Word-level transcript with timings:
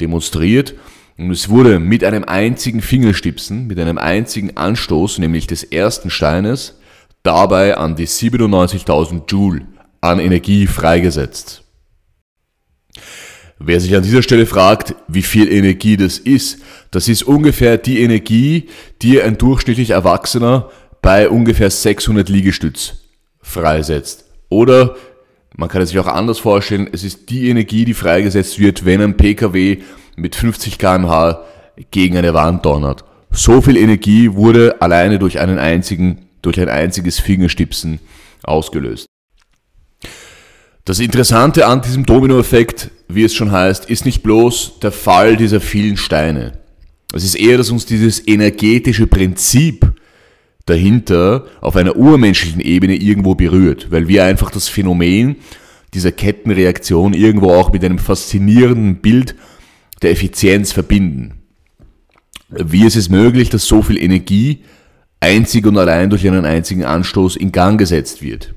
demonstriert 0.00 0.74
und 1.18 1.30
es 1.30 1.48
wurde 1.48 1.78
mit 1.78 2.04
einem 2.04 2.24
einzigen 2.24 2.80
Fingerstipsen, 2.80 3.66
mit 3.66 3.78
einem 3.78 3.98
einzigen 3.98 4.56
Anstoß, 4.56 5.18
nämlich 5.18 5.46
des 5.46 5.62
ersten 5.64 6.10
Steines, 6.10 6.78
dabei 7.22 7.76
an 7.76 7.96
die 7.96 8.06
97.000 8.06 9.22
Joule 9.28 9.66
an 10.00 10.18
Energie 10.18 10.66
freigesetzt. 10.66 11.62
Wer 13.58 13.78
sich 13.78 13.94
an 13.94 14.02
dieser 14.02 14.22
Stelle 14.22 14.46
fragt, 14.46 14.96
wie 15.06 15.22
viel 15.22 15.50
Energie 15.50 15.96
das 15.96 16.18
ist, 16.18 16.58
das 16.90 17.06
ist 17.06 17.22
ungefähr 17.22 17.78
die 17.78 18.00
Energie, 18.00 18.68
die 19.02 19.22
ein 19.22 19.38
durchschnittlich 19.38 19.90
Erwachsener 19.90 20.70
bei 21.00 21.28
ungefähr 21.28 21.70
600 21.70 22.28
Liegestütz 22.28 22.94
freisetzt. 23.40 24.24
Oder 24.48 24.96
man 25.56 25.68
kann 25.68 25.82
es 25.82 25.90
sich 25.90 25.98
auch 25.98 26.08
anders 26.08 26.40
vorstellen, 26.40 26.88
es 26.90 27.04
ist 27.04 27.30
die 27.30 27.48
Energie, 27.48 27.84
die 27.84 27.94
freigesetzt 27.94 28.58
wird, 28.58 28.84
wenn 28.84 29.00
ein 29.00 29.16
PKW 29.16 29.78
mit 30.16 30.34
50 30.36 30.78
km/h 30.78 31.44
gegen 31.90 32.16
eine 32.16 32.34
Wand 32.34 32.64
donnert. 32.64 33.04
So 33.30 33.60
viel 33.60 33.76
Energie 33.76 34.32
wurde 34.34 34.80
alleine 34.80 35.18
durch 35.18 35.38
einen 35.38 35.58
einzigen, 35.58 36.26
durch 36.42 36.60
ein 36.60 36.68
einziges 36.68 37.18
Fingerstipsen 37.18 37.98
ausgelöst. 38.42 39.06
Das 40.84 40.98
Interessante 40.98 41.66
an 41.66 41.80
diesem 41.80 42.04
Dominoeffekt, 42.04 42.90
wie 43.08 43.22
es 43.22 43.34
schon 43.34 43.52
heißt, 43.52 43.88
ist 43.88 44.04
nicht 44.04 44.22
bloß 44.22 44.80
der 44.80 44.92
Fall 44.92 45.36
dieser 45.36 45.60
vielen 45.60 45.96
Steine. 45.96 46.58
Es 47.14 47.24
ist 47.24 47.36
eher, 47.36 47.56
dass 47.58 47.70
uns 47.70 47.86
dieses 47.86 48.26
energetische 48.26 49.06
Prinzip 49.06 49.92
dahinter 50.66 51.46
auf 51.60 51.76
einer 51.76 51.96
urmenschlichen 51.96 52.60
Ebene 52.60 52.96
irgendwo 52.96 53.34
berührt, 53.34 53.90
weil 53.90 54.08
wir 54.08 54.24
einfach 54.24 54.50
das 54.50 54.68
Phänomen 54.68 55.36
dieser 55.94 56.12
Kettenreaktion 56.12 57.14
irgendwo 57.14 57.52
auch 57.52 57.72
mit 57.72 57.84
einem 57.84 57.98
faszinierenden 57.98 58.96
Bild 58.96 59.34
der 60.02 60.10
Effizienz 60.10 60.72
verbinden. 60.72 61.42
Wie 62.48 62.84
ist 62.84 62.96
es 62.96 63.08
möglich, 63.08 63.48
dass 63.48 63.66
so 63.66 63.82
viel 63.82 63.96
Energie 63.96 64.64
einzig 65.20 65.66
und 65.66 65.78
allein 65.78 66.10
durch 66.10 66.26
einen 66.26 66.44
einzigen 66.44 66.84
Anstoß 66.84 67.36
in 67.36 67.52
Gang 67.52 67.78
gesetzt 67.78 68.22
wird? 68.22 68.54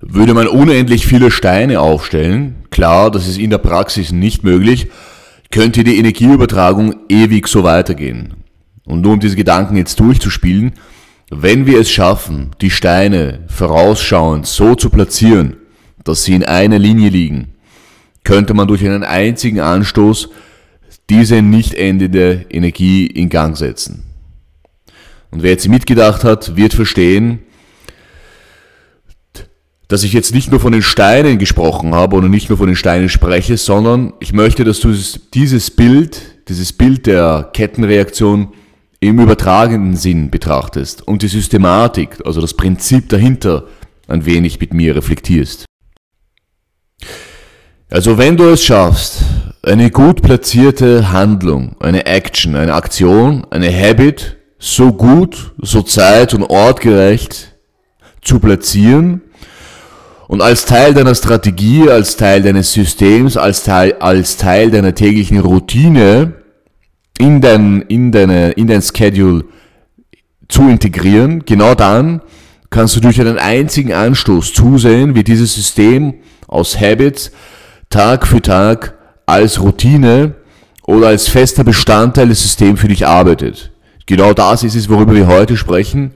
Würde 0.00 0.32
man 0.32 0.46
unendlich 0.46 1.06
viele 1.06 1.30
Steine 1.30 1.80
aufstellen, 1.80 2.64
klar, 2.70 3.10
das 3.10 3.26
ist 3.26 3.38
in 3.38 3.50
der 3.50 3.58
Praxis 3.58 4.12
nicht 4.12 4.44
möglich, 4.44 4.86
könnte 5.50 5.82
die 5.82 5.98
Energieübertragung 5.98 6.94
ewig 7.08 7.48
so 7.48 7.64
weitergehen. 7.64 8.34
Und 8.84 9.02
nur 9.02 9.14
um 9.14 9.20
diese 9.20 9.36
Gedanken 9.36 9.76
jetzt 9.76 9.98
durchzuspielen, 9.98 10.72
wenn 11.30 11.66
wir 11.66 11.80
es 11.80 11.90
schaffen, 11.90 12.52
die 12.60 12.70
Steine 12.70 13.40
vorausschauend 13.48 14.46
so 14.46 14.74
zu 14.74 14.88
platzieren, 14.88 15.56
dass 16.04 16.24
sie 16.24 16.34
in 16.34 16.44
einer 16.44 16.78
Linie 16.78 17.10
liegen, 17.10 17.54
könnte 18.28 18.52
man 18.52 18.68
durch 18.68 18.84
einen 18.84 19.04
einzigen 19.04 19.60
Anstoß 19.60 20.28
diese 21.08 21.40
nicht 21.40 21.72
endende 21.72 22.44
Energie 22.50 23.06
in 23.06 23.30
Gang 23.30 23.56
setzen. 23.56 24.02
Und 25.30 25.42
wer 25.42 25.52
jetzt 25.52 25.66
mitgedacht 25.66 26.24
hat, 26.24 26.54
wird 26.54 26.74
verstehen, 26.74 27.38
dass 29.88 30.02
ich 30.02 30.12
jetzt 30.12 30.34
nicht 30.34 30.50
nur 30.50 30.60
von 30.60 30.72
den 30.72 30.82
Steinen 30.82 31.38
gesprochen 31.38 31.94
habe 31.94 32.16
oder 32.16 32.28
nicht 32.28 32.50
nur 32.50 32.58
von 32.58 32.66
den 32.66 32.76
Steinen 32.76 33.08
spreche, 33.08 33.56
sondern 33.56 34.12
ich 34.20 34.34
möchte, 34.34 34.62
dass 34.62 34.80
du 34.80 34.94
dieses 35.32 35.70
Bild, 35.70 36.20
dieses 36.50 36.74
Bild 36.74 37.06
der 37.06 37.48
Kettenreaktion 37.54 38.48
im 39.00 39.20
übertragenen 39.20 39.96
Sinn 39.96 40.30
betrachtest 40.30 41.00
und 41.08 41.22
die 41.22 41.28
Systematik, 41.28 42.18
also 42.26 42.42
das 42.42 42.52
Prinzip 42.52 43.08
dahinter, 43.08 43.68
ein 44.06 44.26
wenig 44.26 44.60
mit 44.60 44.74
mir 44.74 44.94
reflektierst. 44.94 45.67
Also 47.90 48.18
wenn 48.18 48.36
du 48.36 48.44
es 48.50 48.62
schaffst, 48.62 49.22
eine 49.62 49.90
gut 49.90 50.20
platzierte 50.20 51.10
Handlung, 51.10 51.74
eine 51.80 52.04
Action, 52.04 52.54
eine 52.54 52.74
Aktion, 52.74 53.46
eine 53.48 53.72
Habit 53.72 54.36
so 54.58 54.92
gut, 54.92 55.54
so 55.62 55.80
zeit- 55.80 56.34
und 56.34 56.42
ortgerecht 56.42 57.56
zu 58.20 58.40
platzieren 58.40 59.22
und 60.26 60.42
als 60.42 60.66
Teil 60.66 60.92
deiner 60.92 61.14
Strategie, 61.14 61.88
als 61.88 62.18
Teil 62.18 62.42
deines 62.42 62.74
Systems, 62.74 63.38
als 63.38 63.62
Teil, 63.62 63.94
als 64.00 64.36
Teil 64.36 64.70
deiner 64.70 64.94
täglichen 64.94 65.38
Routine 65.38 66.34
in 67.18 67.40
dein, 67.40 67.80
in 67.82 68.12
deine, 68.12 68.50
in 68.50 68.66
dein 68.66 68.82
Schedule 68.82 69.46
zu 70.46 70.68
integrieren, 70.68 71.44
genau 71.46 71.74
dann 71.74 72.20
kannst 72.68 72.96
du 72.96 73.00
durch 73.00 73.18
einen 73.18 73.38
einzigen 73.38 73.94
Anstoß 73.94 74.52
zusehen, 74.52 75.14
wie 75.14 75.24
dieses 75.24 75.54
System 75.54 76.16
aus 76.48 76.78
Habits 76.78 77.32
Tag 77.90 78.26
für 78.26 78.42
Tag 78.42 78.94
als 79.24 79.62
Routine 79.62 80.34
oder 80.86 81.08
als 81.08 81.28
fester 81.28 81.64
Bestandteil 81.64 82.28
des 82.28 82.42
Systems 82.42 82.80
für 82.80 82.88
dich 82.88 83.06
arbeitet. 83.06 83.70
Genau 84.04 84.34
das 84.34 84.62
ist 84.62 84.74
es, 84.74 84.90
worüber 84.90 85.14
wir 85.14 85.26
heute 85.26 85.56
sprechen. 85.56 86.12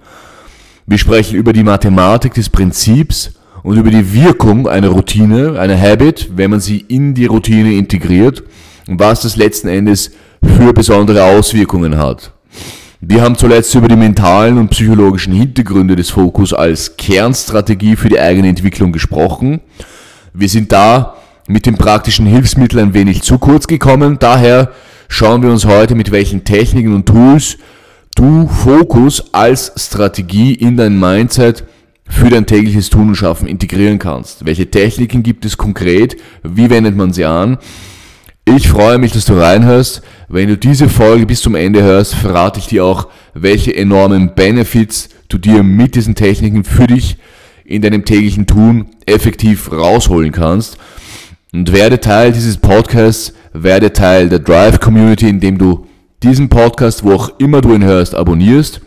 Wir 0.87 0.99
sprechen 0.99 1.37
über 1.37 1.55
die 1.55 1.62
Mathematik 1.62 2.34
des 2.34 2.50
Prinzips 2.50 3.33
und 3.62 3.78
über 3.78 3.91
die 3.91 4.12
Wirkung 4.12 4.69
einer 4.69 4.88
Routine, 4.88 5.59
einer 5.59 5.81
Habit, 5.81 6.31
wenn 6.37 6.50
man 6.50 6.60
sie 6.60 6.84
in 6.88 7.15
die 7.15 7.25
Routine 7.25 7.72
integriert 7.72 8.43
und 8.87 9.00
was 9.00 9.22
das 9.22 9.37
letzten 9.37 9.69
Endes 9.69 10.10
für 10.44 10.75
besondere 10.75 11.25
Auswirkungen 11.25 11.97
hat. 11.97 12.33
Wir 13.00 13.22
haben 13.22 13.37
zuletzt 13.37 13.75
über 13.75 13.89
die 13.89 13.97
mentalen 13.97 14.59
und 14.59 14.69
psychologischen 14.69 15.33
Hintergründe 15.33 15.97
des 15.97 16.10
Fokus 16.10 16.53
als 16.53 16.99
Kernstrategie 16.99 17.97
für 17.97 18.10
die 18.10 18.21
eigene 18.21 18.49
Entwicklung 18.49 18.93
gesprochen. 18.93 19.60
Wir 20.34 20.50
sind 20.50 20.71
da 20.71 21.15
mit 21.47 21.66
den 21.66 21.76
praktischen 21.76 22.26
Hilfsmitteln 22.26 22.88
ein 22.88 22.94
wenig 22.94 23.22
zu 23.22 23.38
kurz 23.38 23.66
gekommen. 23.66 24.19
Daher 24.19 24.72
schauen 25.08 25.42
wir 25.42 25.50
uns 25.50 25.64
heute 25.64 25.94
mit 25.94 26.10
welchen 26.10 26.44
Techniken 26.44 26.94
und 26.94 27.06
Tools 27.06 27.58
du 28.14 28.47
Fokus 28.47 29.32
als 29.32 29.72
Strategie 29.76 30.54
in 30.54 30.76
dein 30.76 30.98
Mindset 30.98 31.64
für 32.08 32.28
dein 32.28 32.47
tägliches 32.47 32.91
Tun 32.91 33.08
und 33.08 33.14
Schaffen 33.14 33.48
integrieren 33.48 33.98
kannst. 33.98 34.44
Welche 34.44 34.70
Techniken 34.70 35.22
gibt 35.22 35.44
es 35.44 35.56
konkret? 35.56 36.16
Wie 36.42 36.69
wendet 36.69 36.97
man 36.97 37.12
sie 37.12 37.25
an? 37.25 37.59
Ich 38.44 38.69
freue 38.69 38.98
mich, 38.98 39.12
dass 39.12 39.24
du 39.24 39.34
reinhörst. 39.34 40.03
Wenn 40.28 40.48
du 40.48 40.59
diese 40.59 40.88
Folge 40.88 41.26
bis 41.26 41.41
zum 41.41 41.54
Ende 41.54 41.82
hörst, 41.82 42.14
verrate 42.14 42.59
ich 42.59 42.66
dir 42.66 42.84
auch, 42.84 43.09
welche 43.34 43.74
enormen 43.74 44.34
Benefits 44.34 45.09
du 45.28 45.39
dir 45.39 45.62
mit 45.62 45.94
diesen 45.94 46.15
Techniken 46.15 46.65
für 46.65 46.86
dich 46.86 47.16
in 47.65 47.83
deinem 47.83 48.04
täglichen 48.04 48.47
Tun 48.47 48.86
effektiv 49.06 49.71
rausholen 49.71 50.33
kannst. 50.33 50.77
Und 51.54 51.71
werde 51.71 52.01
Teil 52.01 52.33
dieses 52.33 52.57
Podcasts, 52.57 53.34
werde 53.53 53.93
Teil 53.93 54.31
der 54.31 54.39
Drive 54.39 54.81
Community, 54.81 55.28
indem 55.28 55.59
du 55.59 55.87
diesen 56.22 56.49
Podcast, 56.49 57.04
wo 57.04 57.13
auch 57.13 57.39
immer 57.39 57.60
du 57.60 57.75
ihn 57.75 57.84
hörst, 57.84 58.15
abonnierst. 58.15 58.81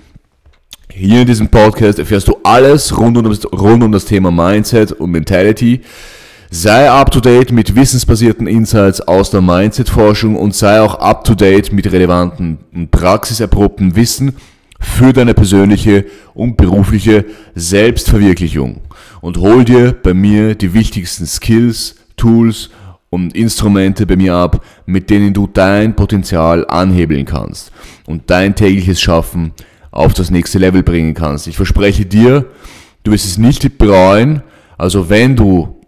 Hier 0.92 1.22
in 1.22 1.28
diesem 1.28 1.50
Podcast 1.50 2.00
erfährst 2.00 2.28
du 2.28 2.38
alles 2.44 2.98
rund 2.98 3.18
um 3.18 3.26
das, 3.26 3.46
rund 3.54 3.84
um 3.84 3.92
das 3.92 4.06
Thema 4.06 4.32
Mindset 4.32 4.94
und 4.94 5.12
Mentality. 5.12 5.82
Sei 6.50 6.90
up 6.90 7.12
to 7.12 7.20
date 7.20 7.52
mit 7.52 7.76
wissensbasierten 7.76 8.48
Insights 8.48 9.00
aus 9.02 9.30
der 9.30 9.42
Mindset-Forschung 9.42 10.36
und 10.36 10.56
sei 10.56 10.82
auch 10.82 10.96
up 10.96 11.24
to 11.24 11.36
date 11.36 11.72
mit 11.72 11.92
relevanten 11.92 12.58
und 12.74 12.90
praxiserprobten 12.90 13.96
Wissen 13.96 14.38
für 14.80 15.14
deine 15.14 15.36
persönliche 15.36 16.06
und 16.34 16.58
berufliche 16.58 17.26
Selbstverwirklichung. 17.54 18.82
Und 19.22 19.38
hol 19.38 19.66
dir 19.66 19.92
bei 19.92 20.16
mir 20.16 20.56
die 20.56 20.74
wichtigsten 20.74 21.28
Skills, 21.28 21.96
Tools 22.18 22.70
und 23.10 23.36
Instrumente 23.36 24.06
bei 24.06 24.16
mir 24.16 24.34
ab, 24.34 24.64
mit 24.86 25.10
denen 25.10 25.34
du 25.34 25.48
dein 25.48 25.96
Potenzial 25.96 26.68
anhebeln 26.68 27.26
kannst 27.26 27.72
und 28.06 28.30
dein 28.30 28.56
tägliches 28.56 29.00
Schaffen 29.00 29.54
auf 29.92 30.14
das 30.14 30.30
nächste 30.30 30.60
Level 30.60 30.84
bringen 30.84 31.14
kannst. 31.14 31.48
Ich 31.48 31.56
verspreche 31.56 32.06
dir, 32.06 32.46
du 33.04 33.12
wirst 33.12 33.26
es 33.26 33.38
nicht 33.38 33.78
bereuen. 33.78 34.44
Also 34.78 35.10
wenn 35.10 35.36
du, 35.36 35.82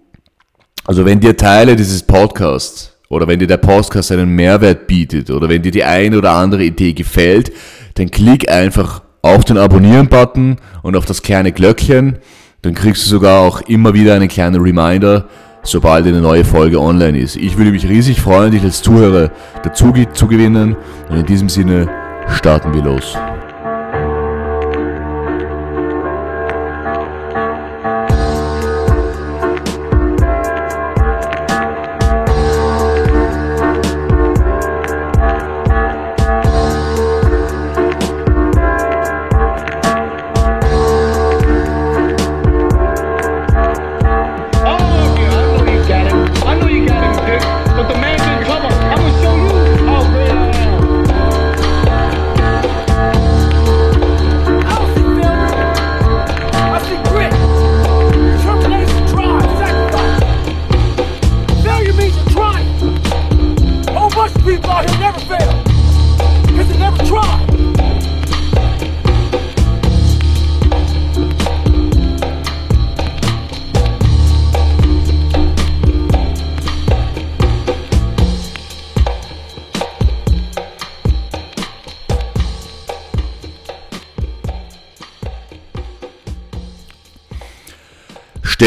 also 0.85 1.03
wenn 1.05 1.19
dir 1.19 1.35
Teile 1.35 1.75
dieses 1.75 2.03
Podcasts 2.03 2.93
oder 3.09 3.27
wenn 3.27 3.39
dir 3.39 3.47
der 3.47 3.57
Podcast 3.57 4.11
einen 4.13 4.29
Mehrwert 4.29 4.87
bietet 4.87 5.29
oder 5.29 5.49
wenn 5.49 5.61
dir 5.61 5.71
die 5.71 5.83
eine 5.83 6.17
oder 6.17 6.31
andere 6.31 6.63
Idee 6.63 6.93
gefällt, 6.93 7.51
dann 7.95 8.09
klick 8.09 8.49
einfach 8.49 9.01
auf 9.21 9.43
den 9.43 9.57
Abonnieren-Button 9.57 10.57
und 10.83 10.95
auf 10.95 11.05
das 11.05 11.21
kleine 11.21 11.51
Glöckchen. 11.51 12.19
Dann 12.61 12.73
kriegst 12.73 13.05
du 13.05 13.09
sogar 13.09 13.41
auch 13.41 13.61
immer 13.61 13.93
wieder 13.93 14.15
einen 14.15 14.29
kleinen 14.29 14.61
Reminder, 14.61 15.27
sobald 15.67 16.07
eine 16.07 16.21
neue 16.21 16.45
Folge 16.45 16.79
online 16.79 17.19
ist. 17.19 17.35
Ich 17.35 17.57
würde 17.57 17.71
mich 17.71 17.87
riesig 17.87 18.21
freuen, 18.21 18.51
dich 18.51 18.63
als 18.63 18.81
Zuhörer 18.81 19.31
dazu 19.63 19.93
zu 20.13 20.27
gewinnen. 20.27 20.75
Und 21.09 21.17
in 21.17 21.25
diesem 21.25 21.49
Sinne 21.49 21.87
starten 22.29 22.73
wir 22.73 22.83
los. 22.83 23.17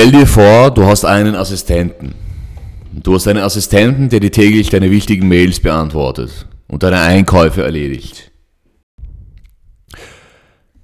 Stell 0.00 0.12
dir 0.12 0.26
vor, 0.26 0.70
du 0.70 0.86
hast 0.86 1.04
einen 1.04 1.34
Assistenten. 1.34 2.14
Du 2.90 3.14
hast 3.14 3.28
einen 3.28 3.42
Assistenten, 3.42 4.08
der 4.08 4.20
dir 4.20 4.32
täglich 4.32 4.70
deine 4.70 4.90
wichtigen 4.90 5.28
Mails 5.28 5.60
beantwortet 5.60 6.46
und 6.68 6.82
deine 6.82 7.00
Einkäufe 7.00 7.62
erledigt. 7.62 8.30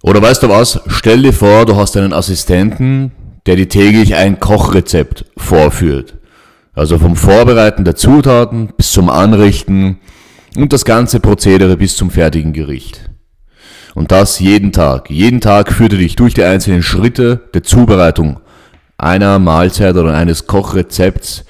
Oder 0.03 0.21
weißt 0.21 0.43
du 0.43 0.51
was? 0.51 0.81
Stell 0.89 1.23
dir 1.23 1.33
vor, 1.33 1.65
du 1.65 1.77
hast 1.77 1.97
einen 1.97 2.13
Assistenten, 2.13 3.11
der 3.47 3.57
dir 3.57 3.71
täglich 3.71 4.15
ein 4.17 4.39
Kochrezept 4.39 5.25
vorführt. 5.39 6.19
Also 6.75 6.99
vom 6.99 7.17
Vorbereiten 7.17 7.87
der 7.87 7.97
Zutaten 7.97 8.75
bis 8.77 8.93
zum 8.93 9.09
Anrichten 9.09 9.99
und 10.57 10.75
das 10.75 10.85
ganze 10.85 11.21
Prozedere 11.21 11.79
bis 11.79 11.97
zum 11.97 12.11
fertigen 12.11 12.53
Gericht. 12.53 13.09
Und 13.95 14.13
das 14.13 14.41
jeden 14.41 14.73
Tag. 14.73 15.09
Jeden 15.09 15.41
Tag 15.41 15.73
führt 15.73 15.95
er 15.95 16.01
dich 16.01 16.17
durch 16.17 16.35
die 16.35 16.45
einzelnen 16.45 16.83
Schritte 16.83 17.49
der 17.55 17.63
Zubereitung 17.63 18.41
einer 18.99 19.39
Mahlzeit 19.39 19.97
oder 19.97 20.15
eines 20.15 20.47
Kochrezepts. 20.47 21.45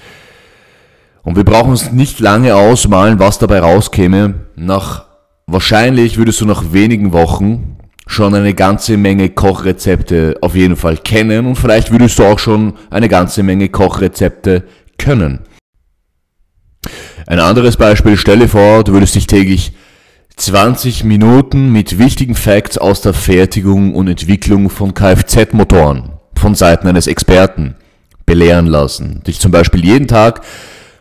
Und 1.22 1.36
wir 1.36 1.44
brauchen 1.44 1.70
uns 1.70 1.92
nicht 1.92 2.20
lange 2.20 2.54
ausmalen, 2.54 3.18
was 3.18 3.38
dabei 3.38 3.60
rauskäme. 3.60 4.34
Nach, 4.54 5.06
wahrscheinlich 5.46 6.18
würdest 6.18 6.40
du 6.40 6.46
nach 6.46 6.72
wenigen 6.72 7.12
Wochen 7.12 7.78
schon 8.06 8.34
eine 8.34 8.54
ganze 8.54 8.96
Menge 8.96 9.28
Kochrezepte 9.30 10.36
auf 10.40 10.54
jeden 10.54 10.76
Fall 10.76 10.96
kennen 10.96 11.46
und 11.46 11.56
vielleicht 11.56 11.90
würdest 11.90 12.18
du 12.18 12.24
auch 12.24 12.38
schon 12.38 12.74
eine 12.90 13.08
ganze 13.08 13.42
Menge 13.42 13.68
Kochrezepte 13.68 14.62
können. 14.98 15.40
Ein 17.26 17.40
anderes 17.40 17.76
Beispiel, 17.76 18.16
stelle 18.16 18.46
vor, 18.46 18.84
du 18.84 18.92
würdest 18.92 19.16
dich 19.16 19.26
täglich 19.26 19.72
20 20.36 21.02
Minuten 21.02 21.72
mit 21.72 21.98
wichtigen 21.98 22.36
Facts 22.36 22.78
aus 22.78 23.00
der 23.00 23.14
Fertigung 23.14 23.94
und 23.96 24.06
Entwicklung 24.06 24.70
von 24.70 24.94
Kfz-Motoren 24.94 26.15
von 26.38 26.54
Seiten 26.54 26.86
eines 26.88 27.06
Experten 27.06 27.74
belehren 28.24 28.66
lassen. 28.66 29.22
Dich 29.26 29.40
zum 29.40 29.52
Beispiel 29.52 29.84
jeden 29.84 30.08
Tag 30.08 30.42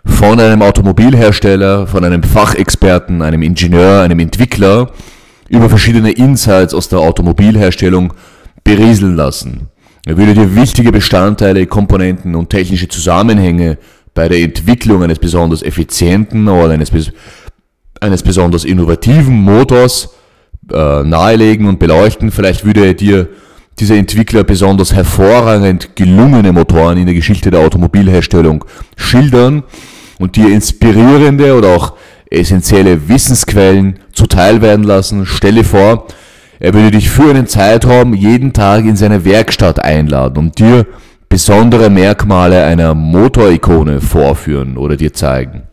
von 0.05 0.39
einem 0.39 0.61
Automobilhersteller, 0.61 1.87
von 1.87 2.03
einem 2.03 2.23
Fachexperten, 2.23 3.21
einem 3.21 3.41
Ingenieur, 3.41 4.01
einem 4.01 4.19
Entwickler 4.19 4.91
über 5.49 5.69
verschiedene 5.69 6.11
Insights 6.11 6.73
aus 6.73 6.89
der 6.89 6.99
Automobilherstellung 6.99 8.13
berieseln 8.63 9.15
lassen. 9.15 9.69
Er 10.05 10.17
würde 10.17 10.35
dir 10.35 10.55
wichtige 10.55 10.91
Bestandteile, 10.91 11.65
Komponenten 11.65 12.35
und 12.35 12.51
technische 12.51 12.87
Zusammenhänge 12.87 13.77
bei 14.13 14.29
der 14.29 14.39
Entwicklung 14.39 15.03
eines 15.03 15.19
besonders 15.19 15.63
effizienten 15.63 16.47
oder 16.47 16.71
eines, 16.73 16.91
eines 17.99 18.23
besonders 18.23 18.63
innovativen 18.63 19.35
Motors 19.35 20.09
äh, 20.71 21.03
nahelegen 21.03 21.67
und 21.67 21.79
beleuchten. 21.79 22.31
Vielleicht 22.31 22.65
würde 22.65 22.85
er 22.85 22.93
dir 22.93 23.29
dieser 23.79 23.95
Entwickler 23.95 24.43
besonders 24.43 24.93
hervorragend 24.93 25.95
gelungene 25.95 26.51
Motoren 26.53 26.97
in 26.97 27.05
der 27.05 27.15
Geschichte 27.15 27.51
der 27.51 27.59
Automobilherstellung 27.61 28.63
schildern 28.95 29.63
und 30.19 30.35
dir 30.35 30.49
inspirierende 30.49 31.55
oder 31.57 31.75
auch 31.75 31.93
essentielle 32.29 33.09
Wissensquellen 33.09 33.99
zuteil 34.13 34.61
werden 34.61 34.83
lassen. 34.83 35.25
Stelle 35.25 35.63
vor, 35.63 36.07
er 36.59 36.73
würde 36.73 36.91
dich 36.91 37.09
für 37.09 37.29
einen 37.29 37.47
Zeitraum 37.47 38.13
jeden 38.13 38.53
Tag 38.53 38.85
in 38.85 38.95
seine 38.95 39.25
Werkstatt 39.25 39.83
einladen 39.83 40.37
und 40.37 40.57
dir 40.57 40.85
besondere 41.27 41.89
Merkmale 41.89 42.63
einer 42.63 42.95
Motorikone 42.95 43.99
vorführen 43.99 44.77
oder 44.77 44.95
dir 44.95 45.13
zeigen 45.13 45.63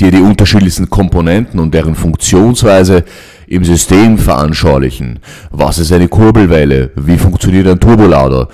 dir 0.00 0.10
die 0.10 0.20
unterschiedlichsten 0.20 0.90
Komponenten 0.90 1.58
und 1.58 1.74
deren 1.74 1.94
Funktionsweise 1.94 3.04
im 3.48 3.64
System 3.64 4.18
veranschaulichen. 4.18 5.20
Was 5.50 5.78
ist 5.78 5.92
eine 5.92 6.08
Kurbelwelle? 6.08 6.90
Wie 6.96 7.18
funktioniert 7.18 7.66
ein 7.66 7.80
Turbolader? 7.80 8.48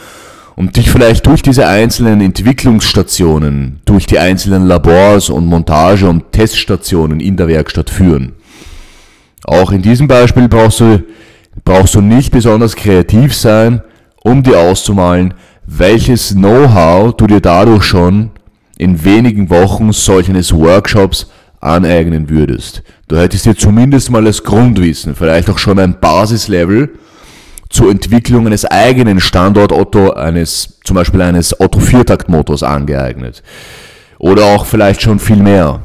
Und 0.57 0.77
dich 0.77 0.91
vielleicht 0.91 1.27
durch 1.27 1.43
diese 1.43 1.67
einzelnen 1.67 2.21
Entwicklungsstationen, 2.21 3.81
durch 3.85 4.07
die 4.07 4.21
einzelnen 4.21 4.67
Labors 4.67 5.29
und 5.29 5.47
Montage- 5.47 6.09
und 6.09 6.31
Teststationen 6.31 7.19
in 7.19 7.37
der 7.37 7.49
Werkstatt 7.49 7.91
führen. 7.91 8.35
Auch 9.45 9.73
in 9.73 9.83
diesem 9.83 10.07
Beispiel 10.07 10.49
brauchst 10.49 10.81
du, 10.81 11.03
brauchst 11.65 11.97
du 11.97 12.01
nicht 12.01 12.31
besonders 12.31 12.77
kreativ 12.77 13.35
sein, 13.35 13.83
um 14.23 14.43
dir 14.43 14.59
auszumalen, 14.59 15.35
welches 15.67 16.35
Know-how 16.35 17.17
du 17.17 17.27
dir 17.27 17.41
dadurch 17.41 17.83
schon 17.83 18.31
in 18.79 19.05
wenigen 19.05 19.51
Wochen 19.51 19.93
solch 19.93 20.29
eines 20.29 20.55
Workshops 20.55 21.29
aneignen 21.65 22.29
würdest. 22.29 22.83
Du 23.09 23.17
hättest 23.17 23.47
dir 23.47 23.57
zumindest 23.57 24.11
mal 24.11 24.25
das 24.25 24.45
Grundwissen, 24.45 25.15
vielleicht 25.15 25.49
auch 25.49 25.59
schon 25.59 25.79
ein 25.79 25.99
Basislevel 25.99 26.91
zur 27.71 27.91
Entwicklung 27.91 28.47
eines 28.47 28.65
eigenen 28.65 29.19
Standort 29.21 29.73
Otto, 29.73 30.13
eines, 30.13 30.79
zum 30.85 30.95
Beispiel 30.95 31.23
eines 31.23 31.59
Otto 31.59 31.81
Viertaktmotors 31.81 32.63
angeeignet. 32.63 33.43
Oder 34.19 34.45
auch 34.45 34.67
vielleicht 34.67 35.03
schon 35.03 35.19
viel 35.19 35.37
mehr. 35.43 35.83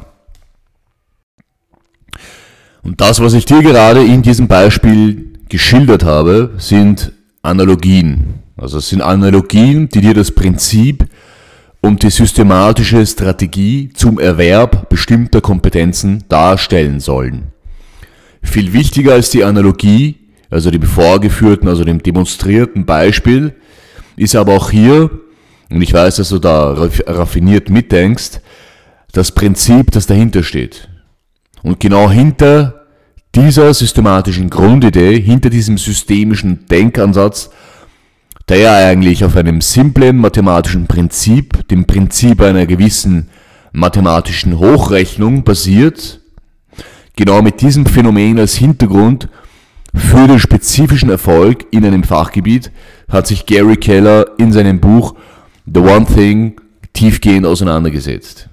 Und 2.82 3.00
das, 3.00 3.20
was 3.20 3.34
ich 3.34 3.44
dir 3.44 3.62
gerade 3.62 4.04
in 4.04 4.22
diesem 4.22 4.48
Beispiel 4.48 5.32
geschildert 5.48 6.04
habe, 6.04 6.52
sind 6.58 7.12
Analogien. 7.42 8.34
Also 8.56 8.78
es 8.78 8.90
sind 8.90 9.02
Analogien, 9.02 9.88
die 9.88 10.00
dir 10.00 10.14
das 10.14 10.30
Prinzip 10.30 11.06
und 11.80 12.02
die 12.02 12.10
systematische 12.10 13.04
Strategie 13.06 13.90
zum 13.94 14.18
Erwerb 14.18 14.88
bestimmter 14.88 15.40
Kompetenzen 15.40 16.24
darstellen 16.28 17.00
sollen. 17.00 17.52
Viel 18.42 18.72
wichtiger 18.72 19.14
als 19.14 19.30
die 19.30 19.44
Analogie, 19.44 20.16
also 20.50 20.70
dem 20.70 20.82
vorgeführten, 20.82 21.68
also 21.68 21.84
dem 21.84 22.02
demonstrierten 22.02 22.84
Beispiel, 22.84 23.54
ist 24.16 24.34
aber 24.34 24.54
auch 24.54 24.70
hier, 24.70 25.10
und 25.70 25.82
ich 25.82 25.92
weiß, 25.92 26.16
dass 26.16 26.30
du 26.30 26.38
da 26.38 26.72
raffiniert 27.06 27.70
mitdenkst, 27.70 28.40
das 29.12 29.32
Prinzip, 29.32 29.90
das 29.90 30.06
dahinter 30.06 30.42
steht. 30.42 30.88
Und 31.62 31.80
genau 31.80 32.10
hinter 32.10 32.86
dieser 33.34 33.72
systematischen 33.72 34.50
Grundidee, 34.50 35.20
hinter 35.20 35.50
diesem 35.50 35.78
systemischen 35.78 36.66
Denkansatz 36.66 37.50
der 38.50 38.72
eigentlich 38.72 39.24
auf 39.24 39.36
einem 39.36 39.60
simplen 39.60 40.16
mathematischen 40.18 40.88
Prinzip, 40.88 41.68
dem 41.68 41.84
Prinzip 41.84 42.42
einer 42.42 42.66
gewissen 42.66 43.28
mathematischen 43.72 44.58
Hochrechnung 44.58 45.44
basiert. 45.44 46.20
Genau 47.14 47.42
mit 47.42 47.60
diesem 47.60 47.86
Phänomen 47.86 48.40
als 48.40 48.56
Hintergrund 48.56 49.28
für 49.94 50.26
den 50.26 50.40
spezifischen 50.40 51.10
Erfolg 51.10 51.66
in 51.70 51.84
einem 51.84 52.02
Fachgebiet 52.02 52.72
hat 53.08 53.28
sich 53.28 53.46
Gary 53.46 53.76
Keller 53.76 54.26
in 54.38 54.50
seinem 54.50 54.80
Buch 54.80 55.14
The 55.72 55.80
One 55.80 56.06
Thing 56.06 56.60
tiefgehend 56.92 57.46
auseinandergesetzt. 57.46 58.48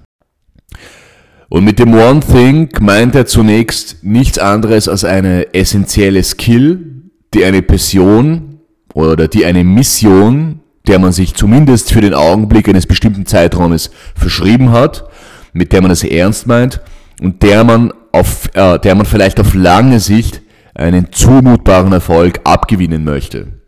Und 1.48 1.64
mit 1.64 1.80
dem 1.80 1.92
One 1.94 2.20
Thing 2.20 2.68
meint 2.80 3.16
er 3.16 3.26
zunächst 3.26 4.04
nichts 4.04 4.38
anderes 4.38 4.88
als 4.88 5.04
eine 5.04 5.54
essentielle 5.54 6.22
Skill, 6.22 7.10
die 7.34 7.44
eine 7.44 7.62
Person 7.62 8.57
oder 8.98 9.28
die 9.28 9.46
eine 9.46 9.62
Mission, 9.62 10.58
der 10.88 10.98
man 10.98 11.12
sich 11.12 11.34
zumindest 11.34 11.92
für 11.92 12.00
den 12.00 12.14
Augenblick 12.14 12.68
eines 12.68 12.86
bestimmten 12.86 13.26
Zeitraumes 13.26 13.92
verschrieben 14.16 14.72
hat, 14.72 15.04
mit 15.52 15.72
der 15.72 15.82
man 15.82 15.92
es 15.92 16.02
ernst 16.02 16.48
meint 16.48 16.80
und 17.22 17.44
der 17.44 17.62
man 17.62 17.92
auf, 18.10 18.48
äh, 18.54 18.78
der 18.80 18.96
man 18.96 19.06
vielleicht 19.06 19.38
auf 19.38 19.54
lange 19.54 20.00
Sicht 20.00 20.42
einen 20.74 21.12
zumutbaren 21.12 21.92
Erfolg 21.92 22.40
abgewinnen 22.42 23.04
möchte. 23.04 23.60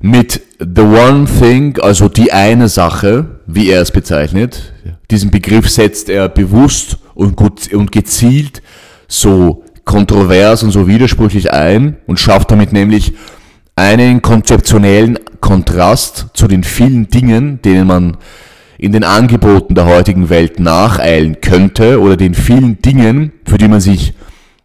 Mit 0.00 0.40
The 0.58 0.80
One 0.80 1.26
Thing, 1.26 1.78
also 1.80 2.08
die 2.08 2.32
eine 2.32 2.68
Sache, 2.68 3.40
wie 3.46 3.68
er 3.68 3.82
es 3.82 3.90
bezeichnet, 3.90 4.72
diesen 5.10 5.30
Begriff 5.30 5.68
setzt 5.68 6.08
er 6.08 6.30
bewusst 6.30 6.96
und, 7.14 7.36
gut, 7.36 7.72
und 7.74 7.92
gezielt 7.92 8.62
so 9.06 9.61
kontrovers 9.84 10.62
und 10.62 10.70
so 10.70 10.86
widersprüchlich 10.86 11.52
ein 11.52 11.96
und 12.06 12.20
schafft 12.20 12.50
damit 12.50 12.72
nämlich 12.72 13.14
einen 13.76 14.22
konzeptionellen 14.22 15.18
Kontrast 15.40 16.26
zu 16.34 16.46
den 16.46 16.62
vielen 16.62 17.08
Dingen, 17.08 17.60
denen 17.62 17.86
man 17.86 18.16
in 18.78 18.92
den 18.92 19.04
Angeboten 19.04 19.74
der 19.74 19.86
heutigen 19.86 20.28
Welt 20.28 20.58
nacheilen 20.58 21.40
könnte 21.40 22.00
oder 22.00 22.16
den 22.16 22.34
vielen 22.34 22.82
Dingen, 22.82 23.32
für 23.46 23.58
die 23.58 23.68
man 23.68 23.80
sich 23.80 24.14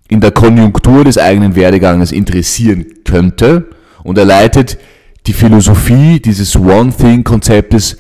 in 0.08 0.22
der 0.22 0.32
Konjunktur 0.32 1.04
des 1.04 1.18
eigenen 1.18 1.56
Werdeganges 1.56 2.12
interessieren 2.12 2.86
könnte. 3.04 3.70
Und 4.04 4.18
er 4.18 4.26
leitet 4.26 4.78
die 5.28 5.34
Philosophie 5.34 6.20
dieses 6.20 6.56
One-Thing-Konzeptes 6.56 7.98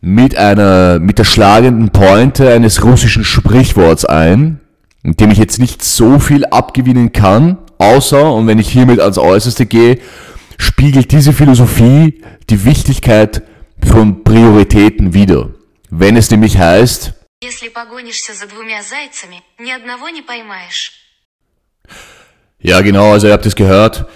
mit 0.00 0.36
einer, 0.36 0.98
mit 0.98 1.18
der 1.18 1.24
schlagenden 1.24 1.90
Pointe 1.90 2.50
eines 2.50 2.84
russischen 2.84 3.24
Sprichworts 3.24 4.04
ein, 4.04 4.60
dem 5.04 5.30
ich 5.30 5.38
jetzt 5.38 5.58
nicht 5.58 5.82
so 5.82 6.18
viel 6.18 6.46
abgewinnen 6.46 7.12
kann, 7.12 7.58
außer, 7.78 8.32
und 8.32 8.46
wenn 8.46 8.58
ich 8.58 8.70
hiermit 8.70 9.00
ans 9.00 9.18
Äußerste 9.18 9.66
gehe, 9.66 9.98
spiegelt 10.56 11.12
diese 11.12 11.32
Philosophie 11.32 12.22
die 12.48 12.64
Wichtigkeit 12.64 13.42
von 13.86 14.24
Prioritäten 14.24 15.12
wider. 15.12 15.50
Wenn 15.90 16.16
es 16.16 16.30
nämlich 16.30 16.58
heißt, 16.58 17.12
ja, 22.60 22.80
genau, 22.80 23.12
also 23.12 23.26
ihr 23.26 23.34
habt 23.34 23.44
es 23.44 23.56
gehört. 23.56 24.06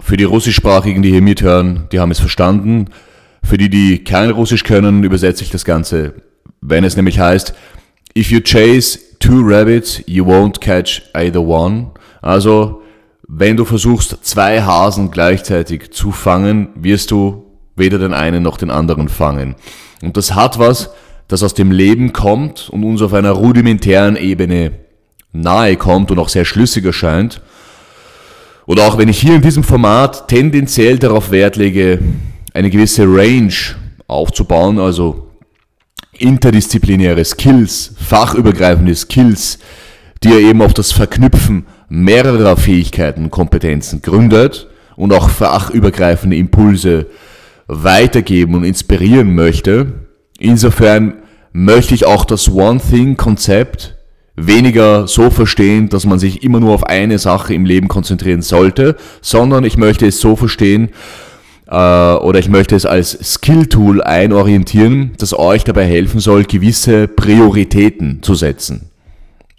Für 0.00 0.18
die 0.18 0.24
Russischsprachigen, 0.24 1.02
die 1.02 1.10
hier 1.10 1.22
mithören, 1.22 1.88
die 1.90 1.98
haben 1.98 2.10
es 2.10 2.20
verstanden. 2.20 2.90
Für 3.42 3.56
die, 3.56 3.70
die 3.70 4.04
kein 4.04 4.28
Russisch 4.28 4.64
können, 4.64 5.02
übersetze 5.02 5.42
ich 5.42 5.50
das 5.50 5.64
Ganze. 5.64 6.14
Wenn 6.60 6.84
es 6.84 6.96
nämlich 6.96 7.18
heißt, 7.18 7.54
if 8.14 8.30
you 8.30 8.40
chase 8.42 8.98
two 9.26 9.42
rabbits, 9.42 10.04
you 10.06 10.24
won't 10.24 10.60
catch 10.60 11.02
either 11.12 11.40
one. 11.40 11.90
Also, 12.22 12.82
wenn 13.26 13.56
du 13.56 13.64
versuchst, 13.64 14.18
zwei 14.22 14.62
Hasen 14.62 15.10
gleichzeitig 15.10 15.90
zu 15.90 16.12
fangen, 16.12 16.68
wirst 16.76 17.10
du 17.10 17.44
weder 17.74 17.98
den 17.98 18.14
einen 18.14 18.44
noch 18.44 18.56
den 18.56 18.70
anderen 18.70 19.08
fangen. 19.08 19.56
Und 20.00 20.16
das 20.16 20.36
hat 20.36 20.60
was, 20.60 20.90
das 21.26 21.42
aus 21.42 21.54
dem 21.54 21.72
Leben 21.72 22.12
kommt 22.12 22.70
und 22.70 22.84
uns 22.84 23.02
auf 23.02 23.12
einer 23.14 23.32
rudimentären 23.32 24.14
Ebene 24.14 24.70
nahe 25.32 25.76
kommt 25.76 26.12
und 26.12 26.20
auch 26.20 26.28
sehr 26.28 26.44
schlüssig 26.44 26.84
erscheint. 26.84 27.40
Und 28.64 28.78
auch 28.78 28.96
wenn 28.96 29.08
ich 29.08 29.18
hier 29.18 29.34
in 29.34 29.42
diesem 29.42 29.64
Format 29.64 30.28
tendenziell 30.28 31.00
darauf 31.00 31.32
Wert 31.32 31.56
lege, 31.56 31.98
eine 32.54 32.70
gewisse 32.70 33.02
Range 33.02 33.52
aufzubauen, 34.06 34.78
also 34.78 35.25
interdisziplinäre 36.18 37.24
Skills, 37.24 37.94
fachübergreifende 37.96 38.94
Skills, 38.94 39.58
die 40.22 40.32
er 40.32 40.40
eben 40.40 40.62
auf 40.62 40.74
das 40.74 40.92
Verknüpfen 40.92 41.66
mehrerer 41.88 42.56
Fähigkeiten 42.56 43.30
Kompetenzen 43.30 44.02
gründet 44.02 44.68
und 44.96 45.12
auch 45.12 45.28
fachübergreifende 45.28 46.36
Impulse 46.36 47.06
weitergeben 47.68 48.54
und 48.54 48.64
inspirieren 48.64 49.34
möchte. 49.34 49.92
Insofern 50.38 51.14
möchte 51.52 51.94
ich 51.94 52.06
auch 52.06 52.24
das 52.24 52.50
One-Thing-Konzept 52.50 53.96
weniger 54.36 55.08
so 55.08 55.30
verstehen, 55.30 55.88
dass 55.88 56.04
man 56.04 56.18
sich 56.18 56.42
immer 56.42 56.60
nur 56.60 56.74
auf 56.74 56.84
eine 56.84 57.18
Sache 57.18 57.54
im 57.54 57.64
Leben 57.64 57.88
konzentrieren 57.88 58.42
sollte, 58.42 58.96
sondern 59.22 59.64
ich 59.64 59.78
möchte 59.78 60.06
es 60.06 60.20
so 60.20 60.36
verstehen, 60.36 60.90
oder 61.68 62.38
ich 62.38 62.48
möchte 62.48 62.76
es 62.76 62.86
als 62.86 63.18
Skill-Tool 63.34 64.02
einorientieren, 64.02 65.12
das 65.18 65.36
euch 65.36 65.64
dabei 65.64 65.84
helfen 65.84 66.20
soll, 66.20 66.44
gewisse 66.44 67.08
Prioritäten 67.08 68.22
zu 68.22 68.34
setzen. 68.34 68.90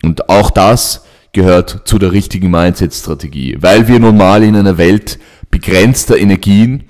Und 0.03 0.29
auch 0.29 0.49
das 0.49 1.03
gehört 1.33 1.81
zu 1.85 1.99
der 1.99 2.13
richtigen 2.13 2.49
Mindset-Strategie, 2.49 3.57
weil 3.59 3.87
wir 3.87 3.99
nun 3.99 4.15
mal 4.15 4.43
in 4.43 4.55
einer 4.55 4.77
Welt 4.77 5.19
begrenzter 5.51 6.17
Energien 6.17 6.85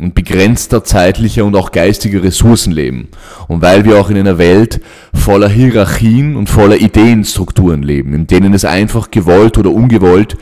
und 0.00 0.14
begrenzter 0.14 0.82
zeitlicher 0.82 1.44
und 1.44 1.54
auch 1.54 1.70
geistiger 1.70 2.22
Ressourcen 2.22 2.72
leben. 2.72 3.08
Und 3.48 3.62
weil 3.62 3.84
wir 3.84 4.00
auch 4.00 4.10
in 4.10 4.16
einer 4.16 4.38
Welt 4.38 4.80
voller 5.14 5.48
Hierarchien 5.48 6.34
und 6.36 6.48
voller 6.48 6.80
Ideenstrukturen 6.80 7.82
leben, 7.82 8.14
in 8.14 8.26
denen 8.26 8.54
es 8.54 8.64
einfach 8.64 9.10
gewollt 9.10 9.58
oder 9.58 9.70
ungewollt 9.70 10.36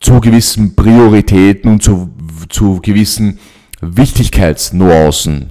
zu 0.00 0.20
gewissen 0.20 0.76
Prioritäten 0.76 1.70
und 1.70 1.82
zu 1.82 2.10
zu 2.48 2.80
gewissen 2.80 3.38
Wichtigkeitsnuancen 3.80 5.50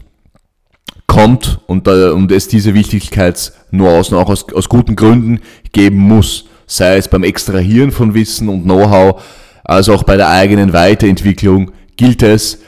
kommt 1.08 1.60
und, 1.68 1.88
äh, 1.88 2.10
und 2.10 2.32
es 2.32 2.48
diese 2.48 2.74
Wichtigkeitsnuancen 2.74 4.18
auch 4.18 4.30
aus, 4.30 4.52
aus 4.54 4.70
guten 4.70 4.96
Gründen 4.96 5.40
geben 5.72 5.98
muss, 5.98 6.46
sei 6.68 6.98
es 6.98 7.08
beim 7.08 7.24
Extrahieren 7.24 7.92
von 7.92 8.14
Wissen 8.14 8.50
und 8.50 8.64
Know-how, 8.64 9.22
als 9.64 9.90
auch 9.90 10.04
bei 10.04 10.18
der 10.18 10.30
eigenen 10.30 10.74
Weiterentwicklung 10.74 11.72
gilt 11.96 12.24
es, 12.24 12.60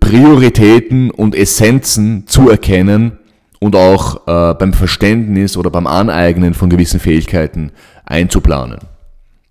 Prioritäten 0.00 1.10
und 1.10 1.34
Essenzen 1.34 2.26
zu 2.26 2.50
erkennen 2.50 3.18
und 3.60 3.76
auch 3.76 4.26
äh, 4.26 4.54
beim 4.54 4.72
Verständnis 4.72 5.56
oder 5.56 5.70
beim 5.70 5.86
Aneignen 5.86 6.54
von 6.54 6.68
gewissen 6.68 7.00
Fähigkeiten 7.00 7.70
einzuplanen 8.04 8.80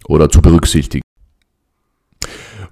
oder 0.07 0.29
zu 0.29 0.41
berücksichtigen. 0.41 1.06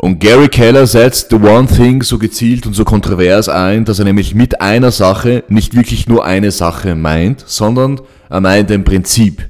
Und 0.05 0.19
Gary 0.19 0.49
Keller 0.49 0.85
setzt 0.85 1.31
The 1.31 1.37
One 1.37 1.65
Thing 1.65 2.03
so 2.03 2.19
gezielt 2.19 2.67
und 2.67 2.73
so 2.73 2.85
kontrovers 2.85 3.49
ein, 3.49 3.85
dass 3.85 3.97
er 3.97 4.05
nämlich 4.05 4.35
mit 4.35 4.61
einer 4.61 4.91
Sache 4.91 5.43
nicht 5.47 5.75
wirklich 5.75 6.07
nur 6.07 6.23
eine 6.23 6.51
Sache 6.51 6.93
meint, 6.93 7.43
sondern 7.47 7.99
er 8.29 8.39
meint 8.39 8.69
ein 8.69 8.83
Prinzip. 8.83 9.49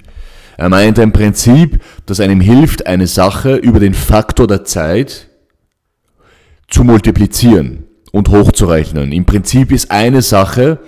Er 0.55 0.69
meint 0.69 0.97
ein 0.97 1.11
Prinzip, 1.11 1.81
das 2.05 2.21
einem 2.21 2.39
hilft, 2.39 2.87
eine 2.87 3.05
Sache 3.05 3.57
über 3.57 3.81
den 3.81 3.93
Faktor 3.93 4.47
der 4.47 4.63
Zeit 4.63 5.27
zu 6.69 6.85
multiplizieren 6.85 7.83
und 8.13 8.29
hochzurechnen. 8.29 9.11
Im 9.11 9.25
Prinzip 9.25 9.73
ist 9.73 9.91
eine 9.91 10.21
Sache, 10.21 10.79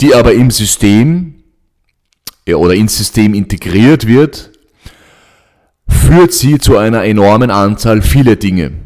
die 0.00 0.16
aber 0.16 0.32
im 0.32 0.50
System 0.50 1.44
oder 2.44 2.74
ins 2.74 2.98
System 2.98 3.34
integriert 3.34 4.08
wird, 4.08 4.50
führt 5.86 6.32
sie 6.32 6.58
zu 6.58 6.76
einer 6.76 7.04
enormen 7.04 7.52
Anzahl 7.52 8.02
vieler 8.02 8.34
Dinge 8.34 8.84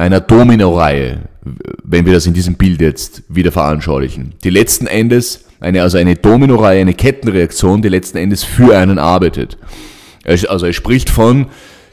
einer 0.00 0.20
Domino-Reihe, 0.20 1.20
wenn 1.84 2.06
wir 2.06 2.14
das 2.14 2.26
in 2.26 2.32
diesem 2.32 2.54
Bild 2.54 2.80
jetzt 2.80 3.22
wieder 3.28 3.52
veranschaulichen. 3.52 4.32
Die 4.42 4.50
letzten 4.50 4.86
Endes, 4.86 5.44
eine, 5.60 5.82
also 5.82 5.98
eine 5.98 6.16
Domino-Reihe, 6.16 6.80
eine 6.80 6.94
Kettenreaktion, 6.94 7.82
die 7.82 7.90
letzten 7.90 8.16
Endes 8.16 8.42
für 8.42 8.76
einen 8.76 8.98
arbeitet. 8.98 9.58
Also 10.24 10.66
er 10.66 10.72
spricht 10.72 11.10
von 11.10 11.48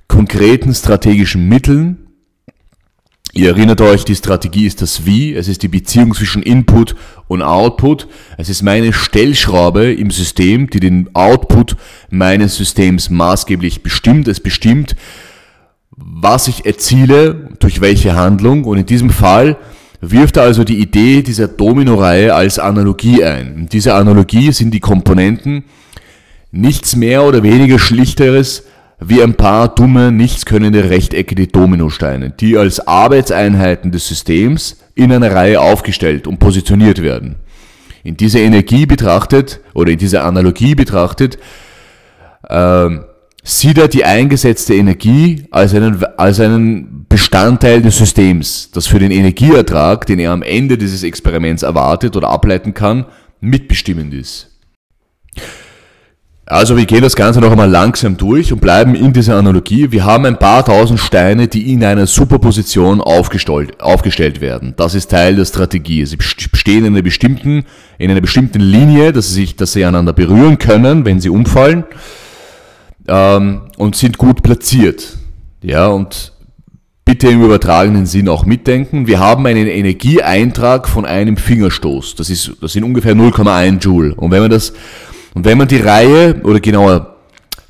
konkreten 0.07 0.73
strategischen 0.73 1.49
Mitteln. 1.49 2.07
Ihr 3.33 3.49
erinnert 3.49 3.81
euch, 3.81 4.05
die 4.05 4.15
Strategie 4.15 4.65
ist 4.65 4.81
das 4.81 5.05
Wie, 5.05 5.33
es 5.33 5.49
ist 5.49 5.61
die 5.61 5.67
Beziehung 5.67 6.13
zwischen 6.13 6.41
Input 6.41 6.95
und 7.27 7.41
Output. 7.41 8.07
Es 8.37 8.47
ist 8.47 8.61
meine 8.63 8.93
Stellschraube 8.93 9.91
im 9.93 10.11
System, 10.11 10.69
die 10.69 10.79
den 10.79 11.09
Output 11.13 11.75
meines 12.09 12.55
Systems 12.55 13.09
maßgeblich 13.09 13.83
bestimmt. 13.83 14.29
Es 14.29 14.39
bestimmt, 14.39 14.95
was 15.97 16.47
ich 16.47 16.65
erziele, 16.65 17.49
durch 17.59 17.81
welche 17.81 18.15
Handlung. 18.15 18.63
Und 18.63 18.77
in 18.77 18.85
diesem 18.85 19.09
Fall 19.09 19.57
wirft 19.99 20.37
er 20.37 20.43
also 20.43 20.63
die 20.63 20.79
Idee 20.79 21.23
dieser 21.23 21.47
Domino-Reihe 21.47 22.33
als 22.33 22.59
Analogie 22.59 23.23
ein. 23.23 23.55
In 23.57 23.69
dieser 23.69 23.95
Analogie 23.95 24.51
sind 24.51 24.73
die 24.73 24.79
Komponenten 24.79 25.65
nichts 26.51 26.95
mehr 26.95 27.23
oder 27.23 27.43
weniger 27.43 27.79
Schlichteres 27.79 28.63
wie 28.99 29.21
ein 29.21 29.35
paar 29.35 29.73
dumme, 29.73 30.11
nichtskönnende 30.11 30.89
rechteckige 30.89 31.47
Dominosteine, 31.47 32.31
die 32.31 32.57
als 32.57 32.87
Arbeitseinheiten 32.87 33.91
des 33.91 34.07
Systems 34.07 34.77
in 34.95 35.11
einer 35.11 35.33
Reihe 35.33 35.61
aufgestellt 35.61 36.25
und 36.25 36.39
positioniert 36.39 37.01
werden. 37.01 37.35
In 38.03 38.17
dieser 38.17 38.39
Energie 38.39 38.85
betrachtet 38.85 39.59
oder 39.73 39.91
in 39.91 39.99
dieser 39.99 40.23
Analogie 40.23 40.73
betrachtet, 40.73 41.37
äh, 42.49 42.89
sieht 43.43 43.77
er 43.77 43.87
die 43.87 44.03
eingesetzte 44.03 44.75
Energie 44.75 45.45
als 45.51 45.73
einen, 45.73 46.03
als 46.17 46.39
einen 46.39 47.05
Bestandteil 47.07 47.81
des 47.81 47.97
Systems, 47.97 48.71
das 48.71 48.87
für 48.87 48.99
den 48.99 49.11
Energieertrag, 49.11 50.05
den 50.05 50.19
er 50.19 50.31
am 50.31 50.41
Ende 50.41 50.77
dieses 50.77 51.03
Experiments 51.03 51.63
erwartet 51.63 52.15
oder 52.15 52.29
ableiten 52.29 52.73
kann, 52.73 53.05
mitbestimmend 53.39 54.13
ist. 54.13 54.51
Also 56.49 56.77
wir 56.77 56.85
gehen 56.85 57.01
das 57.01 57.17
Ganze 57.17 57.41
noch 57.41 57.51
einmal 57.51 57.69
langsam 57.69 58.15
durch 58.15 58.53
und 58.53 58.61
bleiben 58.61 58.95
in 58.95 59.11
dieser 59.11 59.35
Analogie. 59.35 59.91
Wir 59.91 60.05
haben 60.05 60.25
ein 60.25 60.39
paar 60.39 60.63
tausend 60.63 60.97
Steine, 60.97 61.49
die 61.49 61.73
in 61.73 61.83
einer 61.83 62.07
Superposition 62.07 63.01
aufgestellt, 63.01 63.81
aufgestellt 63.81 64.39
werden. 64.39 64.73
Das 64.77 64.95
ist 64.95 65.11
Teil 65.11 65.35
der 65.35 65.43
Strategie. 65.43 66.05
Sie 66.05 66.15
stehen 66.21 66.85
in 66.85 66.93
einer 66.93 67.01
bestimmten, 67.01 67.65
in 67.97 68.09
einer 68.09 68.21
bestimmten 68.21 68.61
Linie, 68.61 69.11
dass 69.11 69.27
sie 69.27 69.33
sich, 69.33 69.57
dass 69.57 69.73
sie 69.73 69.83
einander 69.83 70.13
berühren 70.13 70.57
können, 70.57 71.03
wenn 71.03 71.19
sie 71.19 71.29
umfallen, 71.29 71.83
ähm, 73.07 73.61
und 73.77 73.95
sind 73.95 74.17
gut 74.17 74.43
platziert. 74.43 75.17
Ja, 75.61 75.87
und 75.87 76.33
bitte 77.05 77.29
im 77.29 77.43
übertragenen 77.43 78.05
Sinn 78.05 78.27
auch 78.27 78.45
mitdenken. 78.45 79.07
Wir 79.07 79.19
haben 79.19 79.45
einen 79.45 79.67
Energieeintrag 79.67 80.87
von 80.87 81.05
einem 81.05 81.37
Fingerstoß. 81.37 82.15
Das 82.15 82.29
ist, 82.29 82.51
das 82.61 82.73
sind 82.73 82.83
ungefähr 82.83 83.15
0,1 83.15 83.79
Joule. 83.79 84.13
Und 84.15 84.31
wenn 84.31 84.41
man 84.41 84.51
das 84.51 84.73
und 85.33 85.45
wenn 85.45 85.57
man 85.57 85.67
die 85.67 85.77
Reihe 85.77 86.41
oder 86.43 86.59
genauer 86.59 87.15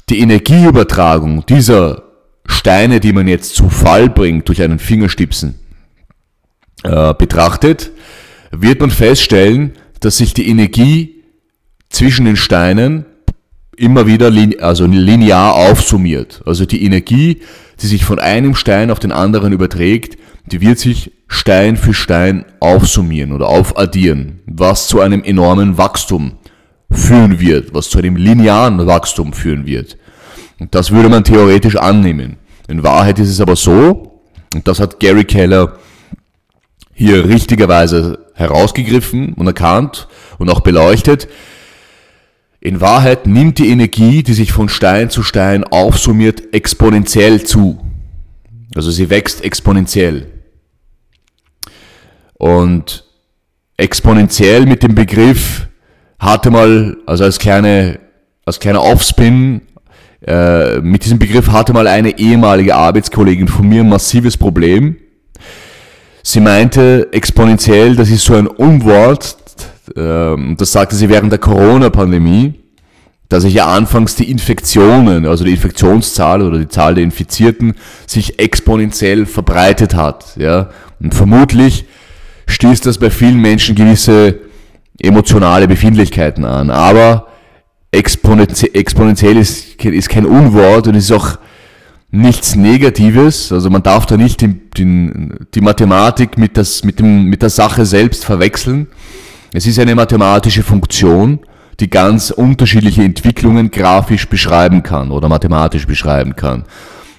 die 0.09 0.19
Energieübertragung 0.19 1.45
dieser 1.45 2.03
Steine, 2.47 2.99
die 2.99 3.13
man 3.13 3.27
jetzt 3.27 3.55
zu 3.55 3.69
Fall 3.69 4.09
bringt 4.09 4.47
durch 4.47 4.61
einen 4.61 4.79
Fingerstipsen, 4.79 5.55
äh, 6.83 7.13
betrachtet, 7.13 7.91
wird 8.51 8.79
man 8.79 8.89
feststellen, 8.89 9.73
dass 9.99 10.17
sich 10.17 10.33
die 10.33 10.49
Energie 10.49 11.23
zwischen 11.89 12.25
den 12.25 12.37
Steinen 12.37 13.05
immer 13.77 14.07
wieder 14.07 14.29
lin 14.29 14.59
also 14.59 14.85
linear 14.85 15.53
aufsummiert. 15.53 16.41
Also 16.45 16.65
die 16.65 16.83
Energie, 16.83 17.41
die 17.81 17.87
sich 17.87 18.03
von 18.03 18.19
einem 18.19 18.55
Stein 18.55 18.91
auf 18.91 18.99
den 18.99 19.11
anderen 19.11 19.53
überträgt, 19.53 20.17
die 20.45 20.61
wird 20.61 20.79
sich 20.79 21.11
Stein 21.27 21.77
für 21.77 21.93
Stein 21.93 22.45
aufsummieren 22.59 23.31
oder 23.31 23.47
aufaddieren, 23.47 24.39
was 24.45 24.87
zu 24.87 24.99
einem 24.99 25.23
enormen 25.23 25.77
Wachstum 25.77 26.33
führen 26.89 27.39
wird, 27.39 27.73
was 27.73 27.89
zu 27.89 27.99
einem 27.99 28.15
linearen 28.15 28.85
Wachstum 28.87 29.33
führen 29.33 29.65
wird. 29.65 29.97
Und 30.59 30.73
das 30.73 30.91
würde 30.91 31.09
man 31.09 31.23
theoretisch 31.23 31.75
annehmen. 31.75 32.37
In 32.67 32.83
Wahrheit 32.83 33.19
ist 33.19 33.29
es 33.29 33.41
aber 33.41 33.55
so, 33.55 34.21
und 34.53 34.67
das 34.67 34.79
hat 34.79 34.99
Gary 34.99 35.25
Keller 35.25 35.77
hier 36.93 37.25
richtigerweise 37.25 38.19
herausgegriffen 38.33 39.33
und 39.33 39.45
erkannt 39.45 40.07
und 40.39 40.49
auch 40.49 40.61
beleuchtet, 40.61 41.27
in 42.67 42.81
Wahrheit 42.81 43.27
nimmt 43.27 43.59
die 43.59 43.69
Energie, 43.69 44.23
die 44.23 44.33
sich 44.33 44.51
von 44.51 44.67
Stein 44.67 45.09
zu 45.09 45.23
Stein 45.23 45.63
aufsummiert, 45.63 46.53
exponentiell 46.53 47.43
zu. 47.43 47.79
Also 48.75 48.91
sie 48.91 49.09
wächst 49.09 49.41
exponentiell. 49.41 50.27
Und 52.33 53.05
exponentiell 53.77 54.65
mit 54.65 54.83
dem 54.83 54.95
Begriff 54.95 55.67
hatte 56.19 56.51
mal, 56.51 56.97
also 57.05 57.23
als 57.23 57.39
kleine, 57.39 57.99
als 58.45 58.59
kleiner 58.59 58.83
Offspin, 58.83 59.61
äh, 60.25 60.79
mit 60.81 61.05
diesem 61.05 61.19
Begriff 61.19 61.47
hatte 61.49 61.71
mal 61.71 61.87
eine 61.87 62.19
ehemalige 62.19 62.75
Arbeitskollegin 62.75 63.47
von 63.47 63.67
mir 63.69 63.81
ein 63.81 63.89
massives 63.89 64.35
Problem. 64.35 64.97
Sie 66.21 66.41
meinte 66.41 67.07
exponentiell, 67.13 67.95
das 67.95 68.09
ist 68.09 68.25
so 68.25 68.35
ein 68.35 68.47
Unwort, 68.47 69.37
äh, 69.95 70.55
das 70.55 70.71
sagte 70.71 70.95
sie 70.95 71.09
während 71.09 71.31
der 71.31 71.39
Corona-Pandemie, 71.39 72.55
dass 73.29 73.43
sich 73.43 73.55
ja 73.55 73.67
anfangs 73.67 74.15
die 74.15 74.31
Infektionen, 74.31 75.25
also 75.25 75.43
die 75.43 75.51
Infektionszahl 75.51 76.41
oder 76.41 76.59
die 76.59 76.69
Zahl 76.69 76.95
der 76.95 77.03
Infizierten, 77.03 77.75
sich 78.05 78.39
exponentiell 78.39 79.25
verbreitet 79.25 79.95
hat. 79.95 80.37
Ja? 80.37 80.69
Und 80.99 81.13
vermutlich 81.13 81.85
stieß 82.47 82.81
das 82.81 82.97
bei 82.97 83.09
vielen 83.09 83.39
Menschen 83.39 83.75
gewisse 83.75 84.39
emotionale 84.99 85.67
Befindlichkeiten 85.67 86.45
an. 86.45 86.69
Aber 86.69 87.27
exponentiell 87.91 89.37
ist, 89.37 89.83
ist 89.83 90.09
kein 90.09 90.25
Unwort 90.25 90.87
und 90.87 90.95
ist 90.95 91.11
auch 91.11 91.37
nichts 92.11 92.55
Negatives. 92.55 93.51
Also 93.51 93.69
man 93.69 93.83
darf 93.83 94.05
da 94.05 94.17
nicht 94.17 94.41
den, 94.41 94.61
den, 94.77 95.47
die 95.53 95.61
Mathematik 95.61 96.37
mit, 96.37 96.57
das, 96.57 96.83
mit, 96.83 96.99
dem, 96.99 97.25
mit 97.25 97.41
der 97.41 97.49
Sache 97.49 97.85
selbst 97.85 98.25
verwechseln. 98.25 98.87
Es 99.57 99.65
ist 99.65 99.79
eine 99.79 99.95
mathematische 99.95 100.61
Funktion, 100.61 101.39
die 101.79 101.89
ganz 101.89 102.29
unterschiedliche 102.29 103.01
Entwicklungen 103.01 103.71
grafisch 103.71 104.27
beschreiben 104.29 104.83
kann 104.83 105.09
oder 105.09 105.29
mathematisch 105.29 105.87
beschreiben 105.87 106.35
kann. 106.35 106.65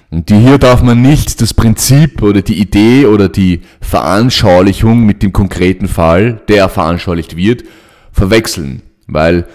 Und 0.09 0.29
die 0.29 0.37
hier 0.37 0.57
darf 0.57 0.81
man 0.81 1.01
nicht 1.01 1.41
das 1.41 1.53
Prinzip 1.53 2.21
oder 2.21 2.41
die 2.41 2.57
Idee 2.57 3.07
oder 3.07 3.27
die 3.27 3.59
Veranschaulichung 3.81 5.05
mit 5.05 5.21
dem 5.21 5.33
konkreten 5.33 5.89
Fall, 5.89 6.39
der 6.47 6.69
veranschaulicht 6.69 7.35
wird, 7.35 7.65
verwechseln. 8.13 8.83
Weil 9.05 9.45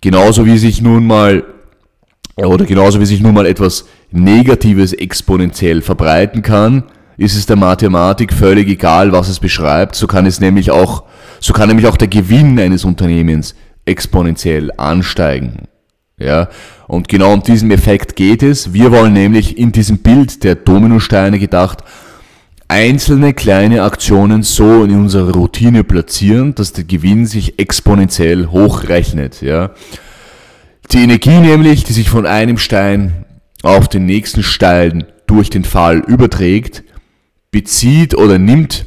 genauso 0.00 0.46
wie 0.46 0.58
sich 0.58 0.80
nun 0.80 1.08
mal 1.08 1.42
oder 2.36 2.66
genauso 2.66 3.00
wie 3.00 3.06
sich 3.06 3.20
nun 3.20 3.34
mal 3.34 3.46
etwas 3.46 3.88
Negatives 4.12 4.92
exponentiell 4.92 5.82
verbreiten 5.82 6.42
kann, 6.42 6.84
ist 7.16 7.36
es 7.36 7.46
der 7.46 7.56
Mathematik 7.56 8.32
völlig 8.32 8.68
egal, 8.68 9.12
was 9.12 9.28
es 9.28 9.40
beschreibt. 9.40 9.94
So 9.94 10.06
kann 10.06 10.26
es 10.26 10.40
nämlich 10.40 10.70
auch, 10.70 11.04
so 11.40 11.52
kann 11.52 11.68
nämlich 11.68 11.86
auch 11.86 11.96
der 11.96 12.08
Gewinn 12.08 12.58
eines 12.58 12.84
Unternehmens 12.84 13.54
exponentiell 13.84 14.70
ansteigen. 14.76 15.68
Ja, 16.18 16.48
und 16.88 17.08
genau 17.08 17.32
um 17.34 17.42
diesen 17.42 17.70
Effekt 17.70 18.16
geht 18.16 18.42
es. 18.42 18.72
Wir 18.72 18.90
wollen 18.90 19.12
nämlich 19.12 19.58
in 19.58 19.72
diesem 19.72 19.98
Bild 19.98 20.44
der 20.44 20.54
Dominosteine 20.54 21.38
gedacht 21.38 21.82
einzelne 22.68 23.32
kleine 23.32 23.82
Aktionen 23.82 24.42
so 24.42 24.84
in 24.84 24.96
unserer 24.96 25.32
Routine 25.32 25.84
platzieren, 25.84 26.54
dass 26.54 26.72
der 26.72 26.84
Gewinn 26.84 27.26
sich 27.26 27.58
exponentiell 27.58 28.46
hochrechnet. 28.46 29.40
Ja. 29.42 29.70
Die 30.92 31.02
Energie 31.02 31.38
nämlich, 31.38 31.84
die 31.84 31.92
sich 31.92 32.10
von 32.10 32.26
einem 32.26 32.58
Stein 32.58 33.24
auf 33.62 33.88
den 33.88 34.06
nächsten 34.06 34.42
Stein 34.42 35.04
durch 35.26 35.50
den 35.50 35.64
Fall 35.64 35.98
überträgt, 35.98 36.84
bezieht 37.56 38.14
oder 38.14 38.38
nimmt 38.38 38.84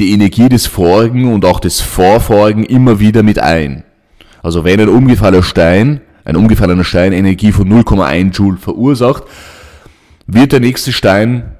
die 0.00 0.10
Energie 0.10 0.48
des 0.48 0.66
vorigen 0.66 1.32
und 1.32 1.44
auch 1.44 1.60
des 1.60 1.80
vorvorigen 1.80 2.64
immer 2.64 2.98
wieder 2.98 3.22
mit 3.22 3.38
ein. 3.38 3.84
Also 4.42 4.64
wenn 4.64 4.80
ein 4.80 4.88
umgefallener 4.88 5.44
Stein 5.44 6.00
ein 6.24 6.34
umgefallener 6.34 6.82
Stein 6.82 7.12
Energie 7.12 7.52
von 7.52 7.68
0,1 7.68 8.32
Joule 8.32 8.56
verursacht, 8.56 9.22
wird 10.26 10.50
der 10.50 10.58
nächste 10.58 10.90
Stein 10.92 11.52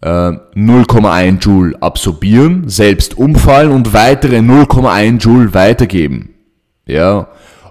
äh, 0.00 0.06
0,1 0.08 1.40
Joule 1.40 1.82
absorbieren, 1.82 2.68
selbst 2.68 3.18
umfallen 3.18 3.72
und 3.72 3.92
weitere 3.92 4.38
0,1 4.38 5.18
Joule 5.18 5.54
weitergeben. 5.54 6.34
Ja, 6.86 7.26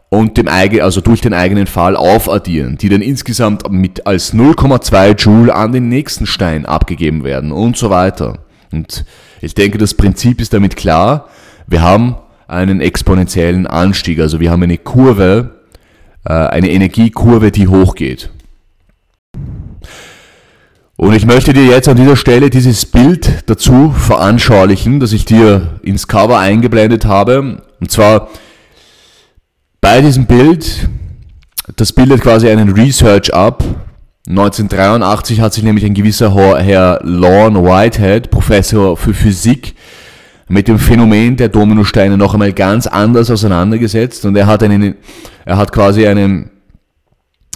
und 0.10 0.38
dem 0.38 0.48
eigenen, 0.48 0.84
also 0.84 1.02
durch 1.02 1.22
den 1.22 1.34
eigenen 1.34 1.68
Fall 1.68 1.96
aufaddieren, 1.96 2.78
die 2.78 2.90
dann 2.90 3.02
insgesamt 3.02 3.70
mit 3.70 4.08
als 4.08 4.34
0,2 4.34 5.16
Joule 5.16 5.54
an 5.54 5.74
den 5.74 5.90
nächsten 5.90 6.26
Stein 6.26 6.66
abgegeben 6.66 7.24
werden 7.24 7.52
und 7.52 7.76
so 7.76 7.90
weiter. 7.90 8.40
Und 8.72 9.06
ich 9.42 9.54
denke, 9.54 9.78
das 9.78 9.94
Prinzip 9.94 10.40
ist 10.42 10.54
damit 10.54 10.76
klar. 10.76 11.28
Wir 11.68 11.82
haben 11.82 12.16
einen 12.48 12.80
exponentiellen 12.80 13.68
Anstieg, 13.68 14.20
also 14.20 14.40
wir 14.40 14.52
haben 14.52 14.64
eine 14.64 14.78
Kurve, 14.78 15.58
äh, 16.26 16.32
eine 16.32 16.72
Energiekurve, 16.72 17.52
die 17.52 17.68
hochgeht. 17.68 18.30
Und 20.96 21.14
ich 21.14 21.28
möchte 21.28 21.54
dir 21.54 21.66
jetzt 21.66 21.88
an 21.88 21.98
dieser 21.98 22.16
Stelle 22.16 22.50
dieses 22.50 22.86
Bild 22.86 23.44
dazu 23.46 23.92
veranschaulichen, 23.92 25.00
das 25.00 25.12
ich 25.12 25.26
dir 25.26 25.80
ins 25.84 26.08
Cover 26.08 26.40
eingeblendet 26.40 27.06
habe. 27.06 27.62
Und 27.80 27.92
zwar 27.92 28.30
bei 29.82 30.02
diesem 30.02 30.26
Bild, 30.26 30.90
das 31.76 31.94
bildet 31.94 32.22
quasi 32.22 32.50
einen 32.50 32.70
Research 32.70 33.34
ab. 33.34 33.64
1983 34.28 35.40
hat 35.40 35.54
sich 35.54 35.64
nämlich 35.64 35.86
ein 35.86 35.94
gewisser 35.94 36.34
Herr 36.60 37.00
Lorne 37.04 37.64
Whitehead, 37.64 38.30
Professor 38.30 38.98
für 38.98 39.14
Physik, 39.14 39.76
mit 40.50 40.68
dem 40.68 40.80
Phänomen 40.80 41.36
der 41.38 41.50
Dominosteine 41.50 42.18
noch 42.18 42.34
einmal 42.34 42.54
ganz 42.54 42.88
anders 42.88 43.30
auseinandergesetzt 43.30 44.26
und 44.26 44.36
er 44.36 44.48
hat 44.48 44.64
einen, 44.64 44.96
er 45.46 45.58
hat 45.58 45.72
quasi 45.72 46.08
einen, 46.08 46.50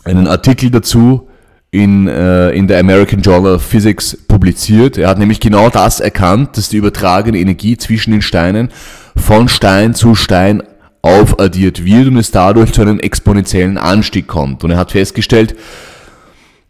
einen 0.03 0.27
Artikel 0.27 0.69
dazu 0.69 1.27
in, 1.71 2.07
äh, 2.07 2.51
in 2.51 2.67
der 2.67 2.79
American 2.79 3.21
Journal 3.21 3.55
of 3.55 3.63
Physics 3.63 4.17
publiziert. 4.27 4.97
Er 4.97 5.07
hat 5.07 5.19
nämlich 5.19 5.39
genau 5.39 5.69
das 5.69 6.01
erkannt, 6.01 6.57
dass 6.57 6.67
die 6.67 6.77
übertragene 6.77 7.39
Energie 7.39 7.77
zwischen 7.77 8.11
den 8.11 8.21
Steinen 8.21 8.69
von 9.15 9.47
Stein 9.47 9.93
zu 9.93 10.15
Stein 10.15 10.61
aufaddiert 11.01 11.83
wird 11.83 12.07
und 12.07 12.17
es 12.17 12.31
dadurch 12.31 12.71
zu 12.73 12.81
einem 12.81 12.99
exponentiellen 12.99 13.77
Anstieg 13.77 14.27
kommt. 14.27 14.63
Und 14.63 14.71
er 14.71 14.77
hat 14.77 14.91
festgestellt, 14.91 15.55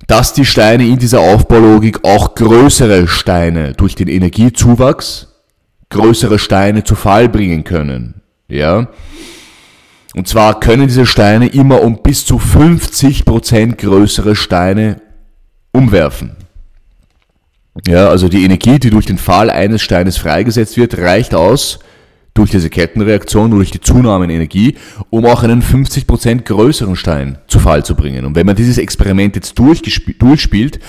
dass 0.08 0.34
die 0.34 0.46
Steine 0.46 0.86
in 0.86 1.00
dieser 1.00 1.20
Aufbaulogik 1.20 2.04
auch 2.04 2.36
größere 2.36 3.08
Steine 3.08 3.74
durch 3.74 3.96
den 3.96 4.08
Energiezuwachs 4.08 5.28
größere 5.90 6.40
Steine 6.40 6.84
zu 6.84 6.96
Fall 6.96 7.30
bringen 7.30 7.64
können. 7.64 8.22
Ja. 8.48 8.88
Und 10.16 10.28
zwar 10.28 10.60
können 10.60 10.88
diese 10.88 11.06
Steine 11.06 11.48
immer 11.48 11.82
um 11.82 12.02
bis 12.02 12.26
zu 12.26 12.38
50% 12.38 13.76
größere 13.76 14.36
Steine 14.36 15.02
umwerfen. 15.72 16.36
Ja, 17.88 18.10
also 18.10 18.28
die 18.28 18.44
Energie, 18.44 18.80
die 18.80 18.90
durch 18.90 19.06
den 19.06 19.18
Fall 19.18 19.50
eines 19.50 19.82
Steines 19.82 20.18
freigesetzt 20.18 20.76
wird, 20.76 20.98
reicht 20.98 21.34
aus, 21.34 21.80
durch 22.34 22.52
diese 22.52 22.70
Kettenreaktion, 22.70 23.52
durch 23.52 23.72
die 23.72 23.82
Zunahme 23.82 24.26
in 24.26 24.32
Energie, 24.32 24.76
um 25.10 25.26
auch 25.26 25.44
einen 25.44 25.62
50% 25.62 26.44
größeren 26.44 26.96
Stein 26.96 27.38
zu 27.48 27.60
Fall 27.60 27.84
zu 27.84 27.96
bringen. 27.96 28.26
Und 28.26 28.36
wenn 28.36 28.46
man 28.46 28.56
dieses 28.56 28.78
Experiment 28.78 29.36
jetzt 29.36 29.58
durchspielt, 29.60 30.80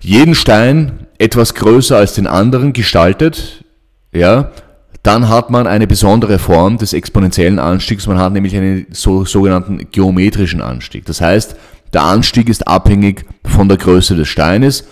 jeden 0.00 0.34
Stein 0.34 1.06
etwas 1.18 1.54
größer 1.54 1.96
als 1.96 2.14
den 2.14 2.26
anderen 2.26 2.72
gestaltet, 2.72 3.64
ja, 4.12 4.50
dann 5.02 5.28
hat 5.28 5.50
man 5.50 5.66
eine 5.66 5.86
besondere 5.86 6.38
Form 6.38 6.78
des 6.78 6.92
exponentiellen 6.92 7.58
Anstiegs. 7.58 8.06
Man 8.06 8.18
hat 8.18 8.32
nämlich 8.32 8.54
einen 8.56 8.86
so, 8.90 9.24
sogenannten 9.24 9.86
geometrischen 9.90 10.60
Anstieg. 10.60 11.06
Das 11.06 11.20
heißt, 11.20 11.56
der 11.92 12.02
Anstieg 12.02 12.48
ist 12.48 12.66
abhängig 12.68 13.24
von 13.44 13.68
der 13.68 13.78
Größe 13.78 14.14
des 14.14 14.28
Steines 14.28 14.84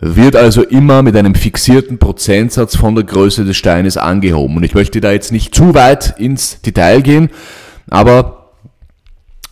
wird 0.00 0.34
also 0.34 0.62
immer 0.62 1.02
mit 1.02 1.16
einem 1.16 1.34
fixierten 1.34 1.98
Prozentsatz 1.98 2.76
von 2.76 2.94
der 2.94 3.04
Größe 3.04 3.44
des 3.44 3.56
Steines 3.56 3.96
angehoben. 3.96 4.56
Und 4.56 4.62
ich 4.62 4.74
möchte 4.74 5.00
da 5.00 5.12
jetzt 5.12 5.32
nicht 5.32 5.54
zu 5.54 5.74
weit 5.74 6.14
ins 6.18 6.60
Detail 6.62 7.02
gehen, 7.02 7.30
aber 7.88 8.52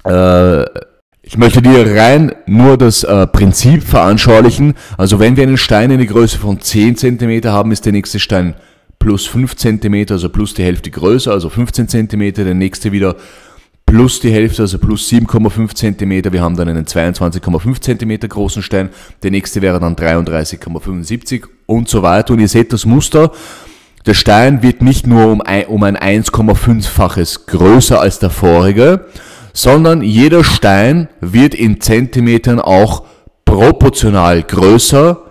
äh, 0.05 0.65
ich 1.23 1.37
möchte 1.37 1.61
dir 1.61 1.95
rein 1.95 2.33
nur 2.47 2.79
das 2.79 3.05
äh, 3.05 3.27
Prinzip 3.27 3.83
veranschaulichen. 3.83 4.75
Also 4.97 5.21
wenn 5.21 5.37
wir 5.37 5.43
einen 5.43 5.59
Stein 5.59 5.91
in 5.91 5.99
der 5.99 6.07
Größe 6.07 6.39
von 6.39 6.61
10 6.61 6.97
cm 6.97 7.45
haben, 7.45 7.71
ist 7.71 7.85
der 7.85 7.93
nächste 7.93 8.19
Stein 8.19 8.55
plus 8.99 9.27
5 9.27 9.55
cm, 9.55 10.07
also 10.11 10.31
plus 10.31 10.55
die 10.55 10.65
Hälfte 10.65 10.91
größer, 10.91 11.31
also 11.31 11.51
15 11.51 11.89
cm, 11.89 12.33
der 12.33 12.55
nächste 12.55 12.93
wieder 12.93 13.17
plus 13.89 14.21
die 14.21 14.31
Hälfte, 14.31 14.63
also 14.63 14.79
plus 14.79 15.09
7,5 15.09 15.75
cm. 15.75 16.33
Wir 16.33 16.43
haben 16.43 16.57
dann 16.57 16.69
einen 16.69 16.85
22,5 16.85 17.81
cm 17.81 18.29
großen 18.29 18.63
Stein. 18.63 18.91
Der 19.23 19.31
nächste 19.31 19.63
wäre 19.63 19.81
dann 19.81 19.97
33,75 19.97 21.45
und 21.65 21.89
so 21.89 22.03
weiter. 22.03 22.35
Und 22.35 22.41
ihr 22.41 22.49
seht 22.49 22.75
das 22.75 22.85
Muster. 22.85 23.33
Der 24.05 24.13
Stein 24.13 24.63
wird 24.63 24.83
nicht 24.83 25.07
nur 25.07 25.29
um 25.29 25.41
ein, 25.41 25.67
um 25.67 25.83
ein 25.83 25.97
1,5-faches 25.97 27.47
größer 27.47 27.99
als 27.99 28.19
der 28.19 28.29
vorige, 28.29 29.07
sondern 29.55 30.03
jeder 30.03 30.45
Stein 30.45 31.09
wird 31.23 31.55
in 31.55 31.81
Zentimetern 31.81 32.61
auch 32.61 33.05
proportional 33.47 34.43
größer 34.43 35.23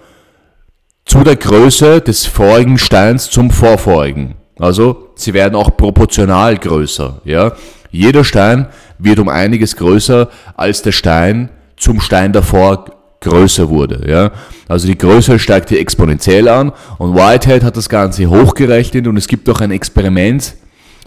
zu 1.05 1.23
der 1.23 1.35
Größe 1.35 2.01
des 2.01 2.25
vorigen 2.25 2.79
Steins 2.79 3.29
zum 3.29 3.51
vorvorigen. 3.51 4.33
Also 4.59 5.09
sie 5.15 5.33
werden 5.33 5.55
auch 5.55 5.77
proportional 5.77 6.57
größer. 6.57 7.21
Ja? 7.23 7.53
Jeder 7.91 8.23
Stein 8.23 8.67
wird 8.99 9.19
um 9.19 9.29
einiges 9.29 9.75
größer, 9.75 10.29
als 10.55 10.81
der 10.81 10.91
Stein 10.91 11.49
zum 11.77 12.01
Stein 12.01 12.33
davor 12.33 12.85
größer 13.21 13.69
wurde. 13.69 14.07
Ja? 14.07 14.31
Also 14.67 14.87
die 14.87 14.97
Größe 14.97 15.39
steigt 15.39 15.69
hier 15.69 15.79
exponentiell 15.79 16.47
an 16.47 16.71
und 16.97 17.15
Whitehead 17.15 17.63
hat 17.63 17.77
das 17.77 17.89
Ganze 17.89 18.27
hochgerechnet 18.29 19.07
und 19.07 19.17
es 19.17 19.27
gibt 19.27 19.49
auch 19.49 19.61
ein 19.61 19.71
Experiment, 19.71 20.55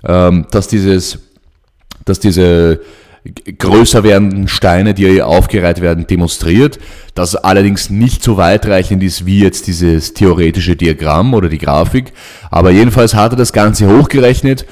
ähm, 0.04 0.46
dass, 0.50 0.68
dieses, 0.68 1.18
dass 2.04 2.20
diese 2.20 2.80
größer 3.58 4.02
werdenden 4.02 4.48
Steine, 4.48 4.94
die 4.94 5.06
hier 5.06 5.26
aufgereiht 5.26 5.82
werden, 5.82 6.06
demonstriert, 6.06 6.78
das 7.14 7.36
allerdings 7.36 7.90
nicht 7.90 8.22
so 8.22 8.38
weitreichend 8.38 9.02
ist 9.02 9.26
wie 9.26 9.40
jetzt 9.40 9.66
dieses 9.66 10.14
theoretische 10.14 10.74
Diagramm 10.74 11.34
oder 11.34 11.50
die 11.50 11.58
Grafik. 11.58 12.12
Aber 12.50 12.70
jedenfalls 12.70 13.14
hat 13.14 13.34
er 13.34 13.36
das 13.36 13.52
Ganze 13.52 13.88
hochgerechnet 13.88 14.64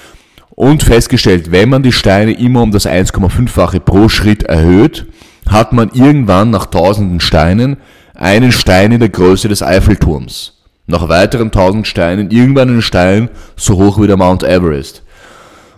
und 0.59 0.83
festgestellt, 0.83 1.53
wenn 1.53 1.69
man 1.69 1.85
die 1.85 1.93
Steine 1.93 2.33
immer 2.33 2.63
um 2.63 2.73
das 2.73 2.85
1,5-fache 2.85 3.79
pro 3.79 4.09
Schritt 4.09 4.43
erhöht, 4.43 5.07
hat 5.49 5.73
man 5.73 5.89
irgendwann 5.95 6.51
nach 6.51 6.67
tausenden 6.67 7.21
Steinen 7.21 7.77
einen 8.17 8.51
Stein 8.51 8.91
in 8.91 8.99
der 8.99 9.09
Größe 9.09 9.47
des 9.47 9.63
Eiffelturms. 9.63 10.55
Nach 10.89 11.09
weiteren 11.09 11.53
tausend 11.53 11.87
Steinen 11.87 12.33
irgendwann 12.33 12.71
einen 12.71 12.83
Stein 12.83 13.29
so 13.55 13.77
hoch 13.77 14.03
wie 14.03 14.09
der 14.09 14.17
Mount 14.17 14.43
Everest. 14.43 15.05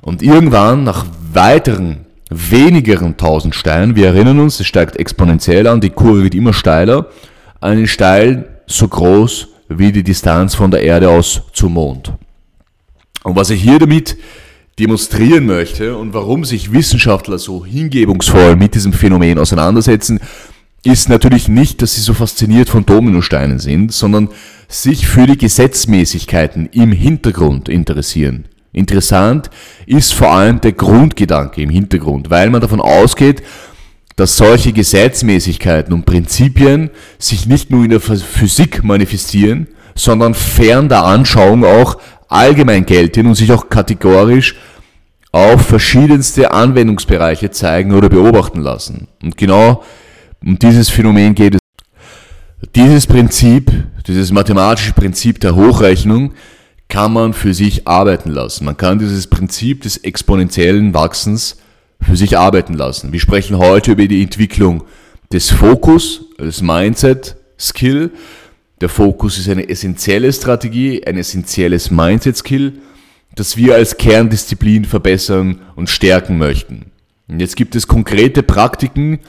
Und 0.01 0.23
irgendwann 0.23 0.83
nach 0.83 1.05
weiteren 1.31 2.07
wenigeren 2.31 3.19
tausend 3.19 3.55
Steinen, 3.55 3.97
wir 3.97 4.07
erinnern 4.07 4.39
uns, 4.39 4.61
es 4.61 4.67
steigt 4.67 4.97
exponentiell 4.97 5.67
an, 5.67 5.83
die 5.83 5.91
Kurve 5.91 6.23
wird 6.23 6.35
immer 6.35 6.55
steiler, 6.55 7.09
einen 7.61 7.87
Stein 7.87 8.47
so 8.67 8.89
groß 8.89 9.49
wie 9.69 9.93
die 9.93 10.05
Distanz 10.05 10.55
von 10.55 10.71
der 10.71 10.83
Erde 10.83 11.11
aus 11.11 11.43
zum 11.53 11.75
Mond. 11.75 12.15
Und 13.23 13.37
was 13.37 13.51
ich 13.51 13.61
hier 13.61 13.79
damit 13.79 14.17
demonstrieren 14.81 15.45
möchte 15.45 15.97
und 15.97 16.15
warum 16.15 16.45
sich 16.45 16.73
Wissenschaftler 16.73 17.39
so 17.39 17.67
hingebungsvoll 17.67 18.57
mit 18.57 18.75
diesem 18.75 18.95
Phänomen 18.95 19.39
auseinandersetzen, 19.39 20.21
ist 20.83 21.11
natürlich 21.11 21.49
nicht, 21.49 21.83
dass 21.83 21.95
sie 21.95 22.01
so 22.01 22.15
fasziniert 22.15 22.71
von 22.71 22.87
Dominosteinen 22.87 23.59
sind, 23.59 23.93
sondern 23.93 24.31
sich 24.69 25.07
für 25.07 25.27
die 25.27 25.37
Gesetzmäßigkeiten 25.37 26.71
im 26.73 26.93
Hintergrund 26.93 27.69
interessieren. 27.69 28.47
Interessant 28.73 29.51
ist 29.85 30.15
vor 30.15 30.33
allem 30.33 30.63
der 30.63 30.73
Grundgedanke 30.73 31.61
im 31.61 31.69
Hintergrund, 31.69 32.31
weil 32.31 32.49
man 32.49 32.63
davon 32.63 32.81
ausgeht, 32.81 33.43
dass 34.17 34.39
solche 34.39 34.73
Gesetzmäßigkeiten 34.73 35.93
und 35.93 36.07
Prinzipien 36.07 36.89
sich 37.19 37.47
nicht 37.47 37.71
nur 37.71 37.85
in 37.85 37.91
der 37.91 38.01
Physik 38.01 38.83
manifestieren, 38.83 39.67
sondern 39.95 40.33
fern 40.33 40.89
der 40.89 41.05
Anschauung 41.05 41.65
auch 41.65 41.99
allgemein 42.29 42.87
gelten 42.87 43.27
und 43.27 43.35
sich 43.35 43.53
auch 43.53 43.69
kategorisch 43.69 44.55
auf 45.33 45.67
verschiedenste 45.67 46.51
Anwendungsbereiche 46.53 47.51
zeigen 47.51 47.95
oder 47.95 48.09
beobachten 48.09 48.61
lassen. 48.61 49.09
Und 49.23 49.37
genau 49.37 49.85
um 50.45 50.59
dieses 50.59 50.89
Phänomen 50.89 51.35
geht 51.35 51.55
es. 51.55 51.61
Dieses 52.75 53.07
Prinzip, 53.07 53.71
dieses 54.07 54.33
mathematische 54.33 54.93
Prinzip 54.93 55.41
der 55.41 55.55
Hochrechnung 55.55 56.33
kann 56.89 57.13
man 57.13 57.33
für 57.33 57.55
sich 57.55 57.87
arbeiten 57.87 58.31
lassen. 58.31 58.65
Man 58.65 58.77
kann 58.77 58.99
dieses 58.99 59.27
Prinzip 59.29 59.83
des 59.83 59.99
exponentiellen 59.99 60.93
Wachsens 60.93 61.57
für 62.01 62.17
sich 62.17 62.37
arbeiten 62.37 62.75
lassen. 62.75 63.13
Wir 63.13 63.21
sprechen 63.21 63.59
heute 63.59 63.93
über 63.93 64.07
die 64.07 64.23
Entwicklung 64.23 64.83
des 65.33 65.51
Fokus, 65.51 66.25
des 66.39 66.61
Mindset 66.61 67.37
Skill. 67.59 68.11
Der 68.81 68.89
Fokus 68.89 69.39
ist 69.39 69.49
eine 69.49 69.69
essentielle 69.69 70.33
Strategie, 70.33 71.05
ein 71.07 71.17
essentielles 71.17 71.91
Mindset 71.91 72.37
Skill 72.37 72.73
das 73.35 73.57
wir 73.57 73.75
als 73.75 73.97
Kerndisziplin 73.97 74.85
verbessern 74.85 75.61
und 75.77 75.89
stärken 75.89 76.39
möchten. 76.39 76.91
Und 77.29 77.41
jetzt 77.41 77.57
gibt 77.57 77.77
es 77.77 77.87
konkrete 77.87 78.43
Praktiken, 78.43 79.21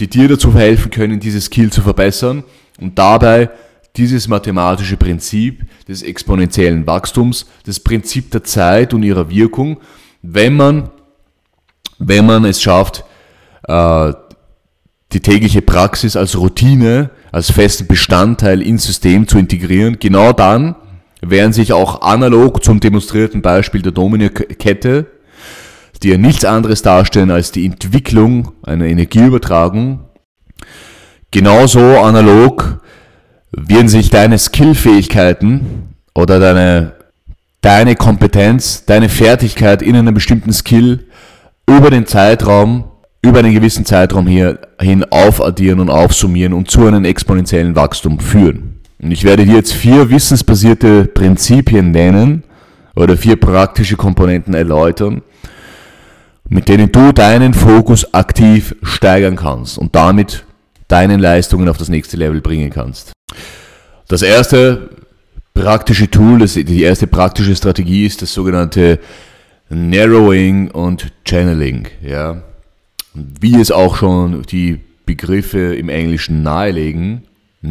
die 0.00 0.08
dir 0.08 0.28
dazu 0.28 0.54
helfen 0.54 0.90
können, 0.90 1.20
dieses 1.20 1.46
Skill 1.46 1.70
zu 1.70 1.82
verbessern 1.82 2.44
und 2.80 2.98
dabei 2.98 3.50
dieses 3.96 4.28
mathematische 4.28 4.96
Prinzip 4.96 5.64
des 5.88 6.02
exponentiellen 6.02 6.86
Wachstums, 6.86 7.46
das 7.64 7.80
Prinzip 7.80 8.30
der 8.30 8.44
Zeit 8.44 8.92
und 8.92 9.02
ihrer 9.02 9.30
Wirkung, 9.30 9.78
wenn 10.22 10.54
man, 10.54 10.90
wenn 11.98 12.26
man 12.26 12.44
es 12.44 12.60
schafft, 12.60 13.04
äh, 13.66 14.12
die 15.12 15.20
tägliche 15.20 15.62
Praxis 15.62 16.16
als 16.16 16.36
Routine, 16.36 17.10
als 17.32 17.50
festen 17.50 17.86
Bestandteil 17.86 18.60
ins 18.60 18.84
System 18.84 19.26
zu 19.28 19.38
integrieren, 19.38 19.98
genau 19.98 20.32
dann 20.32 20.74
werden 21.20 21.52
sich 21.52 21.72
auch 21.72 22.02
analog 22.02 22.62
zum 22.62 22.80
demonstrierten 22.80 23.42
Beispiel 23.42 23.82
der 23.82 23.92
Domino-Kette, 23.92 25.06
die 26.02 26.10
ja 26.10 26.18
nichts 26.18 26.44
anderes 26.44 26.82
darstellen 26.82 27.30
als 27.30 27.52
die 27.52 27.64
Entwicklung 27.64 28.52
einer 28.62 28.86
Energieübertragung, 28.86 30.00
genauso 31.30 31.80
analog 31.80 32.80
werden 33.52 33.88
sich 33.88 34.10
deine 34.10 34.38
Skillfähigkeiten 34.38 35.94
oder 36.14 36.38
deine, 36.38 36.92
deine 37.62 37.96
Kompetenz, 37.96 38.84
deine 38.84 39.08
Fertigkeit 39.08 39.80
in 39.82 39.96
einem 39.96 40.14
bestimmten 40.14 40.52
Skill 40.52 41.06
über 41.66 41.90
den 41.90 42.06
Zeitraum, 42.06 42.84
über 43.22 43.38
einen 43.38 43.54
gewissen 43.54 43.84
Zeitraum 43.84 44.26
hier 44.26 44.60
hin 44.80 45.04
aufaddieren 45.10 45.80
und 45.80 45.90
aufsummieren 45.90 46.52
und 46.52 46.70
zu 46.70 46.86
einem 46.86 47.04
exponentiellen 47.04 47.74
Wachstum 47.74 48.20
führen. 48.20 48.75
Und 48.98 49.10
ich 49.10 49.24
werde 49.24 49.44
dir 49.44 49.56
jetzt 49.56 49.72
vier 49.72 50.10
wissensbasierte 50.10 51.04
Prinzipien 51.04 51.90
nennen 51.90 52.44
oder 52.94 53.16
vier 53.16 53.36
praktische 53.36 53.96
Komponenten 53.96 54.54
erläutern, 54.54 55.22
mit 56.48 56.68
denen 56.68 56.90
du 56.90 57.12
deinen 57.12 57.52
Fokus 57.52 58.14
aktiv 58.14 58.74
steigern 58.82 59.36
kannst 59.36 59.78
und 59.78 59.94
damit 59.94 60.44
deine 60.88 61.16
Leistungen 61.16 61.68
auf 61.68 61.76
das 61.76 61.88
nächste 61.88 62.16
Level 62.16 62.40
bringen 62.40 62.70
kannst. 62.70 63.12
Das 64.08 64.22
erste 64.22 64.90
praktische 65.52 66.10
Tool, 66.10 66.38
die 66.38 66.82
erste 66.82 67.06
praktische 67.06 67.56
Strategie 67.56 68.06
ist 68.06 68.22
das 68.22 68.32
sogenannte 68.32 69.00
Narrowing 69.68 70.70
und 70.70 71.12
Channeling. 71.24 71.88
Ja. 72.02 72.42
Wie 73.14 73.60
es 73.60 73.72
auch 73.72 73.96
schon 73.96 74.42
die 74.42 74.80
Begriffe 75.06 75.74
im 75.74 75.88
Englischen 75.88 76.42
nahelegen, 76.42 77.22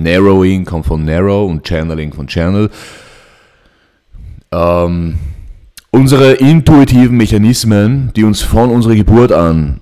Narrowing 0.03 0.65
kommt 0.65 0.85
von 0.85 1.05
Narrow 1.05 1.49
und 1.49 1.67
Channeling 1.67 2.13
von 2.13 2.27
Channel. 2.27 2.69
Ähm, 4.51 5.15
Unsere 5.95 6.33
intuitiven 6.33 7.15
Mechanismen, 7.15 8.11
die 8.17 8.25
uns 8.25 8.41
von 8.41 8.69
unserer 8.69 8.95
Geburt 8.95 9.31
an 9.31 9.79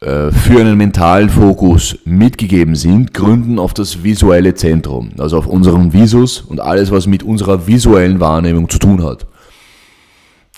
äh, 0.00 0.30
für 0.30 0.58
einen 0.58 0.78
mentalen 0.78 1.28
Fokus 1.28 1.98
mitgegeben 2.06 2.76
sind, 2.76 3.12
gründen 3.12 3.58
auf 3.58 3.74
das 3.74 4.02
visuelle 4.02 4.54
Zentrum, 4.54 5.10
also 5.18 5.36
auf 5.36 5.46
unseren 5.46 5.92
Visus 5.92 6.40
und 6.40 6.60
alles, 6.60 6.90
was 6.90 7.06
mit 7.06 7.24
unserer 7.24 7.66
visuellen 7.66 8.20
Wahrnehmung 8.20 8.70
zu 8.70 8.78
tun 8.78 9.04
hat. 9.04 9.26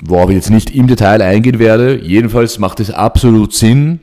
Worauf 0.04 0.30
ich 0.30 0.36
jetzt 0.36 0.50
nicht 0.50 0.70
im 0.70 0.86
Detail 0.86 1.20
eingehen 1.20 1.58
werde, 1.58 2.00
jedenfalls 2.00 2.60
macht 2.60 2.78
es 2.78 2.92
absolut 2.92 3.52
Sinn 3.52 3.98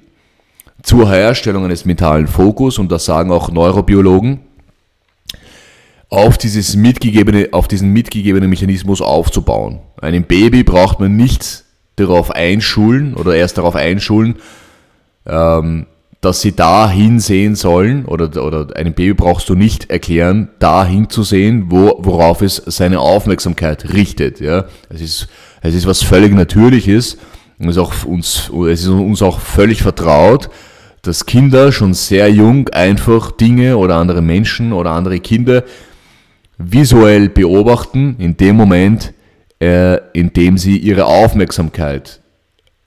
zur 0.84 1.10
Herstellung 1.10 1.66
eines 1.66 1.86
mentalen 1.86 2.28
Fokus, 2.28 2.80
und 2.80 2.92
das 2.92 3.06
sagen 3.06 3.32
auch 3.32 3.52
Neurobiologen, 3.52 4.40
auf, 6.10 6.38
dieses 6.38 6.76
mitgegebene, 6.76 7.50
auf 7.52 7.68
diesen 7.68 7.90
mitgegebenen 7.94 8.50
Mechanismus 8.50 9.02
aufzubauen. 9.02 9.80
Einem 10.02 10.24
Baby 10.24 10.64
braucht 10.64 11.00
man 11.00 11.16
nicht 11.16 11.64
darauf 11.96 12.32
einschulen 12.32 13.14
oder 13.16 13.36
erst 13.36 13.58
darauf 13.58 13.76
einschulen, 13.76 14.36
ähm, 15.26 15.86
dass 16.20 16.42
sie 16.42 16.56
da 16.56 16.90
hinsehen 16.90 17.56
sollen 17.56 18.06
oder, 18.06 18.44
oder 18.44 18.76
einem 18.76 18.94
Baby 18.94 19.14
brauchst 19.14 19.50
du 19.50 19.56
nicht 19.56 19.90
erklären, 19.90 20.50
da 20.60 20.86
hinzusehen, 20.86 21.72
wo, 21.72 21.98
worauf 22.00 22.42
es 22.42 22.58
seine 22.58 23.00
Aufmerksamkeit 23.00 23.94
richtet. 23.94 24.40
Ja? 24.40 24.66
Es, 24.90 25.02
ist, 25.02 25.28
es 25.62 25.74
ist 25.74 25.88
was 25.88 26.04
völlig 26.04 26.34
Natürliches 26.34 27.18
und 27.58 27.70
es 27.70 27.78
ist, 27.78 28.88
uns 28.88 29.22
auch 29.22 29.40
völlig 29.40 29.82
vertraut, 29.82 30.50
dass 31.02 31.26
Kinder 31.26 31.72
schon 31.72 31.94
sehr 31.94 32.30
jung 32.30 32.70
einfach 32.70 33.32
Dinge 33.32 33.78
oder 33.78 33.96
andere 33.96 34.22
Menschen 34.22 34.72
oder 34.72 34.92
andere 34.92 35.20
Kinder 35.20 35.64
visuell 36.58 37.30
beobachten 37.30 38.16
in 38.20 38.38
dem 38.38 38.56
Moment, 38.56 39.14
äh, 39.60 39.98
in 40.14 40.34
dem 40.34 40.58
sie 40.58 40.78
ihre 40.78 41.06
Aufmerksamkeit 41.06 42.22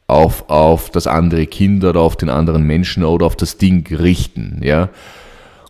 auf, 0.06 0.48
auf 0.48 0.90
das 0.90 1.06
andere 1.06 1.46
Kind 1.46 1.82
oder 1.84 2.00
auf 2.00 2.16
den 2.16 2.28
anderen 2.28 2.62
Menschen 2.62 3.04
oder 3.04 3.26
auf 3.26 3.36
das 3.36 3.58
Ding 3.58 3.86
richten. 3.90 4.60
Ja? 4.62 4.90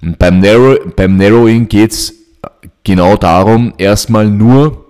Und 0.02 0.18
beim, 0.18 0.40
Narrow, 0.40 0.78
beim 0.96 1.16
Narrowing 1.16 1.68
geht 1.68 1.92
es 1.92 2.14
genau 2.82 3.16
darum, 3.16 3.72
erstmal 3.78 4.28
nur 4.28 4.84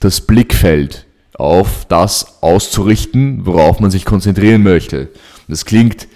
das 0.00 0.20
Blickfeld 0.20 1.06
auf 1.34 1.86
das 1.88 2.42
auszurichten, 2.42 3.46
worauf 3.46 3.80
man 3.80 3.90
sich 3.90 4.04
konzentrieren 4.04 4.62
möchte. 4.62 5.08
Das 5.48 5.64
klingt 5.64 6.06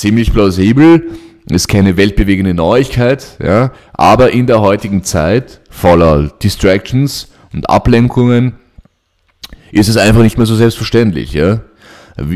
ziemlich 0.00 0.32
plausibel, 0.32 1.10
ist 1.50 1.68
keine 1.68 1.96
weltbewegende 1.96 2.54
Neuigkeit, 2.54 3.36
ja, 3.42 3.72
aber 3.92 4.32
in 4.32 4.46
der 4.46 4.60
heutigen 4.60 5.04
Zeit 5.04 5.60
voller 5.70 6.30
Distractions 6.42 7.28
und 7.52 7.68
Ablenkungen 7.68 8.54
ist 9.72 9.88
es 9.88 9.96
einfach 9.96 10.22
nicht 10.22 10.36
mehr 10.36 10.46
so 10.46 10.54
selbstverständlich. 10.54 11.32
Ja. 11.32 11.60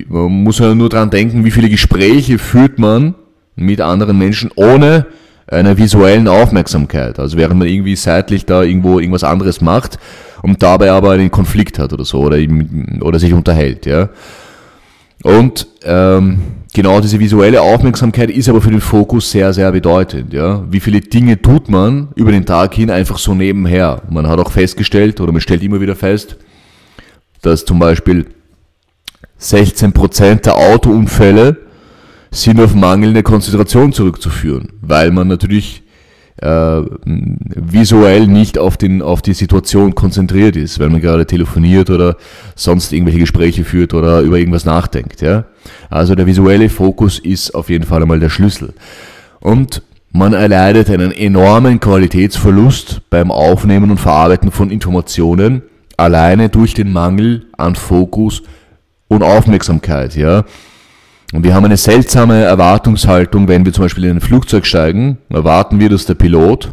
Man 0.09 0.45
muss 0.45 0.59
ja 0.59 0.75
nur 0.75 0.89
daran 0.89 1.11
denken, 1.11 1.45
wie 1.45 1.51
viele 1.51 1.69
Gespräche 1.69 2.39
führt 2.39 2.79
man 2.79 3.15
mit 3.57 3.81
anderen 3.81 4.19
Menschen 4.19 4.51
ohne 4.57 5.07
einer 5.47 5.77
visuellen 5.77 6.29
Aufmerksamkeit. 6.29 7.19
Also 7.19 7.37
während 7.37 7.59
man 7.59 7.69
irgendwie 7.69 7.97
seitlich 7.97 8.47
da 8.47 8.63
irgendwo 8.63 8.99
irgendwas 8.99 9.25
anderes 9.25 9.61
macht 9.61 9.99
und 10.43 10.63
dabei 10.63 10.91
aber 10.91 11.13
einen 11.13 11.31
Konflikt 11.31 11.79
hat 11.79 11.93
oder 11.93 12.05
so 12.05 12.21
oder, 12.21 12.39
oder 13.01 13.19
sich 13.19 13.33
unterhält. 13.33 13.87
Ja. 13.87 14.09
Und 15.23 15.67
ähm, 15.85 16.41
genau 16.75 17.01
diese 17.01 17.19
visuelle 17.19 17.63
Aufmerksamkeit 17.63 18.31
ist 18.31 18.51
aber 18.51 18.61
für 18.61 18.71
den 18.71 18.83
Fokus 18.83 19.31
sehr, 19.31 19.55
sehr 19.55 19.73
bedeutend. 19.73 20.35
Ja. 20.35 20.65
Wie 20.71 20.81
viele 20.81 21.01
Dinge 21.01 21.41
tut 21.41 21.71
man 21.71 22.09
über 22.17 22.33
den 22.33 22.45
Tag 22.45 22.75
hin 22.75 22.91
einfach 22.91 23.17
so 23.17 23.35
nebenher? 23.35 24.03
Man 24.11 24.27
hat 24.27 24.39
auch 24.39 24.51
festgestellt 24.51 25.21
oder 25.21 25.33
man 25.33 25.41
stellt 25.41 25.63
immer 25.63 25.81
wieder 25.81 25.97
fest, 25.97 26.37
dass 27.41 27.65
zum 27.65 27.79
Beispiel 27.79 28.27
16% 29.41 30.43
der 30.43 30.57
Autounfälle 30.57 31.59
sind 32.31 32.61
auf 32.61 32.75
mangelnde 32.75 33.23
Konzentration 33.23 33.93
zurückzuführen, 33.93 34.73
weil 34.83 35.13
man 35.13 35.29
natürlich 35.29 35.84
äh, 36.41 36.83
visuell 37.05 38.27
nicht 38.27 38.59
auf, 38.59 38.77
den, 38.77 39.03
auf 39.03 39.23
die 39.23 39.35
Situation 39.35 39.95
konzentriert 39.95 40.57
ist, 40.57 40.79
weil 40.81 40.91
man 40.91 41.01
gerade 41.01 41.27
telefoniert 41.27 41.91
oder 41.91 42.17
sonst 42.57 42.93
irgendwelche 42.93 43.21
Gespräche 43.21 43.65
führt 43.65 43.95
oder 43.95 44.21
über 44.21 44.39
irgendwas 44.39 44.65
nachdenkt. 44.65 45.23
Ja? 45.23 45.45
Also 45.91 46.15
der 46.15 46.27
visuelle 46.27 46.69
Fokus 46.69 47.19
ist 47.19 47.55
auf 47.55 47.71
jeden 47.71 47.85
Fall 47.85 48.03
einmal 48.03 48.21
der 48.21 48.31
Schlüssel. 48.31 48.75
Und 49.41 49.83
man 50.13 50.33
erleidet 50.33 50.91
einen 50.91 51.13
enormen 51.13 51.81
Qualitätsverlust 51.81 53.03
beim 53.11 53.31
Aufnehmen 53.31 53.91
und 53.91 53.99
Verarbeiten 53.99 54.51
von 54.51 54.71
Informationen, 54.71 55.63
alleine 55.97 56.49
durch 56.49 56.75
den 56.75 56.93
Mangel 56.93 57.47
an 57.57 57.75
Fokus 57.75 58.43
und 59.09 59.23
Aufmerksamkeit, 59.23 60.17
ja. 60.17 60.45
Und 61.35 61.43
wir 61.43 61.53
haben 61.53 61.65
eine 61.65 61.77
seltsame 61.77 62.45
Erwartungshaltung, 62.45 63.49
wenn 63.49 63.65
wir 63.65 63.73
zum 63.73 63.87
Beispiel 63.87 64.05
in 64.05 64.19
ein 64.19 64.21
Flugzeug 64.21 64.65
steigen, 64.65 65.19
erwarten 65.31 65.81
wir, 65.81 65.89
dass 65.89 66.07
der 66.07 66.15
Pilot 66.15 66.73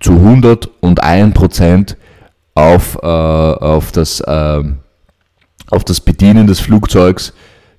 zu 0.00 0.14
101 0.14 1.96
auf, 2.56 2.98
äh, 3.00 3.06
auf, 3.06 3.92
das, 3.92 4.18
äh, 4.18 4.62
auf 5.70 5.84
das 5.84 6.00
Bedienen 6.00 6.48
des 6.48 6.58
Flugzeugs 6.58 7.32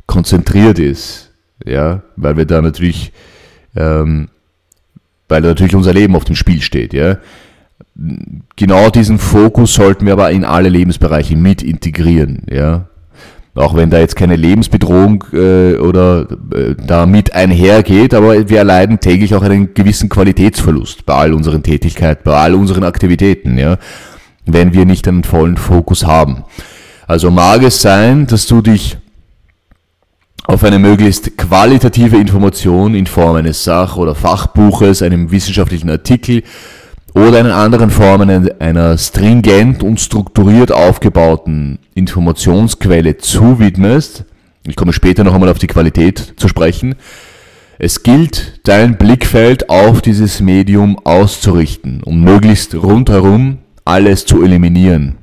konzentriert 0.07 0.79
ist, 0.79 1.33
ja, 1.65 2.03
weil 2.15 2.37
wir 2.37 2.45
da 2.45 2.61
natürlich, 2.61 3.11
ähm, 3.75 4.29
weil 5.27 5.41
natürlich 5.41 5.75
unser 5.75 5.93
Leben 5.93 6.15
auf 6.15 6.23
dem 6.23 6.37
Spiel 6.37 6.61
steht, 6.61 6.93
ja. 6.93 7.17
Genau 8.55 8.89
diesen 8.91 9.19
Fokus 9.19 9.73
sollten 9.73 10.05
wir 10.05 10.13
aber 10.13 10.31
in 10.31 10.45
alle 10.45 10.69
Lebensbereiche 10.69 11.35
mit 11.35 11.61
integrieren, 11.61 12.43
ja. 12.49 12.87
Auch 13.55 13.73
wenn 13.73 13.89
da 13.89 13.99
jetzt 13.99 14.17
keine 14.17 14.35
Lebensbedrohung 14.35 15.23
äh, 15.31 15.77
oder 15.77 16.27
äh, 16.53 16.75
damit 16.75 17.33
einhergeht, 17.33 18.13
aber 18.13 18.49
wir 18.49 18.57
erleiden 18.57 18.99
täglich 18.99 19.33
auch 19.33 19.43
einen 19.43 19.73
gewissen 19.73 20.09
Qualitätsverlust 20.09 21.05
bei 21.05 21.13
all 21.13 21.33
unseren 21.33 21.63
Tätigkeiten, 21.63 22.23
bei 22.25 22.35
all 22.35 22.53
unseren 22.53 22.83
Aktivitäten, 22.83 23.57
ja, 23.57 23.77
wenn 24.45 24.73
wir 24.73 24.85
nicht 24.85 25.07
einen 25.07 25.23
vollen 25.23 25.55
Fokus 25.55 26.05
haben. 26.05 26.43
Also 27.07 27.31
mag 27.31 27.63
es 27.63 27.81
sein, 27.81 28.27
dass 28.27 28.45
du 28.45 28.61
dich 28.61 28.97
auf 30.47 30.63
eine 30.63 30.77
möglichst 30.77 31.37
qualitative 31.37 32.17
Information 32.17 32.93
in 32.93 33.07
Form 33.07 33.37
eines 33.37 33.63
Sach- 33.63 33.95
oder 33.95 34.15
Fachbuches, 34.15 35.01
einem 35.01 35.31
wissenschaftlichen 35.31 35.89
Artikel 35.89 36.43
oder 37.15 37.39
in 37.39 37.47
anderen 37.47 37.89
Formen 37.89 38.51
einer 38.59 38.97
stringent 38.97 39.81
und 39.81 39.99
strukturiert 40.01 40.71
aufgebauten 40.71 41.79
Informationsquelle 41.95 43.17
zuwidmest, 43.17 44.25
ich 44.67 44.75
komme 44.75 44.91
später 44.93 45.23
noch 45.23 45.33
einmal 45.33 45.49
auf 45.49 45.57
die 45.57 45.67
Qualität 45.67 46.33
zu 46.35 46.49
sprechen, 46.49 46.95
es 47.79 48.03
gilt, 48.03 48.59
dein 48.63 48.97
Blickfeld 48.97 49.69
auf 49.69 50.01
dieses 50.01 50.41
Medium 50.41 50.99
auszurichten, 51.05 52.03
um 52.03 52.21
möglichst 52.21 52.75
rundherum 52.75 53.59
alles 53.85 54.25
zu 54.25 54.43
eliminieren, 54.43 55.15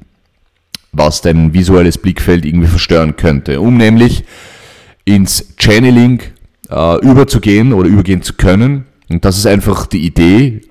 was 0.92 1.20
dein 1.20 1.52
visuelles 1.52 1.98
Blickfeld 1.98 2.46
irgendwie 2.46 2.68
verstören 2.68 3.16
könnte, 3.16 3.60
um 3.60 3.76
nämlich 3.76 4.24
ins 5.04 5.54
Channeling 5.58 6.22
äh, 6.70 7.00
überzugehen 7.00 7.74
oder 7.74 7.88
übergehen 7.88 8.22
zu 8.22 8.34
können. 8.34 8.84
Und 9.10 9.24
das 9.24 9.36
ist 9.36 9.46
einfach 9.46 9.86
die 9.86 10.06
Idee, 10.06 10.62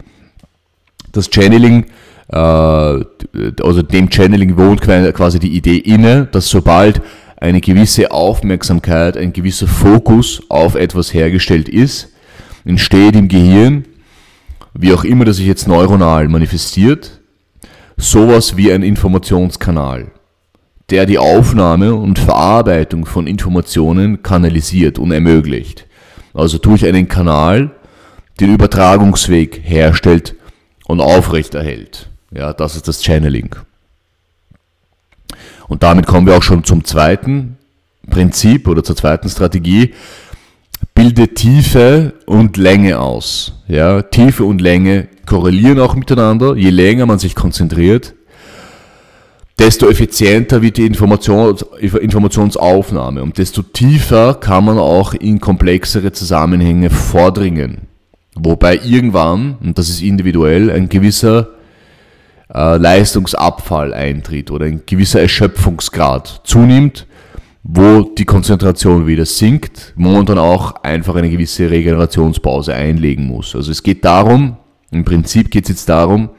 das 1.12 1.30
Channeling, 1.30 1.86
äh, 2.30 2.36
also 2.36 3.82
dem 3.82 4.10
Channeling 4.12 4.58
wohnt 4.58 4.82
quasi 4.82 5.40
die 5.40 5.56
Idee 5.56 5.78
inne, 5.78 6.28
dass 6.32 6.50
sobald 6.50 7.02
eine 7.38 7.60
gewisse 7.60 8.12
Aufmerksamkeit, 8.12 9.18
ein 9.18 9.34
gewisser 9.34 9.68
Fokus 9.68 10.44
auf 10.50 10.76
etwas 10.76 11.14
hergestellt 11.14 11.68
ist, 11.68 12.10
entsteht 12.66 13.16
im 13.16 13.28
Gehirn, 13.28 13.86
wie 14.74 14.94
auch 14.94 15.04
immer 15.04 15.26
das 15.26 15.38
sich 15.38 15.48
jetzt 15.48 15.68
neuronal 15.68 16.28
manifestiert, 16.28 17.20
sowas 17.98 18.58
wie 18.58 18.72
ein 18.72 18.84
Informationskanal, 18.84 20.12
der 20.90 21.06
die 21.06 21.18
Aufnahme 21.18 21.96
und 21.96 22.20
Verarbeitung 22.20 23.06
von 23.06 23.28
Informationen 23.28 24.22
kanalisiert 24.22 25.00
und 25.00 25.12
ermöglicht. 25.12 25.88
Also 26.34 26.60
durch 26.60 26.86
einen 26.86 27.08
Kanal 27.08 27.72
den 28.40 28.54
Übertragungsweg 28.54 29.62
herstellt 29.64 30.36
und 30.92 31.00
aufrechterhält. 31.00 32.10
Ja, 32.32 32.52
das 32.52 32.76
ist 32.76 32.88
das 32.88 33.02
Channeling. 33.02 33.56
Und 35.70 35.84
damit 35.84 36.06
kommen 36.06 36.28
wir 36.28 36.36
auch 36.36 36.44
schon 36.44 36.66
zum 36.66 36.84
zweiten 36.84 37.58
Prinzip 38.10 38.68
oder 38.68 38.84
zur 38.84 38.98
zweiten 38.98 39.30
Strategie. 39.30 39.94
Bilde 40.94 41.30
Tiefe 41.30 42.14
und 42.26 42.58
Länge 42.58 43.00
aus. 43.00 43.54
Ja, 43.70 44.02
Tiefe 44.02 44.44
und 44.44 44.60
Länge 44.60 45.08
korrelieren 45.26 45.80
auch 45.80 45.96
miteinander. 45.96 46.56
Je 46.56 46.72
länger 46.72 47.06
man 47.06 47.20
sich 47.20 47.36
konzentriert, 47.36 48.14
desto 49.58 49.90
effizienter 49.90 50.62
wird 50.62 50.76
die 50.76 50.86
Informations 50.86 51.62
Informationsaufnahme 51.80 53.24
und 53.24 53.38
desto 53.38 53.62
tiefer 53.62 54.34
kann 54.34 54.66
man 54.66 54.78
auch 54.78 55.14
in 55.14 55.40
komplexere 55.40 56.12
Zusammenhänge 56.12 56.90
vordringen. 56.90 57.91
Wobei 58.36 58.80
irgendwann, 58.84 59.58
und 59.62 59.78
das 59.78 59.90
ist 59.90 60.02
individuell, 60.02 60.72
ein 60.72 60.88
gewisser, 60.88 61.50
äh, 62.54 62.78
Leistungsabfall 62.78 63.94
eintritt 63.94 64.52
oder 64.52 64.66
ein 64.66 64.82
gewisser 64.86 65.22
Erschöpfungsgrad 65.22 66.42
zunimmt, 66.44 67.08
wo 67.64 68.02
die 68.02 68.26
Konzentration 68.26 69.06
wieder 69.06 69.26
sinkt, 69.26 69.94
wo 69.96 70.10
man 70.10 70.26
dann 70.26 70.40
auch 70.40 70.84
einfach 70.84 71.16
eine 71.16 71.30
gewisse 71.30 71.70
Regenerationspause 71.70 72.74
einlegen 72.74 73.28
muss. 73.28 73.56
Also 73.56 73.72
es 73.72 73.84
geht 73.84 74.04
darum, 74.04 74.58
im 74.92 75.06
Prinzip 75.06 75.52
geht 75.52 75.66
es 75.66 75.70
jetzt 75.70 75.90
darum, 75.90 76.30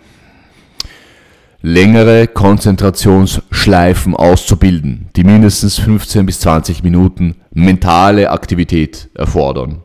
längere 1.62 2.26
Konzentrationsschleifen 2.26 4.16
auszubilden, 4.16 5.08
die 5.14 5.24
mindestens 5.24 5.78
15 5.78 6.26
bis 6.26 6.40
20 6.40 6.82
Minuten 6.82 7.36
mentale 7.52 8.30
Aktivität 8.30 9.08
erfordern. 9.14 9.82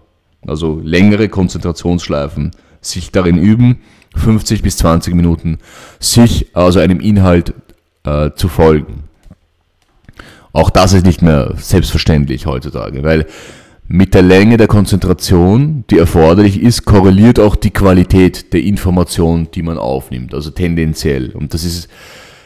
Also 0.47 0.81
längere 0.83 1.29
Konzentrationsschleifen, 1.29 2.51
sich 2.81 3.11
darin 3.11 3.37
üben, 3.37 3.79
50 4.15 4.63
bis 4.63 4.77
20 4.77 5.13
Minuten 5.13 5.59
sich 5.99 6.55
also 6.55 6.79
einem 6.79 6.99
Inhalt 6.99 7.53
äh, 8.03 8.31
zu 8.35 8.47
folgen. 8.47 9.03
Auch 10.53 10.69
das 10.69 10.93
ist 10.93 11.05
nicht 11.05 11.21
mehr 11.21 11.53
selbstverständlich 11.57 12.47
heutzutage, 12.47 13.03
weil 13.03 13.27
mit 13.87 14.13
der 14.13 14.21
Länge 14.21 14.57
der 14.57 14.67
Konzentration, 14.67 15.85
die 15.89 15.97
erforderlich 15.97 16.61
ist, 16.61 16.83
korreliert 16.83 17.39
auch 17.39 17.55
die 17.55 17.71
Qualität 17.71 18.51
der 18.53 18.63
Information, 18.63 19.49
die 19.53 19.61
man 19.61 19.77
aufnimmt, 19.77 20.33
also 20.33 20.49
tendenziell. 20.49 21.31
Und 21.31 21.53
das 21.53 21.63
ist 21.63 21.87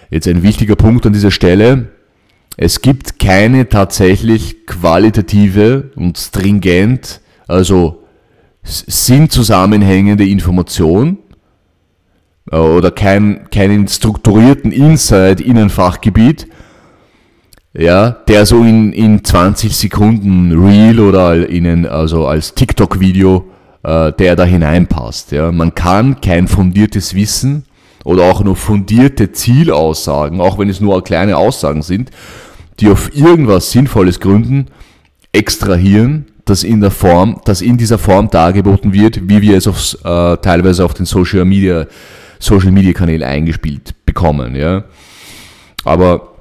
jetzt 0.09 0.27
ein 0.27 0.43
wichtiger 0.43 0.75
Punkt 0.75 1.05
an 1.05 1.13
dieser 1.13 1.31
Stelle. 1.31 1.89
Es 2.57 2.81
gibt 2.81 3.17
keine 3.17 3.69
tatsächlich 3.69 4.67
qualitative 4.67 5.91
und 5.95 6.17
stringent, 6.17 7.20
also 7.51 8.03
sinnzusammenhängende 8.63 10.25
Information 10.25 11.17
äh, 12.51 12.55
oder 12.55 12.91
kein, 12.91 13.49
keinen 13.51 13.87
strukturierten 13.87 14.71
Insight 14.71 15.41
in 15.41 15.57
ein 15.57 15.69
Fachgebiet, 15.69 16.47
ja, 17.73 18.11
der 18.11 18.45
so 18.45 18.63
in, 18.63 18.93
in 18.93 19.23
20 19.23 19.75
Sekunden 19.75 20.65
Reel 20.65 20.99
oder 20.99 21.47
in 21.47 21.65
ein, 21.65 21.85
also 21.85 22.27
als 22.27 22.53
TikTok-Video, 22.53 23.45
äh, 23.83 24.11
der 24.13 24.35
da 24.35 24.43
hineinpasst. 24.43 25.31
Ja. 25.31 25.51
Man 25.51 25.73
kann 25.73 26.21
kein 26.21 26.47
fundiertes 26.47 27.15
Wissen 27.15 27.65
oder 28.03 28.23
auch 28.23 28.43
nur 28.43 28.55
fundierte 28.55 29.31
Zielaussagen, 29.31 30.41
auch 30.41 30.57
wenn 30.57 30.69
es 30.69 30.81
nur 30.81 31.03
kleine 31.03 31.37
Aussagen 31.37 31.81
sind, 31.81 32.11
die 32.79 32.89
auf 32.89 33.15
irgendwas 33.15 33.71
Sinnvolles 33.71 34.19
gründen, 34.19 34.67
extrahieren, 35.31 36.30
das 36.45 36.63
in 36.63 36.81
der 36.81 36.91
Form, 36.91 37.41
das 37.45 37.61
in 37.61 37.77
dieser 37.77 37.97
Form 37.97 38.29
dargeboten 38.29 38.93
wird, 38.93 39.29
wie 39.29 39.41
wir 39.41 39.57
es 39.57 39.67
aufs, 39.67 39.95
äh, 40.03 40.37
teilweise 40.37 40.83
auf 40.85 40.93
den 40.93 41.05
Social 41.05 41.45
Media, 41.45 41.85
Social 42.39 42.71
Media 42.71 42.93
Kanälen 42.93 43.23
eingespielt 43.23 43.93
bekommen. 44.05 44.55
Ja. 44.55 44.83
Aber 45.83 46.31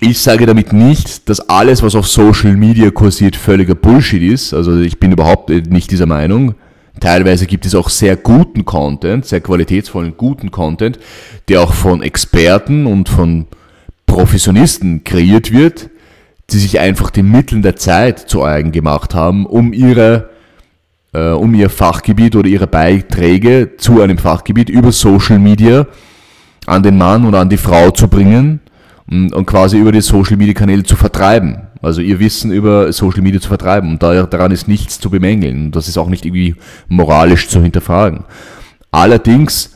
ich 0.00 0.18
sage 0.18 0.46
damit 0.46 0.72
nicht, 0.72 1.28
dass 1.28 1.40
alles, 1.48 1.82
was 1.82 1.94
auf 1.94 2.06
Social 2.06 2.56
Media 2.56 2.90
kursiert, 2.90 3.36
völliger 3.36 3.74
Bullshit 3.74 4.22
ist. 4.22 4.54
Also 4.54 4.78
ich 4.80 4.98
bin 4.98 5.12
überhaupt 5.12 5.50
nicht 5.50 5.90
dieser 5.90 6.06
Meinung. 6.06 6.54
Teilweise 6.98 7.46
gibt 7.46 7.66
es 7.66 7.74
auch 7.74 7.88
sehr 7.88 8.16
guten 8.16 8.64
Content, 8.64 9.24
sehr 9.24 9.40
qualitätsvollen 9.40 10.16
guten 10.16 10.50
Content, 10.50 10.98
der 11.48 11.62
auch 11.62 11.72
von 11.72 12.02
Experten 12.02 12.86
und 12.86 13.08
von 13.08 13.46
Professionisten 14.06 15.04
kreiert 15.04 15.52
wird, 15.52 15.88
die 16.52 16.58
sich 16.58 16.80
einfach 16.80 17.10
den 17.10 17.30
Mitteln 17.30 17.62
der 17.62 17.76
Zeit 17.76 18.18
zu 18.18 18.44
eigen 18.44 18.72
gemacht 18.72 19.14
haben, 19.14 19.46
um 19.46 19.72
ihre 19.72 20.30
äh, 21.12 21.30
um 21.30 21.54
ihr 21.54 21.70
Fachgebiet 21.70 22.36
oder 22.36 22.48
ihre 22.48 22.66
Beiträge 22.66 23.72
zu 23.76 24.00
einem 24.00 24.18
Fachgebiet 24.18 24.68
über 24.68 24.92
Social 24.92 25.38
Media 25.38 25.86
an 26.66 26.82
den 26.82 26.98
Mann 26.98 27.26
oder 27.26 27.40
an 27.40 27.48
die 27.48 27.56
Frau 27.56 27.90
zu 27.90 28.08
bringen 28.08 28.60
und 29.08 29.44
quasi 29.44 29.78
über 29.78 29.90
die 29.90 30.02
Social 30.02 30.36
Media 30.36 30.54
Kanäle 30.54 30.84
zu 30.84 30.94
vertreiben. 30.94 31.62
Also 31.82 32.00
ihr 32.00 32.20
Wissen 32.20 32.52
über 32.52 32.92
Social 32.92 33.22
Media 33.22 33.40
zu 33.40 33.48
vertreiben. 33.48 33.90
Und 33.90 34.02
daran 34.02 34.52
ist 34.52 34.68
nichts 34.68 35.00
zu 35.00 35.10
bemängeln. 35.10 35.72
Das 35.72 35.88
ist 35.88 35.98
auch 35.98 36.08
nicht 36.08 36.24
irgendwie 36.24 36.54
moralisch 36.88 37.48
zu 37.48 37.60
hinterfragen. 37.60 38.24
Allerdings, 38.92 39.74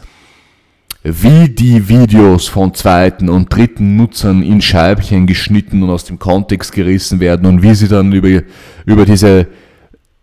wie 1.04 1.50
die 1.50 1.88
Videos 1.88 2.48
von 2.48 2.72
zweiten 2.72 3.28
und 3.28 3.54
dritten 3.54 3.96
Nutzern 3.96 4.42
in 4.42 4.62
Scheibchen 4.62 5.26
geschnitten 5.26 5.82
und 5.82 5.90
aus 5.90 6.04
dem 6.04 6.18
Kontext 6.18 6.72
gerissen 6.72 7.20
werden 7.20 7.46
und 7.46 7.62
wie 7.62 7.74
sie 7.74 7.88
dann 7.88 8.10
über, 8.12 8.42
über 8.86 9.04
diese 9.04 9.46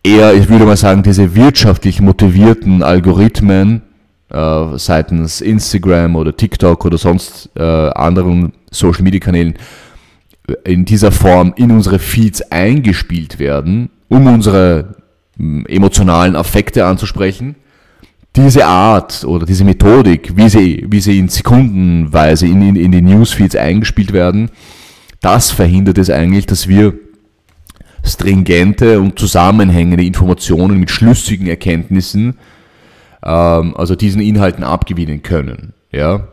eher, 0.04 0.34
ich 0.34 0.50
würde 0.50 0.66
mal 0.66 0.78
sagen, 0.78 1.04
diese 1.04 1.36
wirtschaftlich 1.36 2.02
motivierten 2.02 2.82
Algorithmen 2.82 3.84
äh, 4.30 4.78
seitens 4.78 5.40
Instagram 5.40 6.16
oder 6.16 6.36
TikTok 6.36 6.84
oder 6.84 6.98
sonst 6.98 7.52
äh, 7.56 7.62
anderen 7.62 8.54
Social 8.72 9.04
Media 9.04 9.20
Kanälen 9.20 9.54
in 10.64 10.86
dieser 10.86 11.12
Form 11.12 11.54
in 11.58 11.70
unsere 11.70 12.00
Feeds 12.00 12.42
eingespielt 12.52 13.38
werden, 13.38 13.92
um 14.10 14.26
unsere 14.26 14.96
hm, 15.38 15.68
emotionalen 15.68 16.36
Affekte 16.36 16.88
anzusprechen. 16.88 17.56
Diese 18.36 18.66
Art 18.66 19.26
oder 19.26 19.46
diese 19.46 19.66
Methodik, 19.66 20.38
wie 20.38 20.48
sie, 20.48 20.86
wie 20.90 21.02
sie 21.02 21.20
in 21.20 21.28
Sekundenweise 21.28 22.48
in, 22.48 22.62
in, 22.62 22.76
in 22.78 22.92
die 22.92 23.02
Newsfeeds 23.02 23.56
eingespielt 23.56 24.14
werden, 24.14 24.52
das 25.20 25.52
verhindert 25.52 25.98
es 25.98 26.10
eigentlich, 26.10 26.46
dass 26.46 26.68
wir 26.68 26.94
stringente 28.04 29.00
und 29.00 29.20
zusammenhängende 29.20 30.04
Informationen 30.04 30.80
mit 30.80 30.90
schlüssigen 30.90 31.48
Erkenntnissen 31.48 32.38
ähm, 33.24 33.76
also 33.76 33.96
diesen 33.96 34.22
Inhalten 34.22 34.64
abgewinnen 34.64 35.22
können. 35.22 35.74
Ja? 35.92 36.28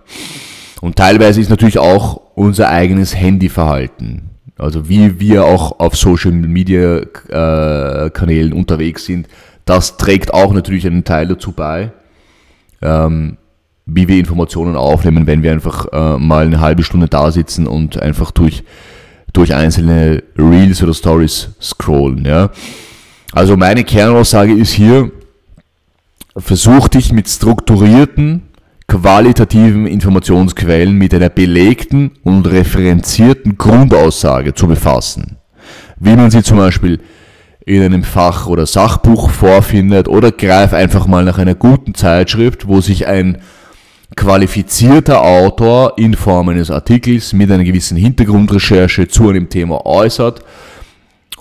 Und 0.81 0.97
teilweise 0.97 1.41
ist 1.41 1.51
natürlich 1.51 1.79
auch 1.79 2.21
unser 2.35 2.69
eigenes 2.71 3.15
Handyverhalten, 3.15 4.31
also 4.57 4.89
wie 4.89 5.21
wir 5.21 5.45
auch 5.45 5.81
auf 5.81 5.97
Social 5.97 6.33
Media 6.33 6.99
äh, 7.01 8.11
Kanälen 8.11 8.53
unterwegs 8.53 9.05
sind, 9.05 9.29
das 9.69 9.97
trägt 9.97 10.33
auch 10.33 10.53
natürlich 10.53 10.87
einen 10.87 11.05
Teil 11.05 11.29
dazu 11.29 11.53
bei, 11.53 11.93
ähm, 12.81 13.37
wie 13.85 14.09
wir 14.09 14.19
Informationen 14.19 14.77
aufnehmen, 14.77 15.27
wenn 15.27 15.43
wir 15.43 15.53
einfach 15.53 15.87
äh, 15.93 16.19
mal 16.19 16.47
eine 16.47 16.61
halbe 16.61 16.83
Stunde 16.83 17.09
da 17.09 17.31
sitzen 17.31 17.67
und 17.67 18.01
einfach 18.01 18.31
durch, 18.31 18.65
durch 19.33 19.55
einzelne 19.55 20.23
Reels 20.39 20.83
oder 20.83 20.95
Stories 20.95 21.51
scrollen. 21.61 22.25
Ja? 22.25 22.51
Also 23.33 23.57
meine 23.57 23.85
Kernaussage 23.85 24.53
ist 24.53 24.73
hier, 24.73 25.11
versuch 26.37 26.89
dich 26.89 27.13
mit 27.13 27.29
strukturierten, 27.29 28.43
qualitativen 28.87 29.87
Informationsquellen 29.87 30.95
mit 30.97 31.13
einer 31.13 31.29
belegten 31.29 32.13
und 32.25 32.47
referenzierten 32.47 33.59
Grundaussage 33.59 34.55
zu 34.55 34.67
befassen. 34.67 35.37
Wie 36.01 36.17
man 36.17 36.31
sie 36.31 36.43
zum 36.43 36.57
Beispiel 36.57 37.01
in 37.69 37.83
einem 37.83 38.03
Fach- 38.03 38.47
oder 38.47 38.65
Sachbuch 38.65 39.29
vorfindet 39.29 40.09
oder 40.09 40.33
greif 40.33 40.73
einfach 40.73 41.07
mal 41.07 41.25
nach 41.25 41.37
einer 41.37 41.55
guten 41.55 41.95
Zeitschrift, 41.95 42.67
wo 42.67 42.81
sich 42.81 43.07
ein 43.07 43.43
qualifizierter 44.17 45.21
Autor 45.21 45.93
in 45.99 46.15
Form 46.15 46.49
eines 46.49 46.71
Artikels 46.71 47.35
mit 47.35 47.53
einer 47.53 47.65
gewissen 47.65 47.99
Hintergrundrecherche 47.99 49.07
zu 49.09 49.29
einem 49.29 49.51
Thema 49.51 49.85
äußert 49.85 50.41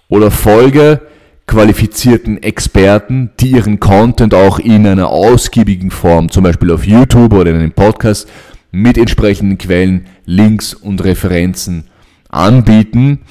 oder 0.10 0.30
folge 0.30 1.02
qualifizierten 1.48 2.44
Experten, 2.44 3.30
die 3.40 3.52
ihren 3.52 3.80
Content 3.80 4.34
auch 4.34 4.60
in 4.60 4.86
einer 4.86 5.08
ausgiebigen 5.08 5.92
Form, 5.92 6.30
zum 6.30 6.44
Beispiel 6.44 6.72
auf 6.72 6.86
YouTube 6.86 7.32
oder 7.32 7.52
in 7.52 7.56
einem 7.56 7.72
Podcast, 7.72 8.28
mit 8.72 8.98
entsprechenden 8.98 9.58
Quellen, 9.58 10.08
Links 10.26 10.74
und 10.74 11.06
Referenzen 11.06 11.86
anbieten. 12.28 13.22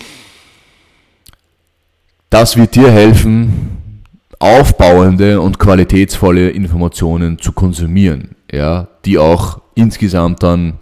Das 2.30 2.56
wird 2.56 2.74
dir 2.74 2.90
helfen, 2.90 4.02
aufbauende 4.38 5.40
und 5.40 5.58
qualitätsvolle 5.58 6.50
Informationen 6.50 7.38
zu 7.38 7.52
konsumieren, 7.52 8.36
ja, 8.52 8.88
die 9.04 9.18
auch 9.18 9.60
insgesamt 9.74 10.42
dann 10.42 10.74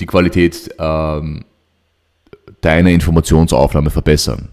die 0.00 0.06
Qualität 0.06 0.70
ähm, 0.78 1.44
deiner 2.60 2.90
Informationsaufnahme 2.90 3.90
verbessern. 3.90 4.48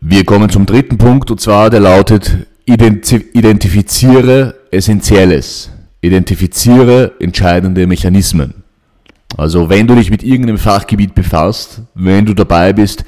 Wir 0.00 0.24
kommen 0.24 0.48
zum 0.48 0.64
dritten 0.66 0.96
Punkt 0.98 1.30
und 1.30 1.40
zwar 1.40 1.68
der 1.68 1.80
lautet 1.80 2.46
identifiziere 2.64 4.54
Essentielles. 4.70 5.70
Identifiziere 6.00 7.12
entscheidende 7.20 7.86
Mechanismen. 7.86 8.62
Also 9.36 9.68
wenn 9.68 9.86
du 9.86 9.94
dich 9.94 10.10
mit 10.10 10.22
irgendeinem 10.22 10.58
Fachgebiet 10.58 11.14
befasst, 11.14 11.82
wenn 11.94 12.26
du 12.26 12.34
dabei 12.34 12.72
bist, 12.72 13.04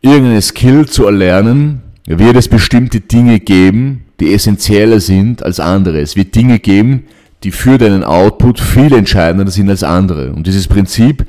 irgendeine 0.00 0.42
Skill 0.42 0.86
zu 0.86 1.04
erlernen, 1.04 1.82
wird 2.06 2.36
es 2.36 2.48
bestimmte 2.48 3.00
Dinge 3.00 3.40
geben, 3.40 4.04
die 4.20 4.32
essentieller 4.32 5.00
sind 5.00 5.42
als 5.42 5.60
andere. 5.60 6.00
Es 6.00 6.16
wird 6.16 6.34
Dinge 6.34 6.58
geben, 6.58 7.04
die 7.44 7.52
für 7.52 7.78
deinen 7.78 8.02
Output 8.02 8.60
viel 8.60 8.92
entscheidender 8.92 9.50
sind 9.50 9.70
als 9.70 9.82
andere. 9.82 10.32
Und 10.32 10.46
dieses 10.46 10.66
Prinzip 10.66 11.24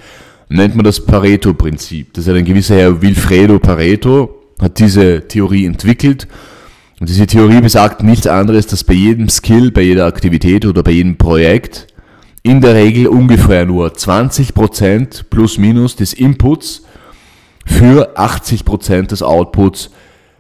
nennt 0.48 0.76
man 0.76 0.84
das 0.84 1.06
Pareto-Prinzip. 1.06 2.14
Das 2.14 2.26
ist 2.26 2.34
ein 2.34 2.46
gewisser 2.46 2.76
Herr 2.76 3.02
Wilfredo 3.02 3.60
Pareto, 3.60 4.36
hat 4.60 4.80
diese 4.80 5.28
Theorie 5.28 5.66
entwickelt 5.66 6.28
Und 7.00 7.08
diese 7.08 7.28
Theorie 7.28 7.62
besagt 7.62 8.04
nichts 8.04 8.28
anderes, 8.28 8.68
dass 8.68 8.84
bei 8.84 8.94
jedem 8.94 9.30
Skill, 9.30 9.72
bei 9.72 9.82
jeder 9.82 10.06
Aktivität 10.06 10.66
oder 10.66 10.84
bei 10.84 10.92
jedem 10.92 11.18
Projekt 11.18 11.88
in 12.44 12.62
der 12.62 12.76
Regel 12.76 13.08
ungefähr 13.08 13.66
nur 13.66 13.90
20% 13.90 15.26
plus 15.30 15.58
minus 15.58 15.96
des 15.96 16.14
Inputs 16.14 16.84
für 17.66 18.18
80% 18.18 19.08
des 19.08 19.22
Outputs 19.22 19.92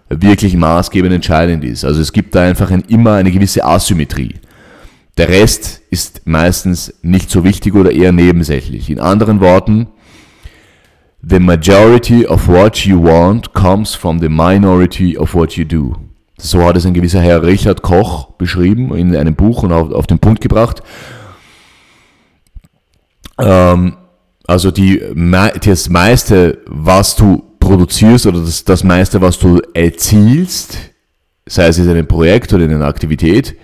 wirklich 0.10 0.56
maßgebend 0.56 1.14
entscheidend 1.14 1.64
ist. 1.64 1.86
Also 1.86 2.02
es 2.02 2.12
gibt 2.12 2.34
da 2.36 2.42
einfach 2.44 2.72
ein, 2.72 2.82
immer 2.88 3.14
eine 3.14 3.32
gewisse 3.32 3.64
Asymmetrie. 3.64 4.36
Der 5.18 5.30
Rest 5.30 5.82
ist 5.90 6.22
meistens 6.26 6.94
nicht 7.02 7.30
so 7.30 7.44
wichtig 7.44 7.76
oder 7.76 7.92
eher 7.92 8.12
nebensächlich. 8.12 8.90
In 8.90 9.00
anderen 9.00 9.42
Worten, 9.42 9.88
the 11.22 11.40
majority 11.40 12.26
of 12.26 12.48
what 12.48 12.78
you 12.78 13.04
want 13.04 13.54
comes 13.54 13.94
from 13.94 14.20
the 14.20 14.30
minority 14.30 15.18
of 15.18 15.36
what 15.36 15.54
you 15.54 15.66
do. 15.66 15.96
So 16.38 16.64
hat 16.64 16.78
es 16.78 16.86
ein 16.86 16.94
gewisser 16.94 17.20
Herr 17.20 17.44
Richard 17.44 17.82
Koch 17.82 18.32
beschrieben 18.38 18.96
in 18.96 19.14
einem 19.16 19.36
Buch 19.36 19.64
und 19.64 19.74
auf, 19.74 19.92
auf 19.92 20.08
den 20.08 20.20
Punkt 20.20 20.40
gebracht. 20.40 20.82
Ähm, 23.40 23.98
also 24.48 24.72
die, 24.72 25.02
das 25.64 25.90
meiste, 25.90 26.60
was 26.68 27.16
du 27.16 27.44
produzierst 27.60 28.26
oder 28.26 28.42
das, 28.42 28.64
das 28.64 28.84
meiste, 28.84 29.22
was 29.22 29.38
du 29.38 29.62
erzielst, 29.74 30.78
sei 31.46 31.68
es 31.68 31.78
in 31.78 31.90
einem 31.90 32.08
Projekt 32.08 32.52
oder 32.54 32.66
in 32.66 32.74
einer 32.74 32.88
Aktivität, 32.88 33.56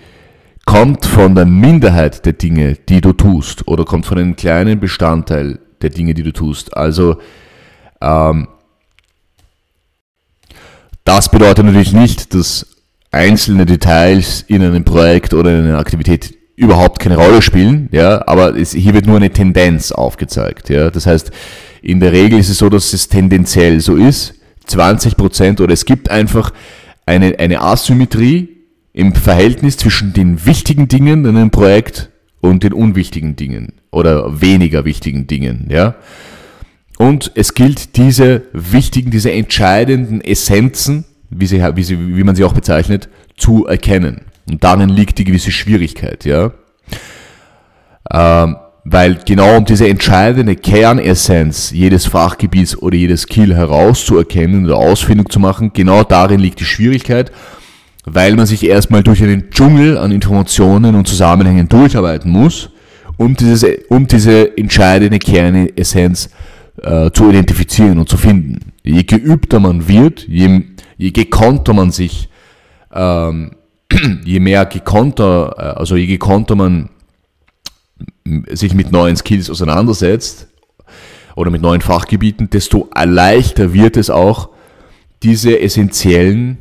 kommt 0.64 1.04
von 1.06 1.34
der 1.34 1.46
Minderheit 1.46 2.24
der 2.26 2.34
Dinge, 2.34 2.76
die 2.88 3.00
du 3.00 3.12
tust, 3.12 3.66
oder 3.66 3.84
kommt 3.84 4.06
von 4.06 4.18
einem 4.18 4.36
kleinen 4.36 4.78
Bestandteil 4.80 5.58
der 5.80 5.90
Dinge, 5.90 6.14
die 6.14 6.22
du 6.22 6.32
tust. 6.32 6.76
Also 6.76 7.16
ähm, 8.00 8.48
das 11.04 11.30
bedeutet 11.30 11.64
natürlich 11.64 11.92
nicht, 11.92 12.34
dass 12.34 12.66
einzelne 13.12 13.64
Details 13.64 14.42
in 14.48 14.62
einem 14.62 14.84
Projekt 14.84 15.34
oder 15.34 15.50
in 15.50 15.66
einer 15.66 15.78
Aktivität 15.78 16.34
überhaupt 16.56 16.98
keine 16.98 17.16
Rolle 17.16 17.42
spielen, 17.42 17.88
ja, 17.92 18.26
aber 18.26 18.56
es, 18.56 18.72
hier 18.72 18.94
wird 18.94 19.06
nur 19.06 19.16
eine 19.16 19.30
Tendenz 19.30 19.92
aufgezeigt, 19.92 20.70
ja. 20.70 20.90
Das 20.90 21.06
heißt, 21.06 21.30
in 21.82 22.00
der 22.00 22.12
Regel 22.12 22.38
ist 22.38 22.48
es 22.48 22.58
so, 22.58 22.68
dass 22.70 22.92
es 22.92 23.08
tendenziell 23.08 23.80
so 23.80 23.96
ist, 23.96 24.34
20 24.66 25.16
Prozent 25.16 25.60
oder 25.60 25.72
es 25.72 25.84
gibt 25.84 26.10
einfach 26.10 26.52
eine, 27.04 27.38
eine 27.38 27.60
Asymmetrie 27.60 28.48
im 28.94 29.14
Verhältnis 29.14 29.76
zwischen 29.76 30.14
den 30.14 30.44
wichtigen 30.46 30.88
Dingen 30.88 31.26
in 31.26 31.36
einem 31.36 31.50
Projekt 31.50 32.08
und 32.40 32.62
den 32.62 32.72
unwichtigen 32.72 33.36
Dingen 33.36 33.74
oder 33.90 34.40
weniger 34.40 34.84
wichtigen 34.84 35.26
Dingen, 35.26 35.68
ja. 35.70 35.94
Und 36.98 37.32
es 37.34 37.52
gilt, 37.52 37.96
diese 37.98 38.44
wichtigen, 38.54 39.10
diese 39.10 39.30
entscheidenden 39.30 40.22
Essenzen, 40.22 41.04
wie, 41.28 41.46
sie, 41.46 41.62
wie, 41.74 41.82
sie, 41.82 42.16
wie 42.16 42.24
man 42.24 42.34
sie 42.34 42.44
auch 42.44 42.54
bezeichnet, 42.54 43.10
zu 43.36 43.66
erkennen. 43.66 44.22
Und 44.48 44.62
darin 44.62 44.88
liegt 44.88 45.18
die 45.18 45.24
gewisse 45.24 45.50
Schwierigkeit, 45.50 46.24
ja. 46.24 46.52
Ähm, 48.12 48.56
weil 48.88 49.18
genau 49.26 49.56
um 49.56 49.64
diese 49.64 49.88
entscheidende 49.88 50.54
Kernessenz 50.54 51.72
jedes 51.72 52.06
Fachgebiets 52.06 52.78
oder 52.78 52.96
jedes 52.96 53.22
Skill 53.22 53.52
herauszuerkennen 53.52 54.64
oder 54.64 54.76
Ausfindung 54.76 55.28
zu 55.28 55.40
machen, 55.40 55.72
genau 55.74 56.04
darin 56.04 56.38
liegt 56.38 56.60
die 56.60 56.64
Schwierigkeit, 56.64 57.32
weil 58.04 58.36
man 58.36 58.46
sich 58.46 58.64
erstmal 58.64 59.02
durch 59.02 59.20
einen 59.24 59.50
Dschungel 59.50 59.98
an 59.98 60.12
Informationen 60.12 60.94
und 60.94 61.08
Zusammenhängen 61.08 61.68
durcharbeiten 61.68 62.30
muss, 62.30 62.70
um, 63.16 63.34
dieses, 63.34 63.66
um 63.88 64.06
diese 64.06 64.56
entscheidende 64.56 65.18
Kernessenz 65.18 66.30
äh, 66.80 67.10
zu 67.10 67.28
identifizieren 67.28 67.98
und 67.98 68.08
zu 68.08 68.16
finden. 68.16 68.72
Je 68.84 69.02
geübter 69.02 69.58
man 69.58 69.88
wird, 69.88 70.28
je, 70.28 70.62
je 70.96 71.10
gekonnter 71.10 71.72
man 71.72 71.90
sich 71.90 72.28
ähm, 72.94 73.55
je 74.24 74.40
mehr 74.40 74.66
gekonter, 74.66 75.54
äh, 75.58 75.78
also 75.78 75.96
je 75.96 76.06
gekonter 76.06 76.54
man 76.54 76.90
sich 78.50 78.74
mit 78.74 78.92
neuen 78.92 79.16
Skills 79.16 79.48
auseinandersetzt 79.50 80.48
oder 81.34 81.50
mit 81.50 81.62
neuen 81.62 81.80
Fachgebieten, 81.80 82.50
desto 82.50 82.88
leichter 82.94 83.72
wird 83.72 83.96
es 83.96 84.10
auch, 84.10 84.50
diese 85.22 85.60
essentiellen 85.60 86.58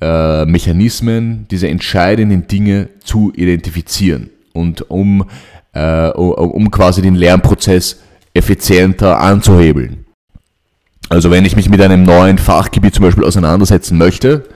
äh, 0.00 0.44
Mechanismen, 0.44 1.46
diese 1.50 1.68
entscheidenden 1.68 2.46
Dinge 2.46 2.88
zu 3.02 3.32
identifizieren 3.34 4.30
und 4.52 4.90
um, 4.90 5.24
äh, 5.72 6.08
um 6.10 6.70
quasi 6.70 7.02
den 7.02 7.14
Lernprozess 7.14 8.00
effizienter 8.34 9.18
anzuhebeln. 9.20 10.04
Also 11.08 11.30
wenn 11.30 11.44
ich 11.44 11.56
mich 11.56 11.68
mit 11.68 11.80
einem 11.80 12.02
neuen 12.02 12.38
Fachgebiet 12.38 12.94
zum 12.94 13.04
Beispiel 13.04 13.24
auseinandersetzen 13.24 13.96
möchte, 13.96 14.48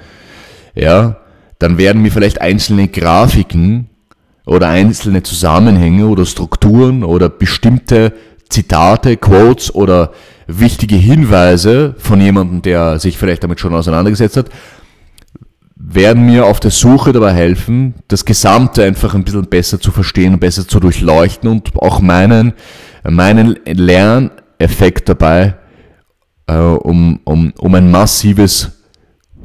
ja, 0.74 1.16
dann 1.60 1.78
werden 1.78 2.02
mir 2.02 2.10
vielleicht 2.10 2.40
einzelne 2.40 2.88
Grafiken 2.88 3.88
oder 4.46 4.68
einzelne 4.68 5.22
Zusammenhänge 5.22 6.08
oder 6.08 6.26
Strukturen 6.26 7.04
oder 7.04 7.28
bestimmte 7.28 8.12
Zitate, 8.48 9.16
Quotes 9.16 9.72
oder 9.72 10.12
wichtige 10.48 10.96
Hinweise 10.96 11.94
von 11.98 12.20
jemandem, 12.20 12.62
der 12.62 12.98
sich 12.98 13.16
vielleicht 13.16 13.44
damit 13.44 13.60
schon 13.60 13.74
auseinandergesetzt 13.74 14.38
hat, 14.38 14.50
werden 15.76 16.26
mir 16.26 16.46
auf 16.46 16.60
der 16.60 16.70
Suche 16.70 17.12
dabei 17.12 17.32
helfen, 17.32 17.94
das 18.08 18.24
Gesamte 18.24 18.82
einfach 18.82 19.14
ein 19.14 19.24
bisschen 19.24 19.46
besser 19.46 19.78
zu 19.78 19.92
verstehen 19.92 20.34
und 20.34 20.40
besser 20.40 20.66
zu 20.66 20.80
durchleuchten 20.80 21.48
und 21.48 21.76
auch 21.76 22.00
meinen, 22.00 22.54
meinen 23.08 23.58
Lerneffekt 23.66 25.08
dabei 25.10 25.56
äh, 26.46 26.56
um, 26.56 27.20
um, 27.24 27.52
um 27.58 27.74
ein 27.74 27.90
massives 27.90 28.79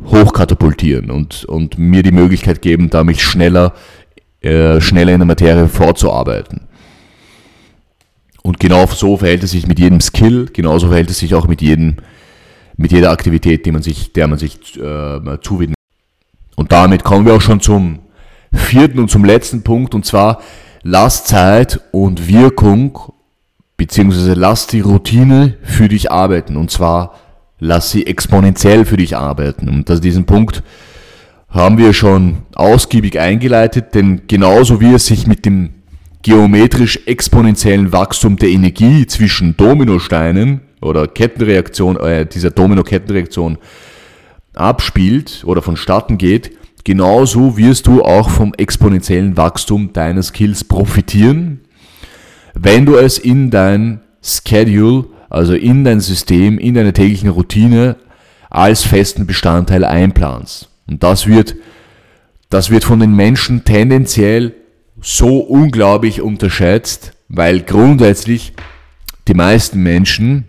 hochkatapultieren 0.08 1.12
und, 1.12 1.45
und 1.45 1.78
mir 1.78 2.03
die 2.03 2.12
Möglichkeit 2.12 2.62
geben, 2.62 2.89
da 2.89 3.03
mich 3.03 3.24
schneller, 3.24 3.74
äh, 4.41 4.80
schneller 4.82 5.14
in 5.14 5.20
der 5.20 5.28
Materie 5.28 5.68
vorzuarbeiten. 5.68 6.62
Und 8.43 8.60
genau 8.60 8.86
so 8.86 9.18
verhält 9.18 9.43
es 9.43 9.51
sich 9.51 9.66
mit 9.66 9.80
jedem 9.80 10.01
Skill, 10.01 10.49
genauso 10.53 10.88
verhält 10.88 11.10
es 11.10 11.18
sich 11.18 11.34
auch 11.34 11.47
mit, 11.47 11.62
jedem, 11.62 11.95
mit 12.78 12.91
jeder 12.91 13.10
Aktivität, 13.10 13.66
die 13.66 13.72
man 13.72 13.82
sich, 13.82 14.14
der 14.14 14.28
man 14.28 14.38
sich 14.38 14.78
äh, 14.78 15.39
zuwidmet. 15.41 15.76
Und 16.56 16.72
damit 16.72 17.03
kommen 17.03 17.26
wir 17.26 17.34
auch 17.34 17.41
schon 17.41 17.60
zum 17.60 17.99
vierten 18.53 18.99
und 18.99 19.10
zum 19.10 19.26
letzten 19.26 19.64
Punkt, 19.64 19.95
und 19.95 20.06
zwar 20.06 20.41
lass 20.84 21.26
Zeit 21.26 21.82
und 21.91 22.28
Wirkung, 22.28 22.99
beziehungsweise 23.78 24.36
lass 24.36 24.68
die 24.68 24.82
Routine 24.82 25.58
für 25.64 25.89
dich 25.89 26.12
arbeiten, 26.12 26.56
und 26.56 26.70
zwar 26.70 27.16
lass 27.60 27.91
sie 27.91 28.06
exponentiell 28.08 28.86
für 28.86 28.97
dich 28.97 29.16
arbeiten. 29.16 29.70
Und 29.70 29.89
das, 29.89 30.01
diesen 30.01 30.26
Punkt 30.26 30.64
haben 31.49 31.78
wir 31.78 31.93
schon 31.93 32.39
ausgiebig 32.53 33.20
eingeleitet, 33.20 33.95
denn 33.95 34.24
genauso 34.28 34.82
wie 34.82 34.93
es 34.93 35.06
sich 35.06 35.26
mit 35.26 35.45
dem 35.45 35.70
geometrisch 36.22 36.99
exponentiellen 37.06 37.91
Wachstum 37.91 38.36
der 38.38 38.49
Energie 38.49 39.06
zwischen 39.06 39.56
Dominosteinen 39.56 40.62
oder 40.82 41.08
Kettenreaktion, 41.08 41.97
äh, 41.97 42.26
dieser 42.26 42.49
Domino-Kettenreaktion 42.49 43.58
abspielt 44.53 45.43
oder 45.45 45.62
vonstatten 45.62 46.18
geht, 46.18 46.51
genauso 46.84 47.58
wirst 47.58 47.88
du 47.88 48.03
auch 48.03 48.30
vom 48.30 48.53
exponentiellen 48.56 49.38
Wachstum 49.38 49.93
deiner 49.93 50.24
Skills 50.24 50.64
profitieren, 50.64 51.62
wenn 52.53 52.86
du 52.86 52.95
es 52.95 53.18
in 53.18 53.51
dein 53.51 54.01
Schedule 54.22 55.06
also 55.30 55.53
in 55.53 55.84
dein 55.84 55.99
System, 55.99 56.57
in 56.57 56.73
deine 56.73 56.93
täglichen 56.93 57.30
Routine 57.30 57.97
als 58.49 58.84
festen 58.84 59.26
Bestandteil 59.26 59.84
einplanst. 59.84 60.69
Und 60.88 61.03
das 61.03 61.28
wird, 61.28 61.55
das 62.49 62.69
wird 62.69 62.84
von 62.84 62.99
den 62.99 63.15
Menschen 63.15 63.65
tendenziell 63.65 64.53
so 65.01 65.39
unglaublich 65.39 66.21
unterschätzt, 66.21 67.13
weil 67.28 67.61
grundsätzlich 67.61 68.53
die 69.28 69.34
meisten 69.34 69.82
Menschen 69.82 70.45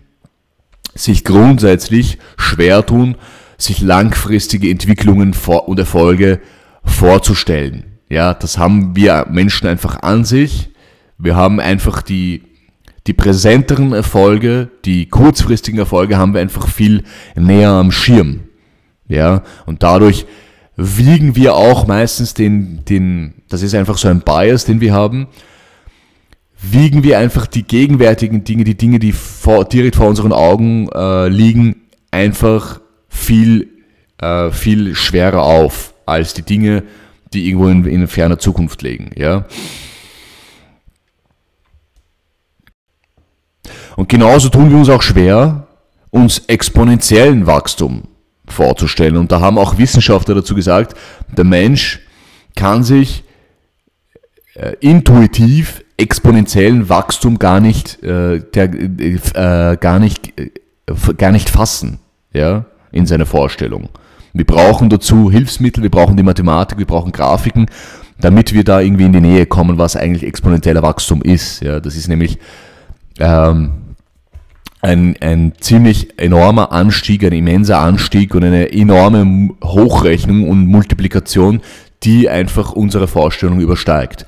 sich 0.95 1.24
grundsätzlich 1.24 2.18
schwer 2.37 2.85
tun, 2.85 3.16
sich 3.59 3.81
langfristige 3.81 4.70
Entwicklungen 4.70 5.35
und 5.66 5.79
Erfolge 5.79 6.41
vorzustellen. 6.85 7.99
Ja, 8.09 8.35
das 8.35 8.59
haben 8.59 8.95
wir 8.95 9.27
Menschen 9.31 9.66
einfach 9.66 10.03
an 10.03 10.24
sich. 10.24 10.70
Wir 11.18 11.35
haben 11.35 11.61
einfach 11.61 12.03
die 12.03 12.43
die 13.07 13.13
präsenteren 13.13 13.93
Erfolge, 13.93 14.69
die 14.85 15.07
kurzfristigen 15.07 15.79
Erfolge 15.79 16.19
haben 16.19 16.35
wir 16.35 16.41
einfach 16.41 16.69
viel 16.69 17.05
näher 17.37 17.71
am 17.71 17.93
Schirm. 17.93 18.41
Ja, 19.09 19.45
und 19.67 19.83
dadurch 19.83 20.27
wiegen 20.77 21.37
wir 21.37 21.55
auch 21.55 21.87
meistens 21.87 22.35
den, 22.35 22.85
den, 22.85 23.35
das 23.49 23.63
ist 23.63 23.75
einfach 23.75 23.97
so 23.97 24.09
ein 24.09 24.21
Bias, 24.21 24.65
den 24.65 24.81
wir 24.81 24.93
haben, 24.93 25.29
wiegen 26.61 27.03
wir 27.03 27.19
einfach 27.19 27.47
die 27.47 27.63
gegenwärtigen 27.63 28.45
Dinge, 28.45 28.65
die 28.65 28.77
Dinge, 28.77 28.99
die 28.99 29.13
vor, 29.13 29.65
direkt 29.65 29.97
vor 29.97 30.09
unseren 30.09 30.33
Augen 30.33 30.89
äh, 30.93 31.29
liegen, 31.29 31.77
einfach 32.11 32.81
viel, 33.09 33.69
äh, 34.19 34.51
viel 34.51 34.95
schwerer 34.95 35.43
auf 35.43 35.95
als 36.05 36.35
die 36.35 36.43
Dinge, 36.43 36.83
die 37.33 37.49
irgendwo 37.49 37.69
in, 37.69 37.85
in 37.85 38.07
ferner 38.09 38.39
Zukunft 38.39 38.83
liegen. 38.83 39.11
Ja. 39.17 39.47
Und 43.97 44.09
genauso 44.09 44.49
tun 44.49 44.71
wir 44.71 44.77
uns 44.77 44.89
auch 44.89 45.03
schwer, 45.03 45.67
uns 46.11 46.43
exponentiellen 46.47 47.47
Wachstum 47.47 48.03
vorzustellen. 48.47 49.17
Und 49.17 49.33
da 49.33 49.41
haben 49.41 49.59
auch 49.59 49.79
Wissenschaftler 49.79 50.35
dazu 50.35 50.55
gesagt, 50.55 50.95
der 51.37 51.45
Mensch 51.45 52.01
kann 52.55 52.85
sich 52.85 53.25
äh, 54.55 54.75
intuitiv 54.81 55.83
exponentiellen 55.97 56.89
Wachstum 56.89 57.39
gar 57.39 57.61
nicht, 57.61 58.03
äh, 58.03 58.41
der, 58.41 58.73
äh, 58.73 59.77
gar 59.79 59.99
nicht, 59.99 60.39
äh, 60.39 60.51
gar 61.17 61.33
nicht 61.33 61.49
fassen, 61.49 61.99
ja, 62.33 62.67
in 62.93 63.07
seiner 63.07 63.27
Vorstellung. 63.27 63.89
Wir 64.33 64.45
brauchen 64.45 64.91
dazu 64.91 65.31
Hilfsmittel, 65.31 65.83
wir 65.83 65.91
brauchen 65.91 66.17
die 66.17 66.23
Mathematik, 66.23 66.79
wir 66.79 66.87
brauchen 66.87 67.13
Grafiken, 67.13 67.67
damit 68.21 68.53
wir 68.53 68.65
da 68.65 68.81
irgendwie 68.81 69.05
in 69.05 69.13
die 69.13 69.21
Nähe 69.21 69.47
kommen, 69.47 69.79
was 69.79 69.97
eigentlich 69.97 70.25
exponentieller 70.25 70.83
Wachstum 70.83 71.23
ist. 71.23 71.63
Ja, 71.63 71.81
das 71.81 71.97
ist 71.97 72.09
nämlich 72.09 72.39
ähm, 73.19 73.86
ein, 74.87 75.16
ein 75.20 75.53
ziemlich 75.59 76.18
enormer 76.18 76.70
Anstieg, 76.70 77.24
ein 77.24 77.32
immenser 77.32 77.78
Anstieg 77.80 78.34
und 78.37 78.45
eine 78.45 78.72
enorme 78.72 79.51
Hochrechnung 79.62 80.49
und 80.49 80.68
Multiplikation, 80.68 81.61
die 82.05 82.28
einfach 82.28 82.70
unsere 82.70 83.09
Vorstellung 83.09 83.59
übersteigt. 83.61 84.26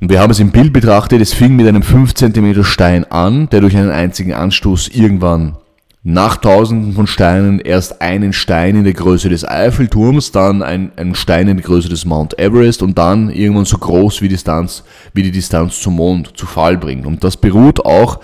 Und 0.00 0.10
wir 0.10 0.18
haben 0.18 0.32
es 0.32 0.40
im 0.40 0.50
Bild 0.50 0.72
betrachtet, 0.72 1.20
es 1.20 1.32
fing 1.32 1.54
mit 1.54 1.68
einem 1.68 1.84
5 1.84 2.12
cm 2.12 2.64
Stein 2.64 3.04
an, 3.04 3.48
der 3.50 3.60
durch 3.60 3.76
einen 3.76 3.92
einzigen 3.92 4.34
Anstoß 4.34 4.88
irgendwann 4.88 5.56
nach 6.02 6.38
tausenden 6.38 6.94
von 6.94 7.06
Steinen 7.06 7.60
erst 7.60 8.02
einen 8.02 8.32
Stein 8.32 8.74
in 8.74 8.82
der 8.82 8.94
Größe 8.94 9.28
des 9.28 9.46
Eiffelturms, 9.46 10.32
dann 10.32 10.64
ein, 10.64 10.90
ein 10.96 11.14
Stein 11.14 11.46
in 11.46 11.58
der 11.58 11.64
Größe 11.64 11.88
des 11.88 12.04
Mount 12.04 12.36
Everest 12.36 12.82
und 12.82 12.98
dann 12.98 13.30
irgendwann 13.30 13.66
so 13.66 13.78
groß 13.78 14.22
wie, 14.22 14.28
Distanz, 14.28 14.82
wie 15.14 15.22
die 15.22 15.30
Distanz 15.30 15.80
zum 15.80 15.94
Mond 15.94 16.36
zu 16.36 16.46
Fall 16.46 16.76
bringt. 16.76 17.06
Und 17.06 17.22
das 17.22 17.36
beruht 17.36 17.86
auch, 17.86 18.18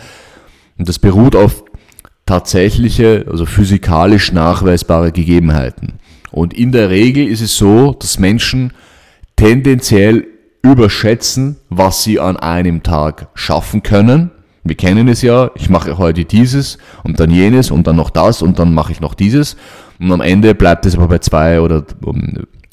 und 0.78 0.88
das 0.88 0.98
beruht 0.98 1.36
auf 1.36 1.64
tatsächliche, 2.26 3.26
also 3.30 3.46
physikalisch 3.46 4.32
nachweisbare 4.32 5.12
Gegebenheiten. 5.12 5.94
Und 6.30 6.54
in 6.54 6.72
der 6.72 6.90
Regel 6.90 7.26
ist 7.26 7.40
es 7.40 7.56
so, 7.56 7.92
dass 7.92 8.18
Menschen 8.18 8.72
tendenziell 9.36 10.26
überschätzen, 10.62 11.56
was 11.70 12.04
sie 12.04 12.20
an 12.20 12.36
einem 12.36 12.82
Tag 12.82 13.28
schaffen 13.34 13.82
können. 13.82 14.30
Wir 14.64 14.76
kennen 14.76 15.08
es 15.08 15.22
ja, 15.22 15.50
ich 15.54 15.70
mache 15.70 15.96
heute 15.96 16.24
dieses 16.24 16.78
und 17.02 17.18
dann 17.20 17.30
jenes 17.30 17.70
und 17.70 17.86
dann 17.86 17.96
noch 17.96 18.10
das 18.10 18.42
und 18.42 18.58
dann 18.58 18.74
mache 18.74 18.92
ich 18.92 19.00
noch 19.00 19.14
dieses. 19.14 19.56
Und 19.98 20.12
am 20.12 20.20
Ende 20.20 20.54
bleibt 20.54 20.84
es 20.84 20.94
aber 20.96 21.08
bei 21.08 21.18
zwei 21.18 21.60
oder 21.60 21.84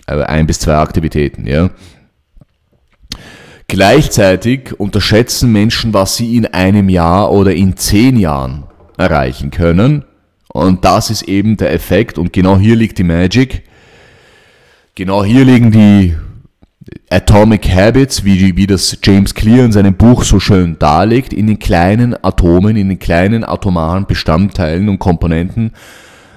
äh, 0.08 0.22
ein 0.24 0.48
bis 0.48 0.60
zwei 0.60 0.76
Aktivitäten. 0.76 1.48
Ja. 1.48 1.70
Gleichzeitig 3.68 4.80
unterschätzen 4.80 5.52
Menschen, 5.52 5.94
was 5.94 6.16
sie 6.16 6.36
in 6.36 6.46
einem 6.46 6.88
Jahr 6.90 7.32
oder 7.32 7.54
in 7.54 7.76
zehn 7.78 8.18
Jahren 8.18 8.64
erreichen 8.98 9.52
können. 9.52 10.06
Und 10.54 10.86
das 10.86 11.10
ist 11.10 11.24
eben 11.24 11.58
der 11.58 11.74
Effekt 11.74 12.18
und 12.18 12.32
genau 12.32 12.58
hier 12.58 12.76
liegt 12.76 12.98
die 12.98 13.04
Magic. 13.04 13.64
Genau 14.94 15.24
hier 15.24 15.44
liegen 15.44 15.72
die 15.72 16.16
Atomic 17.10 17.68
Habits, 17.68 18.24
wie, 18.24 18.56
wie 18.56 18.68
das 18.68 18.98
James 19.04 19.34
Clear 19.34 19.66
in 19.66 19.72
seinem 19.72 19.96
Buch 19.96 20.24
so 20.24 20.40
schön 20.40 20.78
darlegt, 20.80 21.34
in 21.34 21.48
den 21.48 21.60
kleinen 21.60 22.16
Atomen, 22.24 22.78
in 22.78 22.90
den 22.90 23.00
kleinen 23.00 23.44
atomaren 23.44 24.06
Bestandteilen 24.06 24.88
und 24.88 25.00
Komponenten 25.00 25.72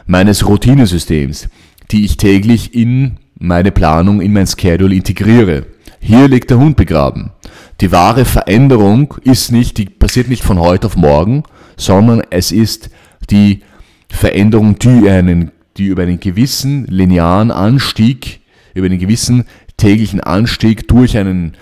meines 0.06 0.46
Routinesystems, 0.48 1.48
die 1.90 2.04
ich 2.04 2.16
täglich 2.16 2.74
in 2.74 3.18
meine 3.38 3.70
Planung, 3.70 4.20
in 4.20 4.32
mein 4.32 4.46
Schedule 4.46 4.94
integriere. 4.94 5.66
Hier 6.00 6.28
liegt 6.28 6.50
der 6.50 6.58
Hund 6.58 6.76
begraben. 6.76 7.32
Die 7.80 7.92
wahre 7.92 8.24
Veränderung 8.24 9.14
ist 9.22 9.52
nicht, 9.52 9.78
die 9.78 9.86
passiert 9.86 10.28
nicht 10.28 10.42
von 10.42 10.58
heute 10.58 10.86
auf 10.86 10.96
morgen, 10.96 11.44
sondern 11.76 12.22
es 12.30 12.52
ist 12.52 12.90
die 13.30 13.62
Veränderung, 14.08 14.78
die, 14.78 15.08
einen, 15.08 15.52
die 15.76 15.86
über 15.86 16.02
einen 16.02 16.20
gewissen 16.20 16.86
linearen 16.86 17.50
Anstieg, 17.50 18.40
über 18.74 18.86
einen 18.86 18.98
gewissen 18.98 19.44
täglichen 19.76 20.20
Anstieg 20.20 20.88
durch, 20.88 21.16
einen, 21.16 21.56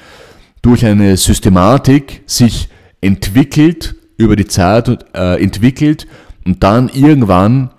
durch 0.62 0.86
eine 0.86 1.16
Systematik 1.16 2.22
sich 2.26 2.68
entwickelt, 3.00 3.94
über 4.16 4.36
die 4.36 4.46
Zeit 4.46 4.88
äh, 5.14 5.42
entwickelt 5.42 6.06
und 6.46 6.62
dann 6.62 6.88
irgendwann 6.88 7.70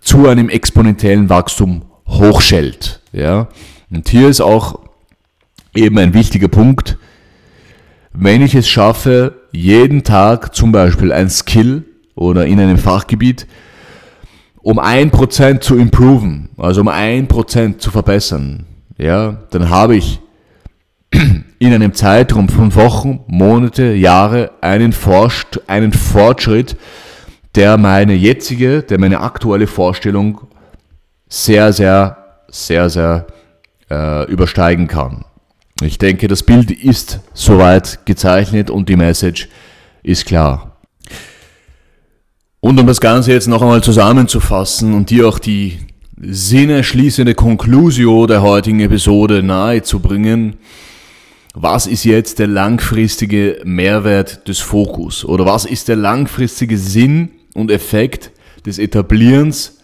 zu 0.00 0.28
einem 0.28 0.48
exponentiellen 0.48 1.28
Wachstum 1.28 1.82
hochschellt. 2.06 3.00
Ja? 3.12 3.48
Und 3.90 4.08
hier 4.08 4.28
ist 4.28 4.40
auch 4.40 4.80
eben 5.74 5.98
ein 5.98 6.14
wichtiger 6.14 6.48
Punkt, 6.48 6.98
wenn 8.12 8.42
ich 8.42 8.54
es 8.54 8.68
schaffe, 8.68 9.42
jeden 9.52 10.04
Tag 10.04 10.54
zum 10.54 10.72
Beispiel 10.72 11.12
ein 11.12 11.30
Skill 11.30 11.84
oder 12.14 12.46
in 12.46 12.60
einem 12.60 12.78
Fachgebiet 12.78 13.46
um 14.60 14.78
ein 14.78 15.10
Prozent 15.10 15.62
zu 15.62 15.76
improven, 15.76 16.50
also 16.58 16.82
um 16.82 16.88
ein 16.88 17.26
Prozent 17.26 17.80
zu 17.80 17.90
verbessern, 17.90 18.66
ja, 18.98 19.38
dann 19.50 19.70
habe 19.70 19.96
ich 19.96 20.20
in 21.10 21.72
einem 21.72 21.94
Zeitraum 21.94 22.48
von 22.48 22.74
Wochen, 22.74 23.20
Monate, 23.28 23.94
Jahre 23.94 24.50
einen, 24.60 24.92
Forst, 24.92 25.62
einen 25.68 25.92
Fortschritt, 25.92 26.76
der 27.54 27.78
meine 27.78 28.14
jetzige, 28.14 28.82
der 28.82 29.00
meine 29.00 29.20
aktuelle 29.20 29.66
Vorstellung 29.66 30.42
sehr, 31.28 31.72
sehr, 31.72 32.16
sehr, 32.48 32.90
sehr 32.90 33.26
äh, 33.90 34.30
übersteigen 34.30 34.88
kann. 34.88 35.24
Ich 35.82 35.98
denke, 35.98 36.28
das 36.28 36.42
Bild 36.42 36.70
ist 36.70 37.20
soweit 37.34 38.04
gezeichnet 38.04 38.70
und 38.70 38.88
die 38.88 38.96
Message 38.96 39.48
ist 40.02 40.26
klar. 40.26 40.78
Und 42.60 42.80
um 42.80 42.86
das 42.86 43.00
Ganze 43.00 43.32
jetzt 43.32 43.46
noch 43.46 43.62
einmal 43.62 43.82
zusammenzufassen 43.82 44.94
und 44.94 45.10
dir 45.10 45.28
auch 45.28 45.38
die 45.38 45.78
sinnerschließende 46.20 47.34
Conclusio 47.34 48.26
der 48.26 48.42
heutigen 48.42 48.80
Episode 48.80 49.44
nahezubringen, 49.44 50.56
was 51.54 51.86
ist 51.86 52.04
jetzt 52.04 52.40
der 52.40 52.48
langfristige 52.48 53.60
Mehrwert 53.64 54.46
des 54.48 54.58
Fokus? 54.58 55.24
Oder 55.24 55.46
was 55.46 55.64
ist 55.64 55.88
der 55.88 55.96
langfristige 55.96 56.76
Sinn 56.76 57.30
und 57.54 57.70
Effekt 57.70 58.32
des 58.66 58.78
Etablierens 58.78 59.78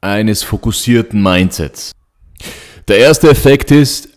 eines 0.00 0.42
fokussierten 0.42 1.22
Mindsets? 1.22 1.92
Der 2.86 2.98
erste 2.98 3.30
Effekt 3.30 3.70
ist, 3.70 4.10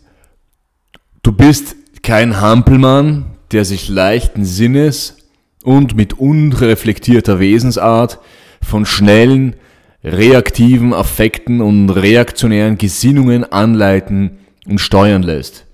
du 1.23 1.31
bist 1.31 1.77
kein 2.03 2.41
Hampelmann, 2.41 3.37
der 3.51 3.63
sich 3.63 3.87
leichten 3.87 4.43
Sinnes 4.43 5.17
und 5.63 5.95
mit 5.95 6.19
unreflektierter 6.19 7.39
Wesensart 7.39 8.19
von 8.61 8.85
schnellen, 8.85 9.55
reaktiven 10.03 10.93
Affekten 10.93 11.61
und 11.61 11.89
reaktionären 11.89 12.77
Gesinnungen 12.77 13.45
anleiten 13.45 14.39
und 14.67 14.79
steuern 14.79 15.23
lässt. 15.23 15.65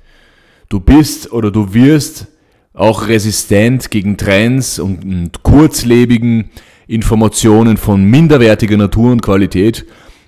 Du 0.70 0.80
bist 0.80 1.32
oder 1.32 1.50
du 1.50 1.74
wirst 1.74 2.28
auch 2.76 3.08
resistent 3.08 3.90
gegen 3.90 4.18
Trends 4.18 4.78
und, 4.78 5.42
kurzlebigen 5.42 6.52
Informationen 6.86 7.78
von 7.78 8.04
minderwertiger 8.06 8.78
Natur 8.78 9.12
und 9.12 9.22
Qualität. 9.22 9.86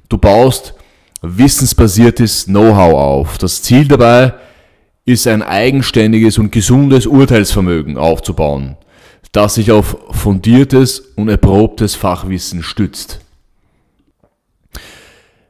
Du 0.10 0.18
baust 0.18 0.74
wissensbasiertes 1.38 2.46
Know-how 2.46 2.94
auf. 2.94 3.38
Das 3.38 3.62
Ziel 3.62 3.88
dabei 3.88 4.34
ist 5.06 5.28
ein 5.28 5.44
eigenständiges 5.44 6.38
und 6.38 6.52
gesundes 6.52 7.06
Urteilsvermögen 7.06 7.98
aufzubauen 7.98 8.78
das 9.36 9.56
sich 9.56 9.72
auf 9.72 9.98
fundiertes 10.12 11.00
und 11.16 11.28
erprobtes 11.28 11.94
Fachwissen 11.96 12.64
stützt. 12.64 13.20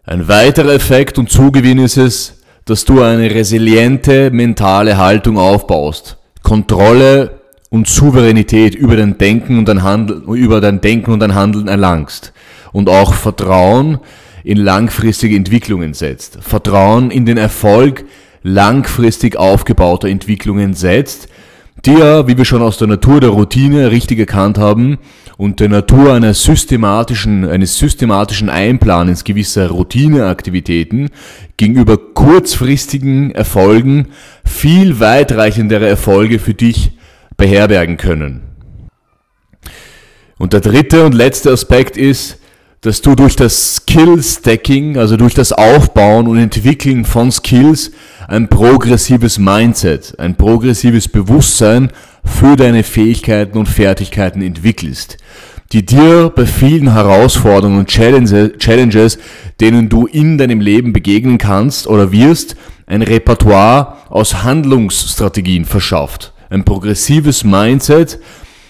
Ein 0.04 0.28
weiterer 0.28 0.74
Effekt 0.74 1.20
und 1.20 1.30
Zugewinn 1.30 1.80
ist 1.80 1.98
es, 1.98 2.42
dass 2.66 2.86
du 2.86 3.04
eine 3.04 3.30
resiliente 3.30 4.32
mentale 4.32 4.98
Haltung 4.98 5.38
aufbaust, 5.38 6.18
Kontrolle 6.42 7.42
und 7.70 7.88
Souveränität 7.88 8.74
über 8.74 8.96
dein 8.96 9.20
Denken 9.20 9.60
und 9.60 9.68
dein 9.68 9.84
Handeln, 9.84 10.24
über 10.34 10.62
dein 10.62 10.82
Denken 10.82 11.12
und 11.12 11.20
dein 11.20 11.36
Handeln 11.36 11.68
erlangst 11.68 12.34
und 12.72 12.90
auch 12.90 13.14
Vertrauen 13.14 14.00
in 14.46 14.58
langfristige 14.58 15.36
Entwicklungen 15.36 15.96
setzt, 15.96 16.38
Vertrauen 16.40 17.10
in 17.10 17.26
den 17.26 17.38
Erfolg 17.38 18.06
langfristig 18.44 19.38
aufgebauter 19.38 20.08
Entwicklungen 20.08 20.76
setzt, 20.76 21.28
die 21.84 21.94
ja, 21.94 22.28
wie 22.28 22.38
wir 22.38 22.46
schon 22.46 22.62
aus 22.62 22.78
der 22.78 22.88
Natur 22.88 23.20
der 23.20 23.32
Routine 23.32 23.90
richtig 23.90 24.20
erkannt 24.20 24.60
haben, 24.60 25.00
und 25.38 25.60
der 25.60 25.68
Natur 25.68 26.14
einer 26.14 26.34
systematischen, 26.34 27.44
eines 27.44 27.78
systematischen 27.78 28.50
Einplanens 28.50 29.24
gewisser 29.24 29.68
Routineaktivitäten 29.70 31.10
gegenüber 31.58 31.98
kurzfristigen 31.98 33.32
Erfolgen 33.32 34.10
viel 34.46 35.00
weitreichendere 35.00 35.88
Erfolge 35.88 36.40
für 36.40 36.54
dich 36.54 36.92
beherbergen 37.36 37.98
können. 37.98 38.44
Und 40.38 40.54
der 40.54 40.62
dritte 40.62 41.04
und 41.04 41.16
letzte 41.16 41.52
Aspekt 41.52 41.98
ist, 41.98 42.40
dass 42.82 43.02
du 43.02 43.16
durch 43.16 43.36
das 43.36 43.78
Skill 43.78 44.22
Stacking, 44.22 44.98
also 44.98 45.18
durch 45.18 45.34
das 45.34 45.52
Aufbauen 45.52 46.28
und 46.28 46.38
Entwickeln 46.38 47.04
von 47.06 47.32
Skills, 47.32 47.92
ein 48.28 48.48
progressives 48.48 49.40
Mindset, 49.40 50.20
ein 50.20 50.36
progressives 50.36 51.08
Bewusstsein 51.08 51.92
für 52.24 52.56
deine 52.56 52.84
Fähigkeiten 52.84 53.58
und 53.58 53.68
Fertigkeiten 53.68 54.42
entwickelst. 54.42 55.18
die 55.72 55.86
dir 55.86 56.32
bei 56.34 56.46
vielen 56.46 56.94
Herausforderungen 56.94 57.80
und 57.80 57.90
Challenges, 57.90 59.18
denen 59.60 59.90
du 59.90 60.06
in 60.06 60.38
deinem 60.38 60.62
Leben 60.62 60.94
begegnen 60.94 61.38
kannst 61.38 61.88
oder 61.88 62.12
wirst, 62.12 62.56
ein 62.86 63.02
Repertoire 63.02 63.98
aus 64.10 64.44
Handlungsstrategien 64.44 65.66
verschafft. 65.66 66.34
Ein 66.50 66.64
progressives 66.64 67.44
Mindset 67.44 68.20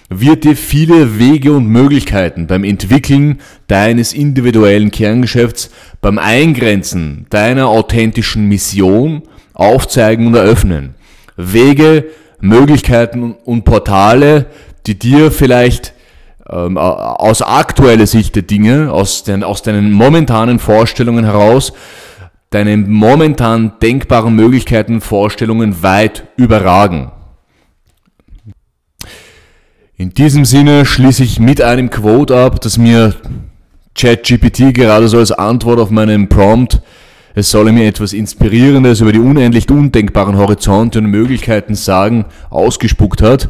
wird 0.09 0.43
dir 0.43 0.55
viele 0.55 1.19
Wege 1.19 1.53
und 1.53 1.67
Möglichkeiten 1.67 2.47
beim 2.47 2.63
Entwickeln 2.63 3.39
deines 3.67 4.13
individuellen 4.13 4.91
Kerngeschäfts, 4.91 5.71
beim 6.01 6.19
Eingrenzen 6.19 7.25
deiner 7.29 7.67
authentischen 7.67 8.47
Mission 8.47 9.23
aufzeigen 9.53 10.27
und 10.27 10.35
eröffnen. 10.35 10.95
Wege, 11.37 12.05
Möglichkeiten 12.39 13.35
und 13.43 13.65
Portale, 13.65 14.45
die 14.85 14.99
dir 14.99 15.31
vielleicht 15.31 15.93
ähm, 16.47 16.77
aus 16.77 17.41
aktueller 17.41 18.05
Sicht 18.05 18.35
der 18.35 18.43
Dinge, 18.43 18.91
aus, 18.91 19.23
den, 19.23 19.43
aus 19.43 19.63
deinen 19.63 19.91
momentanen 19.91 20.59
Vorstellungen 20.59 21.25
heraus, 21.25 21.73
deine 22.51 22.77
momentan 22.77 23.73
denkbaren 23.81 24.35
Möglichkeiten, 24.35 25.01
Vorstellungen 25.01 25.81
weit 25.81 26.27
überragen. 26.37 27.11
In 29.97 30.13
diesem 30.13 30.43
Sinne 30.43 30.85
schließe 30.85 31.23
ich 31.23 31.39
mit 31.39 31.61
einem 31.61 31.89
Quote 31.89 32.35
ab, 32.35 32.59
das 32.59 32.77
mir 32.77 33.15
ChatGPT 33.97 34.73
gerade 34.73 35.07
so 35.07 35.19
als 35.19 35.31
Antwort 35.31 35.79
auf 35.79 35.89
meinen 35.89 36.27
Prompt, 36.27 36.81
es 37.33 37.49
solle 37.49 37.71
mir 37.71 37.87
etwas 37.87 38.11
Inspirierendes 38.11 38.99
über 38.99 39.13
die 39.13 39.19
unendlich 39.19 39.69
undenkbaren 39.69 40.35
Horizonte 40.35 40.99
und 40.99 41.05
Möglichkeiten 41.05 41.75
sagen, 41.75 42.25
ausgespuckt 42.49 43.21
hat. 43.21 43.47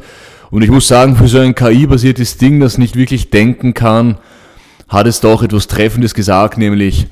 Und 0.52 0.62
ich 0.62 0.70
muss 0.70 0.88
sagen, 0.88 1.16
für 1.16 1.28
so 1.28 1.40
ein 1.40 1.56
KI-basiertes 1.56 2.38
Ding, 2.38 2.60
das 2.60 2.78
nicht 2.78 2.96
wirklich 2.96 3.32
denken 3.32 3.74
kann, 3.74 4.20
hat 4.88 5.08
es 5.08 5.22
doch 5.22 5.42
etwas 5.42 5.66
Treffendes 5.66 6.14
gesagt, 6.14 6.60
nämlich 6.60 7.08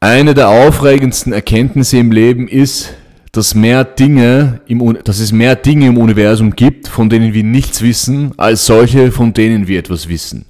eine 0.00 0.34
der 0.34 0.48
aufregendsten 0.48 1.32
Erkenntnisse 1.32 1.98
im 1.98 2.10
Leben 2.10 2.48
ist, 2.48 2.92
dass, 3.32 3.54
mehr 3.54 3.84
Dinge 3.84 4.60
im, 4.66 4.98
dass 5.04 5.20
es 5.20 5.32
mehr 5.32 5.56
Dinge 5.56 5.86
im 5.86 5.98
Universum 5.98 6.54
gibt, 6.54 6.88
von 6.88 7.08
denen 7.08 7.32
wir 7.32 7.44
nichts 7.44 7.82
wissen, 7.82 8.32
als 8.36 8.66
solche, 8.66 9.12
von 9.12 9.32
denen 9.32 9.68
wir 9.68 9.78
etwas 9.78 10.08
wissen. 10.08 10.46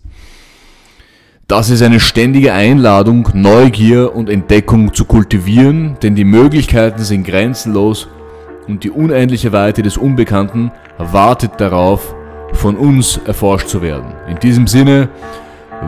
Das 1.46 1.68
ist 1.68 1.82
eine 1.82 1.98
ständige 1.98 2.52
Einladung, 2.52 3.28
Neugier 3.34 4.14
und 4.14 4.30
Entdeckung 4.30 4.94
zu 4.94 5.04
kultivieren, 5.04 5.96
denn 6.00 6.14
die 6.14 6.24
Möglichkeiten 6.24 7.02
sind 7.02 7.26
grenzenlos 7.26 8.06
und 8.68 8.84
die 8.84 8.90
unendliche 8.90 9.52
Weite 9.52 9.82
des 9.82 9.96
Unbekannten 9.96 10.70
wartet 10.96 11.52
darauf, 11.58 12.14
von 12.52 12.76
uns 12.76 13.18
erforscht 13.26 13.68
zu 13.68 13.82
werden. 13.82 14.12
In 14.28 14.38
diesem 14.38 14.68
Sinne 14.68 15.08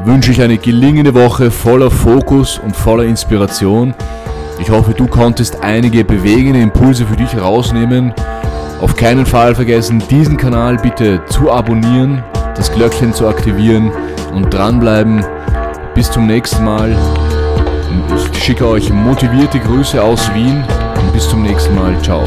wünsche 0.04 0.32
ich 0.32 0.42
eine 0.42 0.58
gelingende 0.58 1.14
Woche 1.14 1.50
voller 1.50 1.90
Fokus 1.90 2.58
und 2.58 2.76
voller 2.76 3.04
Inspiration. 3.04 3.94
Ich 4.58 4.70
hoffe, 4.70 4.94
du 4.94 5.06
konntest 5.06 5.62
einige 5.62 6.04
bewegende 6.04 6.60
Impulse 6.60 7.06
für 7.06 7.16
dich 7.16 7.36
rausnehmen. 7.36 8.12
Auf 8.80 8.96
keinen 8.96 9.26
Fall 9.26 9.54
vergessen, 9.54 10.02
diesen 10.10 10.36
Kanal 10.36 10.76
bitte 10.76 11.24
zu 11.26 11.50
abonnieren, 11.50 12.22
das 12.56 12.72
Glöckchen 12.72 13.12
zu 13.12 13.28
aktivieren 13.28 13.92
und 14.34 14.52
dranbleiben. 14.52 15.24
Bis 15.94 16.10
zum 16.10 16.26
nächsten 16.26 16.64
Mal. 16.64 16.96
Ich 18.32 18.44
schicke 18.44 18.66
euch 18.66 18.90
motivierte 18.90 19.58
Grüße 19.58 20.02
aus 20.02 20.32
Wien 20.34 20.64
und 21.00 21.12
bis 21.12 21.28
zum 21.28 21.42
nächsten 21.42 21.74
Mal. 21.74 22.00
Ciao. 22.02 22.24